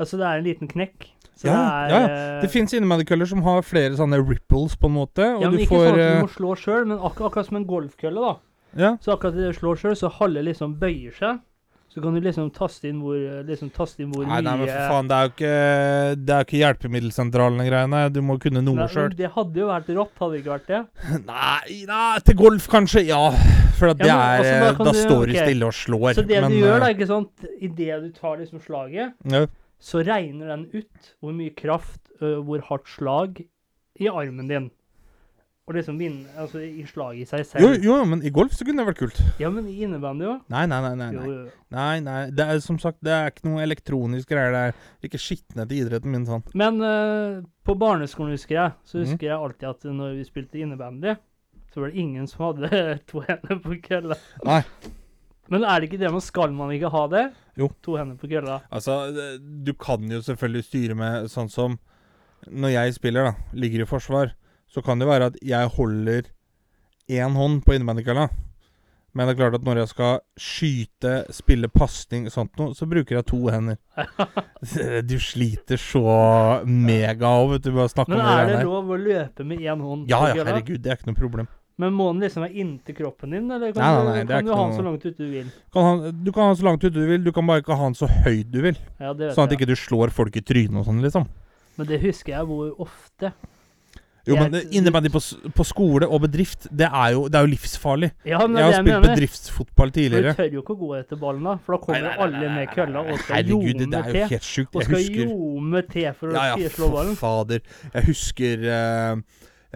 Altså, 0.00 0.16
det 0.16 0.24
er 0.24 0.38
en 0.38 0.46
liten 0.46 0.68
knekk. 0.70 1.10
Så 1.34 1.48
Ja, 1.48 1.54
det 1.88 1.94
er 1.94 2.04
ja, 2.04 2.08
ja. 2.08 2.40
Det 2.44 2.50
fins 2.52 2.74
innebandykøller 2.76 3.26
som 3.26 3.42
har 3.46 3.64
flere 3.66 3.96
sånne 3.98 4.20
ripples, 4.22 4.76
på 4.78 4.90
en 4.90 4.96
måte. 5.00 5.24
Ja, 5.26 5.48
men 5.48 5.58
du 5.58 5.64
ikke 5.64 5.74
får 5.74 5.88
sånn 5.88 5.98
at 5.98 6.04
eh, 6.04 6.12
du 6.14 6.28
må 6.28 6.34
slå 6.36 6.58
sjøl, 6.60 6.84
men 6.86 7.00
akkurat, 7.00 7.30
akkurat 7.30 7.48
som 7.50 7.58
en 7.58 7.66
golfkølle, 7.66 8.28
da. 8.28 8.36
Ja. 8.78 8.92
Så 9.02 9.16
akkurat 9.16 9.34
det 9.38 9.50
du 9.50 9.58
slår 9.58 9.82
sjøl, 9.82 9.98
så 9.98 10.12
halve 10.20 10.46
liksom 10.46 10.78
bøyer 10.78 11.14
seg. 11.18 11.42
Så 11.94 12.02
kan 12.02 12.16
du 12.16 12.18
liksom 12.18 12.48
taste 12.50 12.88
inn 12.90 12.96
hvor, 13.04 13.14
liksom 13.46 13.68
taste 13.70 14.02
inn 14.02 14.08
hvor 14.10 14.24
Nei, 14.26 14.40
nei, 14.42 14.54
men 14.58 14.66
for 14.66 14.90
faen, 14.90 15.06
det 15.06 15.14
er 15.14 15.28
jo 15.28 15.30
ikke, 15.30 15.50
det 16.26 16.34
er 16.34 16.46
ikke 16.48 16.58
hjelpemiddelsentralen 16.58 17.62
greiene. 17.68 18.00
Du 18.10 18.18
må 18.26 18.34
kunne 18.42 18.64
noe 18.66 18.88
sjøl. 18.90 19.14
Det 19.14 19.30
hadde 19.36 19.62
jo 19.62 19.68
vært 19.68 19.92
rått, 19.94 20.16
hadde 20.18 20.34
det 20.34 20.40
ikke 20.42 20.52
vært 20.56 20.72
det? 20.72 20.80
Nei, 21.30 21.76
nei, 21.86 22.08
til 22.26 22.38
golf 22.40 22.66
kanskje, 22.72 23.04
ja. 23.12 23.20
For 23.78 23.92
Ja, 23.92 23.94
men, 23.94 24.10
er 24.10 24.40
altså, 24.40 24.50
da 24.50 24.72
eh, 24.72 24.80
Da 24.80 24.90
du- 24.90 24.98
står 25.04 25.22
du 25.22 25.36
okay. 25.36 25.46
stille 25.46 25.68
og 25.70 25.78
slår. 25.78 26.08
Så 26.18 26.26
det 26.26 26.42
men, 26.42 26.50
du 26.50 26.58
gjør, 26.64 26.80
da, 26.82 26.88
eh, 26.88 26.96
ikke 26.96 27.08
sant 27.10 27.46
Idet 27.60 28.00
du 28.02 28.10
tar 28.18 28.40
liksom 28.42 28.64
slaget, 28.66 29.14
ja. 29.30 29.46
Så 29.84 30.00
regner 30.06 30.48
den 30.54 30.62
ut 30.72 31.10
hvor 31.20 31.34
mye 31.36 31.52
kraft, 31.58 32.00
ø, 32.22 32.38
hvor 32.46 32.62
hardt 32.70 32.88
slag, 32.88 33.42
i 34.00 34.08
armen 34.10 34.48
din. 34.50 34.70
Og 35.64 35.76
liksom 35.78 35.96
vinne 35.96 36.28
Altså 36.36 36.60
i 36.60 36.82
slag 36.84 37.16
i 37.22 37.24
seg 37.24 37.44
selv. 37.48 37.62
Jo, 37.64 37.68
jo, 37.80 37.94
men 38.08 38.20
i 38.26 38.28
golf 38.34 38.52
så 38.52 38.66
kunne 38.68 38.82
det 38.82 38.88
vært 38.90 38.98
kult. 39.00 39.20
Ja, 39.40 39.48
men 39.52 39.68
i 39.70 39.78
innebandy 39.86 40.26
òg. 40.28 40.42
Nei, 40.52 40.64
nei, 40.68 40.80
nei. 40.84 40.90
nei, 41.00 41.06
Jo, 41.14 41.22
nei. 41.22 41.36
jo. 41.36 41.52
nei, 41.76 41.94
nei. 42.04 42.16
Det 42.36 42.46
er 42.52 42.60
som 42.64 42.76
sagt, 42.82 42.98
det 43.06 43.14
er 43.14 43.30
ikke 43.32 43.46
noe 43.48 43.62
elektronisk 43.64 44.28
greier 44.34 44.52
der. 44.52 44.74
Ikke 45.08 45.20
skitne 45.22 45.64
til 45.70 45.84
idretten 45.86 46.12
min 46.12 46.26
sånn. 46.28 46.44
Men 46.52 46.82
uh, 46.84 47.38
på 47.64 47.78
barneskolen, 47.80 48.34
husker 48.36 48.58
jeg, 48.58 48.74
så 48.84 48.98
husker 49.00 49.14
husker 49.14 49.30
jeg 49.30 49.38
alltid 49.38 49.70
at 49.70 49.88
når 50.02 50.18
vi 50.18 50.26
spilte 50.28 50.60
innebandy, 50.60 51.14
så 51.72 51.80
var 51.80 51.94
det 51.94 52.02
ingen 52.04 52.28
som 52.28 52.44
hadde 52.50 52.82
to 53.08 53.24
hender 53.24 53.62
på 53.64 53.78
kølla. 53.88 54.20
Nei. 54.44 54.60
Men 55.52 55.64
er 55.64 55.80
det 55.80 55.90
ikke 55.90 56.00
det 56.00 56.12
man 56.12 56.24
skal 56.24 56.54
man 56.56 56.72
ikke 56.74 56.92
ha 56.92 57.02
det? 57.12 57.24
Jo. 57.60 57.68
To 57.84 57.98
hender 57.98 58.16
på 58.20 58.30
kølla. 58.30 58.62
Altså, 58.72 59.00
du 59.38 59.74
kan 59.78 60.06
jo 60.10 60.22
selvfølgelig 60.24 60.64
styre 60.68 60.96
med 60.98 61.28
sånn 61.32 61.52
som 61.52 61.76
Når 62.44 62.74
jeg 62.74 62.94
spiller, 62.98 63.30
da, 63.30 63.50
ligger 63.56 63.84
i 63.84 63.88
forsvar, 63.88 64.34
så 64.68 64.82
kan 64.84 65.00
det 65.00 65.08
være 65.08 65.30
at 65.30 65.36
jeg 65.40 65.70
holder 65.78 66.26
én 67.08 67.36
hånd 67.38 67.62
på 67.64 67.72
innebandykølla. 67.72 68.26
Men 69.14 69.28
det 69.28 69.34
er 69.34 69.38
klart 69.38 69.56
at 69.56 69.64
når 69.64 69.78
jeg 69.78 69.90
skal 69.92 70.14
skyte, 70.36 71.12
spille 71.32 71.70
pasning 71.70 72.26
og 72.26 72.34
sånt 72.34 72.56
noe, 72.58 72.74
så 72.74 72.88
bruker 72.90 73.20
jeg 73.20 73.26
to 73.30 73.40
hender. 73.46 73.78
Du 75.08 75.16
sliter 75.22 75.78
så 75.80 76.02
mega 76.66 77.28
av, 77.28 77.50
vet 77.52 77.66
du, 77.66 77.70
Bare 77.76 77.92
snakke 77.92 78.12
om 78.12 78.16
det 78.18 78.24
Men 78.24 78.38
er 78.40 78.48
det 78.50 78.62
lov 78.64 78.88
å 78.90 78.96
løpe 78.98 79.44
med 79.44 79.60
én 79.60 79.82
hånd 79.84 80.08
Ja, 80.10 80.22
ja, 80.32 80.46
herregud, 80.48 80.80
det 80.82 80.90
er 80.90 80.98
ikke 80.98 81.10
noe 81.12 81.20
problem. 81.20 81.50
Men 81.82 81.90
må 81.92 82.04
den 82.12 82.20
liksom 82.22 82.44
være 82.44 82.54
inntil 82.62 82.94
kroppen 82.94 83.32
din, 83.34 83.48
eller 83.50 83.72
kan, 83.74 83.82
Nei, 83.82 83.88
nei, 83.90 84.02
du, 84.04 84.10
nei, 84.10 84.20
er 84.22 84.28
kan 84.30 84.46
du 84.46 84.52
ha 84.54 84.66
den 84.68 84.76
så 84.76 84.84
langt 84.86 85.06
ute 85.08 85.16
du 85.18 85.30
vil? 85.32 85.48
Kan 85.74 85.82
ha, 85.88 86.10
du 86.14 86.30
kan 86.30 86.42
ha 86.44 86.52
den 86.52 86.60
så 86.60 86.66
langt 86.68 86.84
ute 86.84 86.94
du 86.94 87.06
vil, 87.08 87.24
du 87.24 87.32
kan 87.34 87.48
bare 87.50 87.64
ikke 87.64 87.74
ha 87.80 87.88
den 87.88 87.98
så 87.98 88.06
høyt 88.06 88.52
du 88.52 88.60
vil. 88.62 88.78
Ja, 89.02 89.10
det 89.10 89.32
vet 89.32 89.34
Sånn 89.34 89.48
at 89.48 89.50
jeg. 89.56 89.58
ikke 89.58 89.70
du 89.72 89.74
slår 89.80 90.12
folk 90.14 90.38
i 90.38 90.44
trynet 90.46 90.78
og 90.78 90.86
sånn, 90.86 91.02
liksom. 91.02 91.26
Men 91.74 91.88
det 91.90 91.98
husker 92.04 92.36
jeg 92.36 92.46
hvor 92.46 92.70
ofte. 92.86 93.32
Jo, 94.24 94.38
men 94.40 94.54
innebandy 94.72 95.10
på, 95.12 95.20
på 95.52 95.64
skole 95.68 96.06
og 96.08 96.22
bedrift, 96.24 96.64
det 96.72 96.86
er 96.88 97.10
jo, 97.12 97.26
det 97.28 97.36
er 97.36 97.44
jo 97.44 97.50
livsfarlig. 97.52 98.08
Ja, 98.24 98.38
Jeg 98.40 98.64
har 98.64 98.72
spilt 98.78 98.86
mener. 98.88 99.02
bedriftsfotball 99.10 99.90
For 99.92 100.14
du 100.24 100.28
tør 100.38 100.54
jo 100.54 100.62
ikke 100.62 100.76
å 100.76 100.78
gå 100.80 100.88
etter 100.96 101.20
ballen 101.20 101.44
da, 101.44 101.56
for 101.60 101.76
da 101.76 101.80
kommer 101.84 102.06
Nei, 102.06 102.14
alle 102.24 102.52
med 102.54 102.70
kølla 102.72 103.02
og 103.04 103.18
skal 103.20 103.36
Herregud, 103.36 103.82
det 103.82 103.84
ljome 103.84 103.98
er 104.00 104.06
jo 104.08 104.14
til. 104.14 104.28
helt 104.32 104.48
sjukt. 104.48 104.70
Og 104.70 104.80
Jeg 104.80 104.88
skal 104.88 105.02
husker 105.02 105.26
ljome 105.26 105.82
til 105.90 106.08
for 106.16 106.30
å 106.30 106.38
Ja, 106.38 106.46
ja, 106.54 106.56
ja, 106.62 106.70
slå 106.72 106.88
for 106.94 107.10
Ja, 107.10 107.18
fader. 107.20 107.60
Jeg 107.98 108.08
husker 108.08 108.64
uh, 108.64 109.20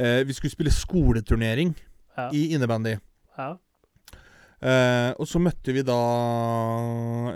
uh, 0.01 0.21
Vi 0.31 0.39
skulle 0.39 0.55
spille 0.55 0.73
skoleturnering 0.79 1.75
Ja. 2.19 2.29
i 2.35 2.49
innebandy. 2.57 2.97
Ja. 3.39 3.53
Eh, 4.59 5.13
og 5.15 5.29
så 5.31 5.39
møtte 5.39 5.71
vi 5.71 5.85
da 5.87 5.97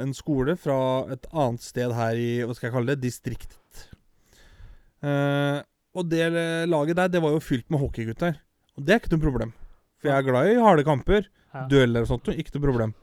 en 0.03 0.11
skole 0.17 0.57
fra 0.59 0.79
et 1.15 1.29
annet 1.31 1.63
sted 1.63 1.93
her 1.95 2.19
i 2.19 2.31
Hva 2.43 2.57
skal 2.59 2.69
jeg 2.69 2.75
kalle 2.75 2.91
det? 2.97 3.03
Distriktet. 3.05 3.85
Eh, 5.07 5.61
og 5.93 6.09
det 6.11 6.25
laget 6.71 6.99
der, 6.99 7.13
det 7.13 7.23
var 7.23 7.35
jo 7.37 7.43
fylt 7.45 7.69
med 7.71 7.83
hockeygutter. 7.83 8.41
Og 8.79 8.85
det 8.87 8.95
er 8.95 9.01
ikke 9.03 9.13
noe 9.15 9.23
problem. 9.27 9.55
For 10.01 10.11
jeg 10.11 10.19
er 10.19 10.27
glad 10.27 10.51
i 10.51 10.61
harde 10.65 10.85
kamper. 10.89 11.29
Ja. 11.53 11.67
Dueller 11.71 12.03
og 12.07 12.11
sånt. 12.11 12.33
Ikke 12.35 12.57
noe 12.57 12.67
problem. 12.67 12.95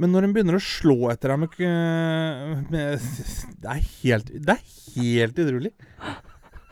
Men 0.00 0.14
når 0.14 0.24
en 0.24 0.32
begynner 0.32 0.56
å 0.56 0.62
slå 0.64 1.10
etter 1.12 1.34
deg 1.34 1.42
med, 1.42 2.70
med 2.72 3.08
Det 3.60 3.74
er 3.74 3.82
helt 4.00 4.30
Det 4.32 4.54
er 4.54 4.62
helt 4.94 5.42
utrolig. 5.44 5.74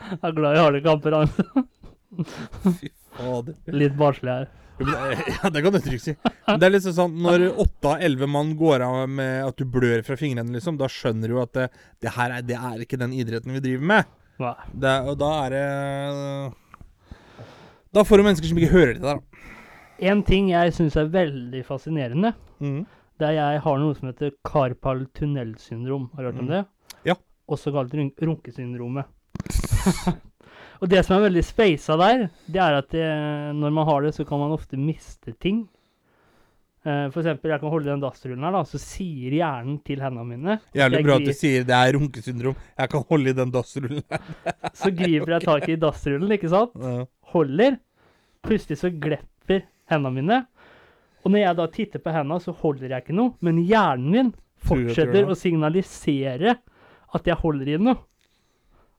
Jeg 0.08 0.22
er 0.22 0.38
glad 0.38 0.56
i 0.56 0.62
harde 0.64 0.80
kamper. 0.86 1.18
han. 1.18 1.28
Fader. 2.64 2.94
Litt 3.74 3.96
barnslig 3.98 4.30
her. 4.32 4.48
Det- 4.78 5.24
Ja, 5.42 5.50
det 5.50 5.62
kan 5.64 5.72
du 5.74 5.78
trygt 5.82 6.04
si. 6.04 6.14
Men 6.46 6.60
det 6.60 6.66
er 6.68 6.70
liksom 6.76 6.92
sånn 6.94 7.16
Når 7.18 7.48
åtte 7.58 7.88
av 7.90 8.00
elleve 8.06 8.28
mann 8.30 8.52
går 8.56 8.80
av 8.86 9.08
med 9.10 9.44
at 9.48 9.56
du 9.58 9.64
blør 9.66 10.04
fra 10.06 10.14
fingrene, 10.16 10.52
liksom, 10.54 10.78
da 10.78 10.86
skjønner 10.86 11.28
du 11.32 11.40
at 11.42 11.52
det, 11.56 11.64
det 12.00 12.12
her 12.14 12.30
er, 12.36 12.42
det 12.46 12.54
er 12.56 12.84
ikke 12.84 12.98
den 13.00 13.12
idretten 13.16 13.52
vi 13.56 13.60
driver 13.64 13.84
med. 13.90 14.04
Det, 14.38 14.92
og 15.10 15.16
da 15.18 15.30
er 15.46 15.50
det 15.50 15.64
Da 17.96 18.04
får 18.06 18.20
du 18.20 18.22
mennesker 18.28 18.46
som 18.52 18.58
ikke 18.60 18.70
hører 18.76 18.94
til 18.94 19.02
deg, 19.02 19.18
da. 19.18 19.44
En 20.12 20.20
ting 20.22 20.50
jeg 20.52 20.70
syns 20.76 20.94
er 21.00 21.08
veldig 21.10 21.64
fascinerende, 21.66 22.34
mm. 22.62 22.84
Det 23.18 23.26
er 23.26 23.34
jeg 23.34 23.60
har 23.64 23.78
noe 23.82 23.96
som 23.98 24.06
heter 24.12 24.30
carpal 24.46 25.00
tunnelsyndrom. 25.18 26.04
Har 26.14 26.22
du 26.22 26.28
hørt 26.28 26.38
om 26.38 26.46
Mm. 26.46 26.52
det? 26.52 26.60
Ja. 27.08 27.14
Også 27.50 27.72
kalt 27.74 27.90
run 27.98 28.12
runkesyndromet. 28.14 29.06
og 30.78 30.90
det 30.90 31.02
som 31.06 31.16
er 31.16 31.26
veldig 31.26 31.42
speisa 31.46 31.96
der, 31.98 32.28
det 32.46 32.60
er 32.62 32.78
at 32.78 32.88
det, 32.94 33.08
når 33.58 33.74
man 33.74 33.88
har 33.88 34.06
det, 34.06 34.14
så 34.16 34.26
kan 34.28 34.40
man 34.40 34.54
ofte 34.54 34.78
miste 34.80 35.34
ting. 35.42 35.64
Uh, 36.86 37.08
for 37.10 37.20
eksempel, 37.20 37.50
jeg 37.50 37.60
kan 37.60 37.72
holde 37.72 37.90
den 37.90 38.02
dassrullen 38.02 38.44
her, 38.46 38.54
da, 38.54 38.62
så 38.64 38.78
sier 38.80 39.34
hjernen 39.34 39.80
til 39.84 39.98
hendene 40.00 40.24
mine 40.24 40.54
Jævlig 40.78 41.00
bra 41.04 41.16
at 41.18 41.26
du 41.26 41.32
sier 41.34 41.66
det 41.66 41.74
er 41.74 41.96
runkesyndrom. 41.98 42.54
Jeg 42.78 42.92
kan 42.92 43.02
holde 43.10 43.32
i 43.32 43.36
den 43.36 43.50
dassrullen. 43.52 44.04
Så 44.80 44.92
griper 44.94 45.34
jeg 45.34 45.44
tak 45.44 45.66
i 45.68 45.76
dassrullen, 45.82 46.30
ikke 46.38 46.52
sant? 46.52 46.78
Ja. 46.78 47.02
Holder. 47.34 47.80
Plutselig 48.46 48.78
så 48.78 48.92
glepper 48.94 49.66
hendene 49.90 50.14
mine. 50.14 50.38
Og 51.24 51.32
når 51.34 51.42
jeg 51.42 51.58
da 51.58 51.66
titter 51.74 52.04
på 52.04 52.14
hendene, 52.14 52.38
så 52.40 52.54
holder 52.62 52.94
jeg 52.94 53.04
ikke 53.04 53.18
noe. 53.18 53.34
Men 53.44 53.58
hjernen 53.66 54.14
min 54.14 54.30
fortsetter 54.64 55.28
å 55.28 55.36
signalisere 55.38 56.54
at 57.14 57.28
jeg 57.28 57.42
holder 57.42 57.74
i 57.74 57.80
noe. 57.82 57.98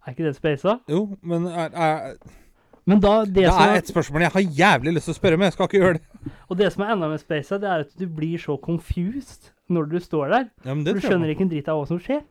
Er 0.09 0.15
ikke 0.15 0.25
det 0.25 0.35
spaisa? 0.39 0.79
Jo, 0.89 1.03
men 1.21 1.45
er, 1.45 1.69
er, 1.69 2.15
Men 2.89 3.01
da, 3.03 3.11
det, 3.27 3.35
det 3.35 3.45
som 3.51 3.61
er 3.61 3.75
et 3.83 3.91
spørsmål 3.91 4.23
jeg 4.25 4.33
har 4.33 4.45
jævlig 4.59 4.93
lyst 4.95 5.05
til 5.05 5.13
å 5.13 5.17
spørre, 5.19 5.37
men 5.37 5.45
jeg 5.45 5.53
skal 5.53 5.67
ikke 5.69 5.81
gjøre 5.83 5.99
det. 5.99 6.31
og 6.49 6.57
det 6.57 6.69
som 6.73 6.83
er 6.85 6.93
enda 6.95 7.09
mer 7.11 7.21
spaisa, 7.21 7.59
det 7.61 7.69
er 7.69 7.83
at 7.85 7.91
du 7.99 8.07
blir 8.17 8.41
så 8.41 8.55
confused 8.63 9.51
når 9.69 9.91
du 9.91 9.99
står 10.01 10.33
der. 10.33 10.47
Ja, 10.65 10.73
For 10.73 10.97
du 10.97 11.03
skjønner 11.05 11.29
ikke 11.29 11.45
en 11.45 11.51
dritt 11.51 11.69
av 11.69 11.77
hva 11.77 11.85
som 11.91 11.99
skjer. 12.01 12.23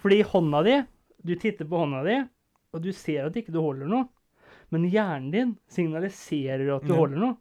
Fordi 0.00 0.22
hånda 0.24 0.62
di 0.64 0.78
Du 1.24 1.34
titter 1.40 1.68
på 1.68 1.78
hånda 1.80 2.00
di, 2.04 2.16
og 2.72 2.82
du 2.84 2.90
ser 2.92 3.28
at 3.28 3.36
ikke 3.36 3.52
du 3.52 3.60
holder 3.60 3.88
noe. 3.88 4.08
Men 4.74 4.88
hjernen 4.90 5.30
din 5.34 5.52
signaliserer 5.70 6.72
at 6.76 6.84
du 6.86 6.92
Ja. 6.92 6.98
holder 6.98 7.20
noe. 7.22 7.36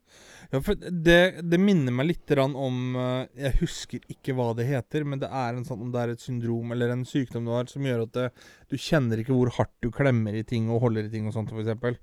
Ja, 0.54 0.60
for 0.62 0.76
det, 0.78 1.42
det 1.50 1.58
minner 1.60 1.92
meg 1.96 2.12
litt 2.12 2.30
om 2.38 2.96
eh, 3.00 3.26
Jeg 3.42 3.56
husker 3.64 4.04
ikke 4.14 4.36
hva 4.38 4.52
det 4.56 4.68
heter, 4.70 5.04
men 5.04 5.18
det 5.24 5.30
er 5.34 5.56
en 5.58 5.66
sånn 5.66 5.82
om 5.82 5.92
det 5.92 6.02
er 6.04 6.14
et 6.14 6.22
syndrom 6.22 6.72
eller 6.76 6.94
en 6.94 7.04
sykdom 7.10 7.48
du 7.48 7.52
har 7.56 7.66
som 7.72 7.82
gjør 7.82 8.04
at 8.06 8.12
det, 8.14 8.28
du 8.70 8.78
kjenner 8.78 9.18
ikke 9.24 9.34
hvor 9.34 9.50
hardt 9.58 9.74
du 9.82 9.90
klemmer 9.90 10.36
i 10.38 10.44
ting 10.46 10.70
og 10.70 10.84
holder 10.86 11.08
i 11.10 11.14
ting 11.16 11.26
og 11.26 11.34
sånt, 11.34 11.50
eksempel. 11.58 11.98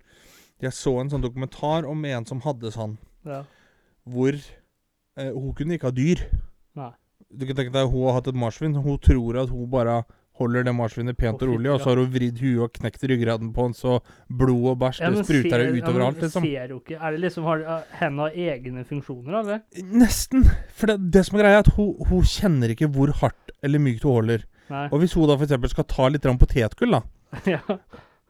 Jeg 0.60 0.74
så 0.76 0.96
en 1.00 1.12
sånn 1.12 1.22
dokumentar 1.22 1.86
om 1.88 2.02
en 2.04 2.26
som 2.26 2.40
hadde 2.44 2.72
sånn, 2.74 2.98
Ja. 3.24 3.44
hvor 4.04 4.34
eh, 4.34 5.30
hun 5.30 5.54
kunne 5.54 5.78
ikke 5.78 5.92
ha 5.92 5.94
dyr. 5.94 6.26
Nei. 6.74 6.90
Du 7.30 7.46
kan 7.46 7.54
tenke 7.54 7.70
deg 7.72 7.86
Hun 7.92 8.08
har 8.08 8.16
hatt 8.18 8.26
et 8.32 8.34
marsvin. 8.34 8.74
Hun 8.74 8.98
tror 8.98 9.36
at 9.44 9.50
hun 9.54 9.68
bare 9.70 10.00
holder 10.40 10.64
det 10.66 10.72
marsvinet 10.74 11.18
pent 11.20 11.42
og 11.44 11.50
rolig, 11.52 11.70
og 11.70 11.80
så 11.82 11.92
har 11.92 12.00
hun 12.02 12.10
vridd 12.12 12.40
huet 12.42 12.64
og 12.66 12.72
knekt 12.80 13.04
ryggraden 13.10 13.52
på 13.56 13.68
den, 13.68 13.76
så 13.78 13.98
blod 14.28 14.66
og 14.72 14.78
bæsj 14.82 15.00
det 15.04 15.24
spruter 15.24 15.48
ser- 15.52 15.64
det 15.64 15.70
ja, 15.70 15.84
utover 15.84 16.06
alt, 16.08 16.20
liksom. 16.24 16.46
Ser 16.48 16.74
jo 16.74 16.80
ikke 16.80 16.98
Er 17.00 17.16
det 17.16 17.20
liksom 17.26 17.48
har 17.50 17.64
hendene 18.00 18.26
har 18.26 18.38
egne 18.56 18.84
funksjoner, 18.88 19.38
eller? 19.42 19.62
Nesten. 19.92 20.44
For 20.74 20.90
det, 20.92 20.98
det 21.14 21.24
som 21.28 21.38
er 21.38 21.44
greia, 21.44 21.60
er 21.60 21.64
at 21.66 21.72
hun, 21.76 21.94
hun 22.10 22.22
kjenner 22.26 22.72
ikke 22.74 22.88
hvor 22.90 23.12
hardt 23.22 23.54
eller 23.62 23.78
mykt 23.82 24.02
hun 24.08 24.16
holder. 24.18 24.46
Nei. 24.70 24.86
Og 24.90 25.02
hvis 25.02 25.12
hun 25.18 25.28
da 25.28 25.36
f.eks. 25.36 25.70
skal 25.74 25.84
ta 25.90 26.08
litt 26.08 26.26
potetgull, 26.40 26.98
da 26.98 27.02
ja. 27.56 27.60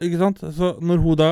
Ikke 0.01 0.17
sant? 0.21 0.39
Så 0.57 0.75
når 0.81 1.01
hun 1.05 1.17
da 1.21 1.27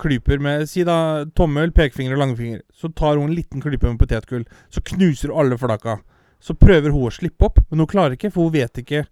klyper 0.00 0.40
med 0.40 0.64
Si 0.70 0.84
da 0.88 1.26
tommel, 1.36 1.70
pekefinger 1.76 2.16
og 2.16 2.22
langfinger, 2.22 2.62
så 2.72 2.88
tar 2.96 3.18
hun 3.20 3.28
en 3.28 3.36
liten 3.36 3.60
klype 3.60 3.84
med 3.90 4.00
potetgull. 4.00 4.46
Så 4.72 4.80
knuser 4.80 5.28
hun 5.32 5.42
alle 5.44 5.58
flaka. 5.60 5.98
Så 6.40 6.56
prøver 6.56 6.92
hun 6.94 7.08
å 7.08 7.12
slippe 7.12 7.44
opp, 7.48 7.60
men 7.70 7.82
hun 7.82 7.90
klarer 7.90 8.16
ikke, 8.16 8.30
for 8.32 8.48
hun 8.48 8.54
vet 8.56 8.80
ikke 8.80 9.04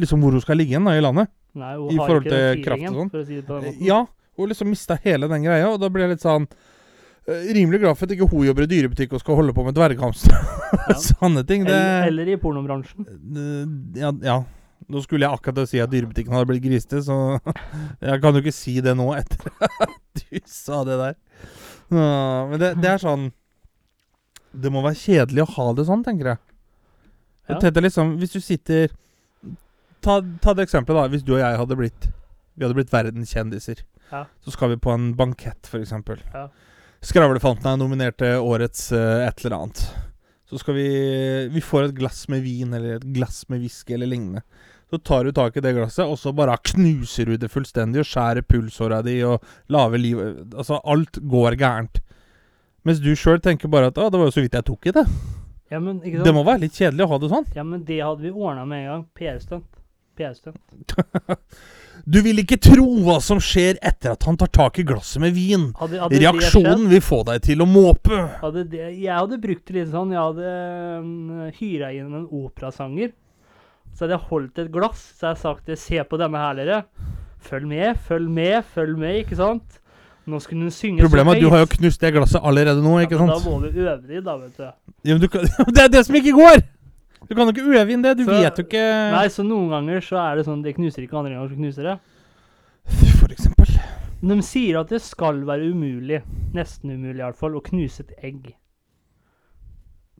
liksom 0.00 0.22
hvor 0.24 0.34
hun 0.36 0.42
skal 0.44 0.58
ligge 0.60 0.74
igjen 0.74 0.88
da, 0.88 0.96
i 0.98 1.04
landet. 1.04 1.30
Nei, 1.58 1.72
hun 1.76 1.90
I 1.92 1.98
har 1.98 2.10
forhold 2.10 2.26
ikke 2.28 2.40
den 2.40 2.64
kraft 2.66 2.88
og 2.90 2.98
sånn. 3.00 3.12
For 3.12 3.22
å 3.22 3.26
si 3.28 3.38
det 3.38 3.46
på 3.46 3.56
den 3.56 3.66
måten. 3.70 3.86
Ja, 3.86 4.00
hun 4.38 4.52
liksom 4.52 4.70
mista 4.72 4.96
hele 5.04 5.30
den 5.30 5.46
greia, 5.46 5.70
og 5.70 5.80
da 5.82 5.90
blir 5.92 6.06
jeg 6.06 6.14
litt 6.14 6.24
sånn 6.24 6.46
eh, 6.46 7.50
Rimelig 7.56 7.82
glad 7.82 7.98
for 7.98 8.06
at 8.06 8.14
ikke 8.14 8.28
hun 8.30 8.46
jobber 8.48 8.66
i 8.66 8.70
dyrebutikk 8.70 9.16
og 9.16 9.22
skal 9.24 9.40
holde 9.40 9.56
på 9.56 9.66
med 9.66 9.78
dverghamster. 9.78 10.36
Ja. 10.70 10.94
Sånne 11.02 11.42
ting. 11.46 11.64
Det, 11.66 11.74
Eller, 11.74 12.06
eller 12.08 12.28
i 12.30 12.36
pornobransjen. 12.40 13.02
Eh, 13.04 14.00
ja, 14.00 14.12
ja. 14.24 14.36
Nå 14.90 15.02
skulle 15.04 15.26
jeg 15.26 15.36
akkurat 15.36 15.68
si 15.68 15.80
at 15.82 15.90
dyrebutikken 15.92 16.32
hadde 16.34 16.48
blitt 16.48 16.62
grisete, 16.64 17.02
så 17.04 17.16
jeg 18.08 18.22
kan 18.22 18.38
jo 18.38 18.42
ikke 18.42 18.54
si 18.54 18.76
det 18.82 18.94
nå 18.98 19.08
etter 19.18 19.50
at 19.84 20.22
du 20.22 20.38
sa 20.48 20.80
det 20.86 20.96
der. 21.02 21.18
Men 21.90 22.54
det, 22.62 22.70
det 22.78 22.86
er 22.86 23.00
sånn 23.02 23.24
Det 24.54 24.70
må 24.70 24.78
være 24.84 24.98
kjedelig 24.98 25.42
å 25.42 25.48
ha 25.56 25.66
det 25.74 25.88
sånn, 25.88 26.04
tenker 26.06 26.32
jeg. 26.32 26.40
Ja. 27.50 27.58
Liksom, 27.82 28.14
Hvis 28.22 28.34
du 28.36 28.40
sitter 28.42 28.94
Ta, 30.00 30.20
ta 30.42 30.54
det 30.56 30.66
eksempelet, 30.68 31.02
da. 31.02 31.12
Hvis 31.12 31.24
du 31.26 31.34
og 31.36 31.42
jeg 31.42 31.60
hadde 31.60 31.76
blitt 31.78 32.08
Vi 32.56 32.64
hadde 32.64 32.76
blitt 32.76 32.92
verdenskjendiser. 32.92 33.84
Ja. 34.10 34.24
Så 34.42 34.52
skal 34.54 34.72
vi 34.72 34.80
på 34.82 34.92
en 34.92 35.12
bankett, 35.16 35.70
f.eks. 35.70 35.92
Ja. 36.34 36.48
Skravlefanten 37.00 37.68
er 37.70 37.78
nominert 37.80 38.18
til 38.20 38.42
årets 38.44 38.90
uh, 38.92 39.24
et 39.24 39.44
eller 39.44 39.56
annet. 39.56 39.84
Så 40.50 40.58
skal 40.60 40.76
vi 40.76 40.88
Vi 41.54 41.62
får 41.62 41.88
et 41.88 41.96
glass 41.96 42.26
med 42.28 42.42
vin 42.44 42.74
eller 42.74 42.98
et 42.98 43.08
glass 43.14 43.44
med 43.48 43.62
whisky 43.62 43.94
eller 43.94 44.10
lignende. 44.10 44.42
Så 44.90 44.98
tar 44.98 45.24
du 45.24 45.30
tak 45.32 45.56
i 45.56 45.62
det 45.62 45.76
glasset, 45.76 46.02
og 46.02 46.18
så 46.18 46.32
bare 46.34 46.56
knuser 46.72 47.30
du 47.30 47.36
det 47.38 47.52
fullstendig 47.52 48.02
og 48.02 48.08
skjærer 48.10 48.42
pulsåra 48.42 48.98
di 49.06 49.20
og 49.22 49.38
lager 49.70 50.02
liv 50.02 50.22
Altså, 50.50 50.80
alt 50.82 51.20
går 51.22 51.54
gærent. 51.60 52.00
Mens 52.82 52.98
du 52.98 53.12
sjøl 53.14 53.38
tenker 53.40 53.70
bare 53.70 53.92
at 53.92 54.00
'Å, 54.00 54.10
det 54.10 54.18
var 54.18 54.26
jo 54.26 54.34
så 54.34 54.42
vidt 54.42 54.56
jeg 54.58 54.66
tok 54.66 54.86
i 54.86 54.96
det'. 54.96 55.06
Ja, 55.70 55.78
men, 55.78 56.00
Det 56.00 56.34
må 56.34 56.42
være 56.42 56.66
litt 56.66 56.74
kjedelig 56.74 57.06
å 57.06 57.10
ha 57.12 57.18
det 57.18 57.30
sånn. 57.30 57.46
ja, 57.54 57.62
men 57.62 57.84
det 57.84 58.00
hadde 58.02 58.22
vi 58.22 58.30
ordna 58.30 58.64
med 58.66 58.82
en 58.82 58.90
gang. 58.90 59.04
PR-stunt. 59.14 59.79
PR-stunt. 60.20 60.96
Du 62.10 62.20
vil 62.24 62.40
ikke 62.42 62.56
tro 62.62 62.86
hva 63.04 63.18
som 63.22 63.40
skjer 63.42 63.78
etter 63.84 64.14
at 64.14 64.24
han 64.26 64.38
tar 64.40 64.50
tak 64.54 64.78
i 64.80 64.84
glasset 64.88 65.20
med 65.22 65.34
vin. 65.36 65.70
Hadde, 65.78 66.00
hadde 66.00 66.20
Reaksjonen 66.22 66.86
vil 66.90 67.02
få 67.04 67.22
deg 67.28 67.42
til 67.44 67.64
å 67.64 67.66
måpe. 67.68 68.22
Hadde 68.40 68.64
det, 68.72 68.86
jeg 68.96 69.12
hadde 69.12 69.40
brukt 69.42 69.66
det 69.68 69.76
litt 69.76 69.90
sånn 69.92 70.14
Jeg 70.14 70.20
hadde 70.20 70.54
um, 71.04 71.50
hyra 71.58 71.92
inn 71.96 72.14
en 72.22 72.24
operasanger. 72.26 73.12
Så 73.92 74.06
hadde 74.06 74.16
jeg 74.16 74.28
holdt 74.30 74.62
et 74.62 74.72
glass, 74.72 75.02
så 75.18 75.30
hadde 75.30 75.36
jeg 75.36 75.42
sagt 75.44 75.84
Se 75.84 76.02
på 76.08 76.20
denne 76.20 76.48
dere. 76.60 76.82
Følg 77.44 77.68
med, 77.68 78.00
følg 78.08 78.32
med, 78.32 78.58
følg 78.74 78.98
med, 79.00 79.22
ikke 79.24 79.38
sant? 79.38 79.80
Nå 80.28 80.38
skulle 80.44 80.66
hun 80.66 80.74
synge 80.74 81.00
Problemet 81.02 81.34
er 81.34 81.40
at 81.40 81.44
du 81.46 81.52
har 81.54 81.62
jo 81.64 81.70
knust 81.74 82.02
det 82.02 82.10
glasset 82.14 82.44
allerede 82.44 82.82
nå, 82.84 82.98
ikke 83.04 83.16
ja, 83.16 83.22
men 83.22 83.32
sant? 83.32 83.46
Da 83.46 83.50
må 83.50 83.62
vi 83.64 83.86
øve 83.86 83.96
det, 84.04 84.20
da, 84.26 84.36
vet 84.40 84.60
du. 84.60 84.68
Ja, 85.08 85.14
men 85.14 85.22
du 85.22 85.30
kan, 85.32 85.48
det 85.76 85.86
er 85.86 85.94
det 85.96 86.04
som 86.06 86.18
ikke 86.20 86.36
går! 86.36 86.60
Du 87.30 87.34
kan 87.38 87.46
jo 87.46 87.52
ikke 87.54 87.78
øve 87.78 87.92
inn 87.94 88.02
det. 88.02 88.16
Du 88.18 88.24
Så- 88.26 88.34
vet 88.42 88.56
jo 88.58 88.64
ikke 88.66 88.82
Nei, 89.14 89.26
så 89.30 89.44
noen 89.46 89.68
ganger 89.70 90.00
så 90.02 90.18
er 90.18 90.36
det 90.40 90.46
sånn 90.46 90.62
Det 90.64 90.74
knuser 90.76 91.04
ikke 91.06 91.14
andre 91.20 91.36
ganger 91.36 91.52
så 91.52 91.58
knuser 91.60 91.82
det. 91.86 91.98
For 93.20 93.28
eksempel. 93.30 93.66
De 94.20 94.42
sier 94.42 94.80
at 94.80 94.88
det 94.90 95.00
skal 95.00 95.38
være 95.46 95.70
umulig, 95.72 96.22
nesten 96.52 96.90
umulig 96.90 97.20
i 97.20 97.24
hvert 97.24 97.36
fall, 97.38 97.54
å 97.56 97.62
knuse 97.62 98.00
et 98.00 98.10
egg. 98.22 98.50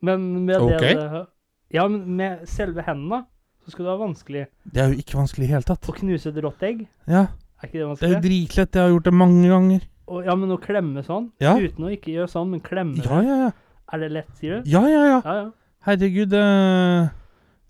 Men 0.03 0.47
med 0.47 0.57
Ok. 0.57 0.79
det 0.81 0.97
det 0.97 1.27
Ja, 1.73 1.87
men 1.89 2.17
med 2.17 2.47
selve 2.49 2.83
hendene 2.83 3.27
så 3.65 3.71
skal 3.71 3.85
det 3.85 3.91
være 3.93 4.07
vanskelig. 4.09 4.47
Det 4.73 4.83
er 4.83 4.89
jo 4.93 4.97
ikke 5.03 5.19
vanskelig 5.21 5.45
i 5.45 5.47
det 5.47 5.55
hele 5.55 5.69
tatt. 5.69 5.83
Å 5.87 5.95
knuse 5.95 6.27
et 6.31 6.41
rått 6.43 6.63
egg, 6.63 6.87
Ja, 7.07 7.27
er 7.63 7.67
ikke 7.69 7.73
det 7.79 7.87
vanskelig? 7.87 8.01
Det 8.01 8.11
er 8.11 8.15
jo 8.15 8.29
dritlett. 8.29 8.73
Jeg 8.73 8.83
har 8.83 8.91
gjort 8.95 9.05
det 9.05 9.15
mange 9.15 9.49
ganger. 9.49 9.81
Og, 10.09 10.25
ja, 10.25 10.35
men 10.35 10.49
å 10.51 10.59
klemme 10.61 11.05
sånn, 11.05 11.31
Ja. 11.39 11.55
uten 11.57 11.85
å 11.85 11.91
ikke 11.93 12.11
gjøre 12.15 12.29
sånn, 12.31 12.51
men 12.51 12.61
klemme 12.61 12.97
Ja, 13.05 13.21
ja, 13.21 13.37
ja. 13.47 13.51
Er 13.93 13.99
det 13.99 14.11
lett, 14.13 14.29
sier 14.39 14.63
du? 14.63 14.71
Ja, 14.71 14.81
ja, 14.87 15.05
ja. 15.05 15.21
Ja, 15.25 15.35
ja. 15.45 15.51
Herregud, 15.87 16.29
det 16.31 16.41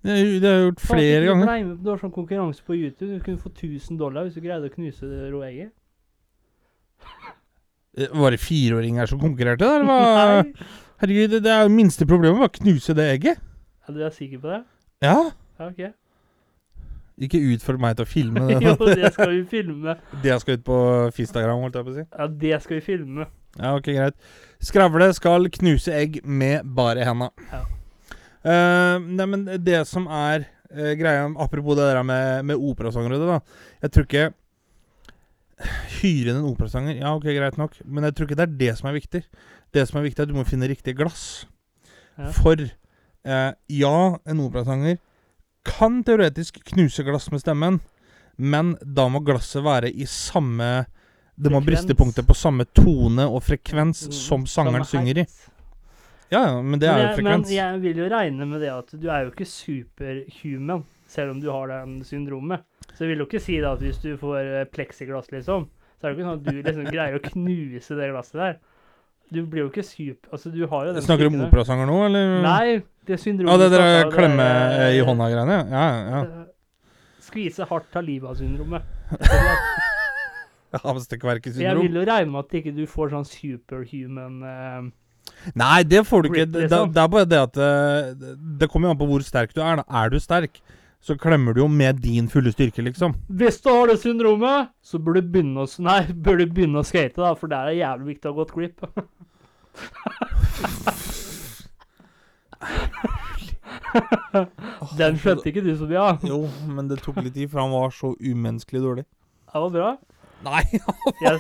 Det 0.03 0.11
har 0.11 0.17
jeg- 0.17 0.41
det 0.41 0.49
har 0.49 0.57
jeg 0.59 0.65
gjort 0.73 0.81
flere 0.81 1.25
ganger. 1.27 1.47
ble 1.47 1.65
med- 1.69 1.83
Du 1.85 1.91
har 1.91 1.99
sånn 1.99 2.13
konkurranse 2.13 2.63
på 2.65 2.75
YouTube. 2.75 3.19
Du 3.19 3.21
kunne 3.25 3.39
få 3.39 3.51
1000 3.53 3.99
dollar 3.99 4.25
hvis 4.25 4.35
du 4.35 4.41
greide 4.41 4.65
å 4.71 4.75
knuse 4.75 5.01
det 5.01 5.31
egget. 5.33 5.71
Eh, 7.99 8.07
Var 8.13 8.31
det 8.31 8.41
fireåringer 8.41 9.07
som 9.09 9.21
konkurrerte, 9.21 9.59
da? 9.59 9.83
Nei. 9.83 10.53
Herregud, 11.01 11.31
det 11.31 11.43
det 11.43 11.51
er 11.53 11.63
jo 11.65 11.73
minste 11.75 12.07
problemet 12.07 12.39
var 12.39 12.49
å 12.49 12.59
knuse 12.61 12.95
det 12.95 13.07
egget. 13.21 13.41
Er 13.89 13.93
du 13.97 14.03
er 14.05 14.11
sikker 14.15 14.39
på 14.41 14.51
det? 14.53 14.61
Ja. 15.03 15.31
Ja, 15.59 15.67
ok. 15.69 15.93
Ikke 17.21 17.41
utfordre 17.53 17.81
meg 17.81 17.97
til 17.97 18.07
å 18.07 18.09
filme 18.09 18.47
det. 18.49 18.61
jo, 18.65 18.75
det. 18.87 18.97
det 19.03 19.13
skal 19.13 19.29
vi 19.35 19.43
filme. 19.45 19.97
det 20.23 20.41
skal 20.41 20.55
ut 20.57 20.65
på 20.65 20.79
Fistagram, 21.13 21.61
holdt 21.61 21.75
jeg 21.75 21.85
på 21.85 21.91
å 21.93 21.99
si. 21.99 22.07
Ja, 22.19 22.27
det 22.29 22.63
skal 22.63 22.79
vi 22.81 22.85
filme. 22.87 23.27
Ja, 23.59 23.75
ok, 23.77 23.91
greit. 23.93 24.15
Skravle 24.63 25.11
skal 25.17 25.49
knuse 25.51 25.93
egg 25.93 26.21
med 26.25 26.63
bare 26.77 27.05
henda. 27.05 27.31
Ja. 27.51 27.65
Eh, 28.41 28.97
nei, 29.05 29.27
men 29.29 29.45
det 29.61 29.83
som 29.85 30.07
er 30.09 30.47
uh, 30.73 30.93
greia 30.97 31.27
Apropos 31.37 31.77
det 31.77 31.91
der 31.91 32.01
med, 32.09 32.47
med 32.49 32.57
operasangere, 32.71 33.19
da. 33.21 33.41
Jeg 33.85 33.93
tror 33.93 34.07
ikke 34.09 34.29
Hyre 36.01 36.33
inn 36.33 36.39
en 36.39 36.47
operasanger, 36.49 37.03
ja, 37.03 37.11
ok, 37.13 37.27
greit 37.37 37.59
nok. 37.61 37.75
Men 37.85 38.07
jeg 38.09 38.15
tror 38.17 38.29
ikke 38.29 38.39
det 38.39 38.47
er 38.47 38.59
det 38.63 38.71
som 38.79 38.89
er 38.89 38.97
viktig. 38.97 39.21
Det 39.77 39.83
som 39.85 39.99
er 40.01 40.07
viktig, 40.07 40.23
er 40.23 40.29
at 40.29 40.33
du 40.33 40.39
må 40.39 40.47
finne 40.49 40.71
riktig 40.71 40.95
glass. 40.97 41.25
Ja. 42.17 42.31
For 42.33 42.57
uh, 42.65 43.51
ja, 43.69 43.97
en 44.25 44.41
operasanger 44.41 44.97
kan 45.69 46.01
teoretisk 46.07 46.63
knuse 46.73 47.05
glass 47.05 47.29
med 47.29 47.43
stemmen, 47.43 47.77
men 48.41 48.73
da 48.81 49.05
må 49.13 49.21
glasset 49.21 49.61
være 49.67 49.91
i 49.93 50.07
samme 50.09 50.87
Det 51.37 51.53
må 51.53 51.61
briste 51.65 51.93
punktet 51.97 52.25
på 52.29 52.37
samme 52.37 52.65
tone 52.77 53.27
og 53.29 53.43
frekvens 53.45 54.07
Mm, 54.09 54.13
som 54.17 54.47
sangeren 54.49 54.85
synger 54.85 55.23
i. 55.23 55.25
Ja, 56.31 56.41
ja, 56.47 56.63
men 56.63 56.79
det 56.79 56.87
er 56.89 56.97
Men 56.97 57.03
jo 57.03 57.15
frekvens. 57.19 57.49
Men 57.49 57.57
jeg 57.57 57.83
vil 57.83 58.01
jo 58.05 58.09
regne 58.13 58.47
med 58.47 58.63
det 58.63 58.71
at 58.71 58.93
du 58.95 59.09
er 59.11 59.25
jo 59.27 59.33
ikke 59.33 59.49
superhuman, 59.51 60.85
selv 61.11 61.35
om 61.35 61.41
du 61.43 61.49
har 61.51 61.73
den 61.73 62.01
syndromet. 62.07 62.63
Så 62.95 63.05
jeg 63.05 63.13
vil 63.13 63.25
jo 63.25 63.27
ikke 63.27 63.43
si 63.43 63.59
da 63.63 63.75
at 63.75 63.83
hvis 63.83 63.99
du 64.03 64.13
får 64.21 64.39
eh, 64.41 64.67
pleksiglass, 64.71 65.33
liksom, 65.35 65.67
så 65.99 66.07
er 66.07 66.13
det 66.13 66.19
ikke 66.19 66.29
sånn 66.29 66.39
at 66.39 66.47
du 66.47 66.61
liksom 66.61 66.87
greier 66.91 67.19
å 67.19 67.25
knuse 67.25 67.99
det 67.99 68.11
glasset 68.13 68.39
der. 68.41 68.61
Du 69.31 69.45
blir 69.47 69.63
jo 69.63 69.69
ikke 69.71 69.85
super 69.87 70.33
Altså, 70.35 70.51
du 70.51 70.65
har 70.67 70.87
jo 70.89 70.95
den 70.97 71.05
Snakker 71.07 71.29
du 71.29 71.31
om 71.31 71.43
operasanger 71.45 71.87
nå, 71.87 71.99
eller? 72.09 72.33
Nei, 72.43 72.81
det 73.07 73.19
syndromet 73.23 73.53
Ja, 73.53 73.59
det 73.63 73.69
der 73.71 73.85
det 73.87 74.09
klemme 74.11 74.43
er, 74.43 74.73
eh, 74.75 74.95
i 74.97 74.99
eh, 74.99 75.07
hånda-greiene? 75.07 75.59
Ja, 75.71 75.85
ja. 76.15 76.23
eh, 76.25 76.49
Skvise 77.23 77.67
hardt 77.71 77.95
av 77.95 78.03
livet 78.03 78.27
av 78.27 78.41
syndromet. 78.41 78.83
Hamsterkverkesyndrom. 80.83 81.67
Jeg 81.67 81.79
vil 81.79 82.01
jo 82.01 82.03
regne 82.09 82.33
med 82.33 82.41
at 82.43 82.57
ikke 82.59 82.73
du 82.75 82.83
får 82.91 83.13
sånn 83.15 83.29
superhuman 83.29 84.43
eh, 84.51 84.91
Nei, 85.57 85.83
det 85.89 86.03
får 86.09 86.23
du 86.23 86.27
ikke. 86.31 86.45
Det, 86.47 86.53
Det, 86.53 86.61
liksom. 86.67 86.93
det 86.95 87.01
er 87.03 87.09
bare 87.15 87.25
det 87.29 87.39
at 87.41 87.57
eh, 87.57 88.13
Det 88.61 88.69
kommer 88.71 88.89
jo 88.89 88.93
an 88.95 88.99
på 89.01 89.07
hvor 89.11 89.23
sterk 89.25 89.51
du 89.57 89.61
er. 89.65 89.75
da. 89.81 89.85
Er 90.03 90.07
du 90.13 90.19
sterk, 90.21 90.55
så 91.01 91.13
klemmer 91.17 91.53
du 91.57 91.61
jo 91.63 91.69
med 91.73 92.01
din 92.05 92.29
fulle 92.29 92.53
styrke, 92.53 92.83
liksom. 92.85 93.15
Hvis 93.41 93.57
du 93.65 93.71
har 93.73 93.87
det 93.89 93.97
syndromet, 94.03 94.69
så 94.85 94.99
bør 95.01 95.13
du 95.17 95.23
begynne 95.33 95.61
å, 95.65 95.67
nei, 95.87 96.03
bør 96.13 96.37
du 96.43 96.47
begynne 96.53 96.79
å 96.83 96.85
skate, 96.85 97.17
da, 97.17 97.33
for 97.41 97.49
der 97.53 97.61
er 97.65 97.69
det 97.73 97.81
jævlig 97.81 98.07
viktig 98.15 98.27
å 98.29 98.33
ha 98.35 98.39
godt 98.43 98.53
grip. 98.57 98.77
Den 104.99 105.17
skjønte 105.19 105.49
ikke 105.51 105.63
du 105.65 105.73
Sofia. 105.79 106.13
Jo, 106.27 106.41
men 106.69 106.89
det 106.91 107.01
tok 107.05 107.17
litt 107.25 107.35
tid, 107.37 107.49
for 107.51 107.59
han 107.65 107.73
var 107.75 107.91
så 107.95 108.09
umenneskelig 108.21 108.83
dårlig. 108.85 109.05
Det 109.51 109.59
var 109.65 109.71
bra. 109.75 109.91
Nei, 110.47 110.63
Jeg, 111.25 111.37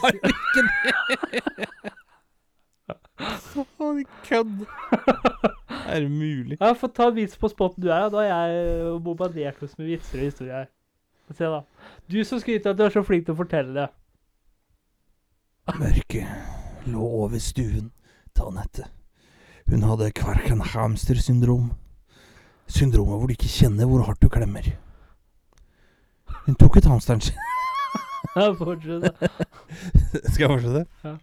han 3.21 4.05
kødd! 4.27 4.67
Er 5.91 6.01
det 6.05 6.11
mulig? 6.11 6.57
ja, 6.61 6.73
Få 6.79 6.87
ta 6.95 7.09
vits 7.15 7.37
på 7.41 7.49
spotten 7.51 7.83
du 7.83 7.89
er, 7.91 8.09
da. 8.13 8.21
Har 8.31 8.49
jeg 8.53 8.99
bombardert 9.03 9.63
oss 9.65 9.73
med 9.79 9.89
vitser 9.91 10.21
og 10.21 10.25
historier. 10.29 10.69
Få 11.27 11.35
se, 11.39 11.49
da. 11.51 11.61
Du 12.11 12.19
som 12.27 12.41
skryter 12.43 12.71
at 12.73 12.79
du 12.79 12.85
er 12.85 12.93
så 12.95 13.03
flink 13.07 13.27
til 13.27 13.35
å 13.35 13.41
fortelle 13.41 13.75
det. 13.75 13.89
Mørket 15.81 16.87
lå 16.91 17.03
over 17.25 17.39
stuen 17.43 17.91
til 18.35 18.49
Anette. 18.51 18.87
Hun 19.71 19.85
hadde 19.87 20.11
Kvarkenhamster-syndrom. 20.19 21.71
Syndromet 22.71 23.19
hvor 23.21 23.27
du 23.31 23.35
ikke 23.35 23.51
kjenner 23.51 23.87
hvor 23.91 24.03
hardt 24.07 24.23
du 24.23 24.29
klemmer. 24.31 24.67
Hun 26.47 26.55
tok 26.59 26.79
ut 26.81 26.91
hamsteren 26.91 27.23
sin. 27.25 27.39
Ja, 28.37 28.51
fortsett. 28.55 29.01
da. 29.03 29.29
Skal 30.33 30.45
jeg 30.45 30.51
fortsette? 30.53 30.83
Ja. 31.03 31.15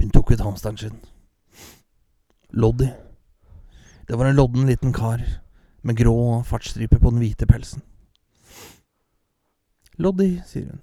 Hun 0.00 0.10
tok 0.10 0.32
ut 0.32 0.40
hamsteren 0.40 0.78
sin. 0.80 0.98
Loddy. 2.50 2.88
Det 4.08 4.18
var 4.18 4.26
en 4.26 4.36
lodden 4.36 4.66
liten 4.66 4.92
kar 4.92 5.20
med 5.82 5.96
grå 5.96 6.42
fartsstripe 6.42 6.98
på 6.98 7.10
den 7.10 7.20
hvite 7.22 7.46
pelsen. 7.46 7.82
Loddy, 10.00 10.40
sier 10.46 10.70
hun. 10.72 10.80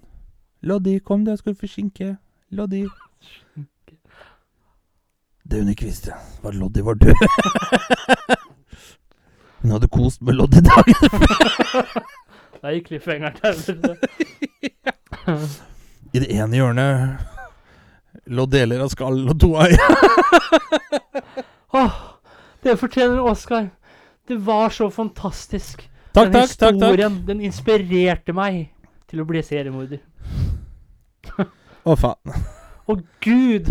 Loddy, 0.61 0.99
kom 0.99 1.26
deg, 1.26 1.38
skal 1.41 1.53
du 1.53 1.59
forsinke. 1.59 2.15
Loddy. 2.49 2.86
Det 5.47 5.59
hun 5.61 5.70
ikke 5.70 5.89
visste, 5.89 6.13
var 6.43 6.49
at 6.53 6.55
Loddy 6.55 6.86
var 6.86 6.93
død. 6.93 7.15
Hun 9.61 9.72
hadde 9.72 9.88
kost 9.88 10.22
med 10.22 10.34
Loddy 10.34 10.61
dagen 10.61 10.95
Der 12.61 12.70
gikk 12.76 12.88
cliffhangeren 12.88 13.34
til. 13.65 13.97
I 16.15 16.20
det 16.20 16.30
ene 16.32 16.55
hjørnet 16.55 17.37
lå 18.30 18.45
deler 18.51 18.84
av 18.86 18.91
skallen 18.93 19.30
og 19.32 19.39
toa 19.41 19.67
i. 19.71 19.78
Åh, 21.80 21.99
det 22.63 22.78
fortjener 22.80 23.19
Oscar. 23.23 23.69
Det 24.28 24.38
var 24.43 24.69
så 24.75 24.89
fantastisk. 24.91 25.86
Takk, 26.11 26.32
den 26.32 26.34
takk, 26.34 26.49
takk. 26.49 26.57
takk. 26.59 26.73
historien, 26.82 27.21
den 27.28 27.41
inspirerte 27.47 28.34
meg 28.36 28.67
til 29.07 29.21
å 29.23 29.28
bli 29.28 29.43
seriemorder. 29.45 30.01
Å, 31.88 31.95
faen. 31.95 32.41
Å 32.88 32.95
gud! 33.23 33.69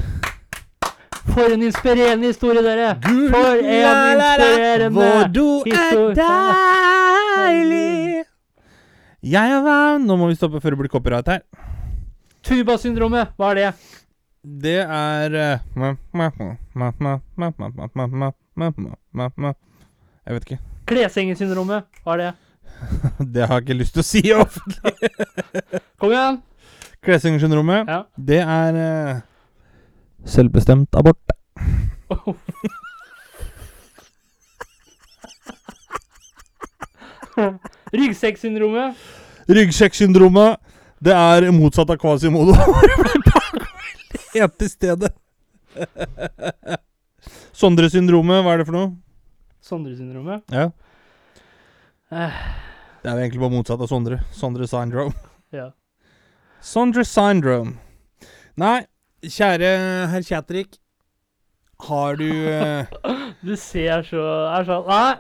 For 1.27 1.53
en 1.53 1.63
inspirerende 1.67 2.31
historie, 2.31 2.63
dere! 2.65 2.95
Gud, 3.03 3.31
For 3.35 3.59
en 3.59 4.15
inspirerende 4.15 4.95
Hvor 4.95 5.29
du 5.35 5.49
er 5.67 6.15
deilig. 7.37 8.25
Jeg 9.27 9.57
er 9.57 9.63
varm 9.65 10.07
Nå 10.07 10.17
må 10.21 10.29
vi 10.31 10.37
stoppe 10.39 10.61
før 10.63 10.77
det 10.77 10.81
blir 10.85 10.93
copyright 10.93 11.29
her. 11.29 11.43
Tubasyndromet, 12.47 13.35
hva 13.37 13.51
er 13.51 13.59
det? 13.59 13.71
det 14.47 14.79
er 14.79 15.35
Jeg 20.27 20.35
vet 20.35 20.45
ikke. 20.47 20.59
Kleshengersyndromet. 20.87 21.87
Hva 22.05 22.15
er 22.15 22.21
det? 22.23 22.33
det 23.35 23.47
har 23.47 23.59
jeg 23.59 23.67
ikke 23.67 23.79
lyst 23.81 23.97
til 23.97 24.03
å 24.03 24.07
si 24.07 24.23
offentlig. 24.35 24.93
Kom 26.01 26.13
igjen. 26.13 26.39
Kleshengersyndromet, 27.07 27.91
ja. 27.91 28.01
det 28.17 28.41
er 28.43 28.79
uh, 28.79 29.21
selvbestemt 30.27 30.97
abort. 30.99 31.35
Oh. 32.11 32.35
Ryggsekksyndromet. 37.95 38.95
Ryggsekksyndromet, 39.51 40.57
det 41.05 41.15
er 41.15 41.51
motsatt 41.55 41.91
av 41.95 42.01
kvasimodo. 42.03 42.57
Helt 44.37 44.57
til 44.61 44.71
stedet. 44.71 45.13
Sondre-syndromet, 47.57 48.43
hva 48.45 48.55
er 48.55 48.63
det 48.63 48.67
for 48.69 48.77
noe? 48.77 48.93
Sondre-syndromet. 49.67 50.45
Ja. 50.53 50.69
Eh, 52.13 52.37
Det 53.03 53.11
er 53.11 53.17
jo 53.19 53.23
egentlig 53.25 53.41
bare 53.43 53.55
motsatt 53.57 53.83
av 53.83 53.91
Sondre. 53.91 54.21
Sondre 54.35 54.69
syndrome. 54.71 55.15
ja. 55.55 55.71
Sondre 56.67 57.05
syndrome. 57.07 57.77
Nei, 58.59 58.87
kjære 59.23 59.69
herr 60.11 60.25
Kjatrik. 60.27 60.79
Har 61.87 62.17
du 62.17 62.25
eh, 62.49 62.87
Du 63.45 63.53
ser 63.61 64.01
så 64.09 64.23
Er 64.49 64.65
sånn 64.65 64.87
Nei! 64.89 65.19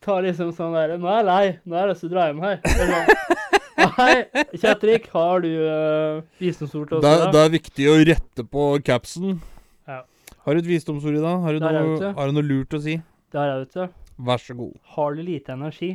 Tar 0.00 0.22
liksom 0.24 0.48
sånn 0.56 0.72
derre 0.72 0.96
Nå 0.96 1.04
er 1.12 1.18
jeg 1.18 1.26
lei. 1.28 1.50
Nå 1.68 1.76
har 1.76 1.84
jeg 1.84 1.90
lyst 1.92 2.00
til 2.06 2.08
å 2.08 2.14
dra 2.14 2.24
hjem 2.30 2.40
her. 2.46 2.56
Nei, 3.96 4.44
Kjetrik, 4.60 5.06
har 5.14 5.40
du 5.44 5.48
uh, 5.48 6.22
visdomsord 6.40 6.88
til 6.90 6.98
oss? 6.98 7.04
det, 7.04 7.12
i 7.14 7.20
dag? 7.22 7.32
det 7.34 7.42
er 7.44 7.52
viktig 7.54 7.86
å 7.88 7.94
rette 8.10 8.44
på 8.56 8.66
capsen. 8.84 9.38
Ja. 9.88 10.02
Har 10.46 10.54
du 10.56 10.62
et 10.62 10.68
visdomsord 10.68 11.16
i 11.16 11.22
dag? 11.22 11.40
Har 11.44 11.56
du, 11.56 11.60
Der 11.62 11.78
er 11.80 11.86
noe, 11.86 11.96
ute. 11.96 12.10
har 12.18 12.28
du 12.28 12.36
noe 12.36 12.46
lurt 12.46 12.76
å 12.76 12.80
si? 12.82 12.98
Det 13.32 13.40
har 13.40 13.48
jeg, 13.52 13.64
vet 13.64 13.78
du. 13.78 14.02
Vær 14.28 14.42
så 14.42 14.56
god. 14.58 14.74
Har 14.96 15.16
du 15.16 15.22
lite 15.26 15.52
energi, 15.56 15.90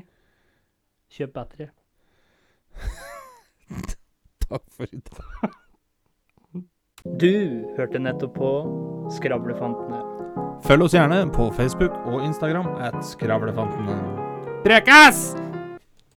kjøp 1.13 1.33
battery. 1.37 1.69
Takk 4.47 4.65
for 4.75 4.85
i 4.89 5.01
dag. 5.01 5.57
Du 7.17 7.31
hørte 7.77 8.01
nettopp 8.01 8.35
på 8.37 8.49
Skravlefantene. 9.15 10.01
Følg 10.67 10.85
oss 10.85 10.93
gjerne 10.93 11.23
på 11.33 11.47
Facebook 11.57 11.95
og 12.05 12.21
Instagram 12.27 12.67
at 12.85 12.99
Skravlefantene. 13.05 13.97
Prekas! 14.65 15.31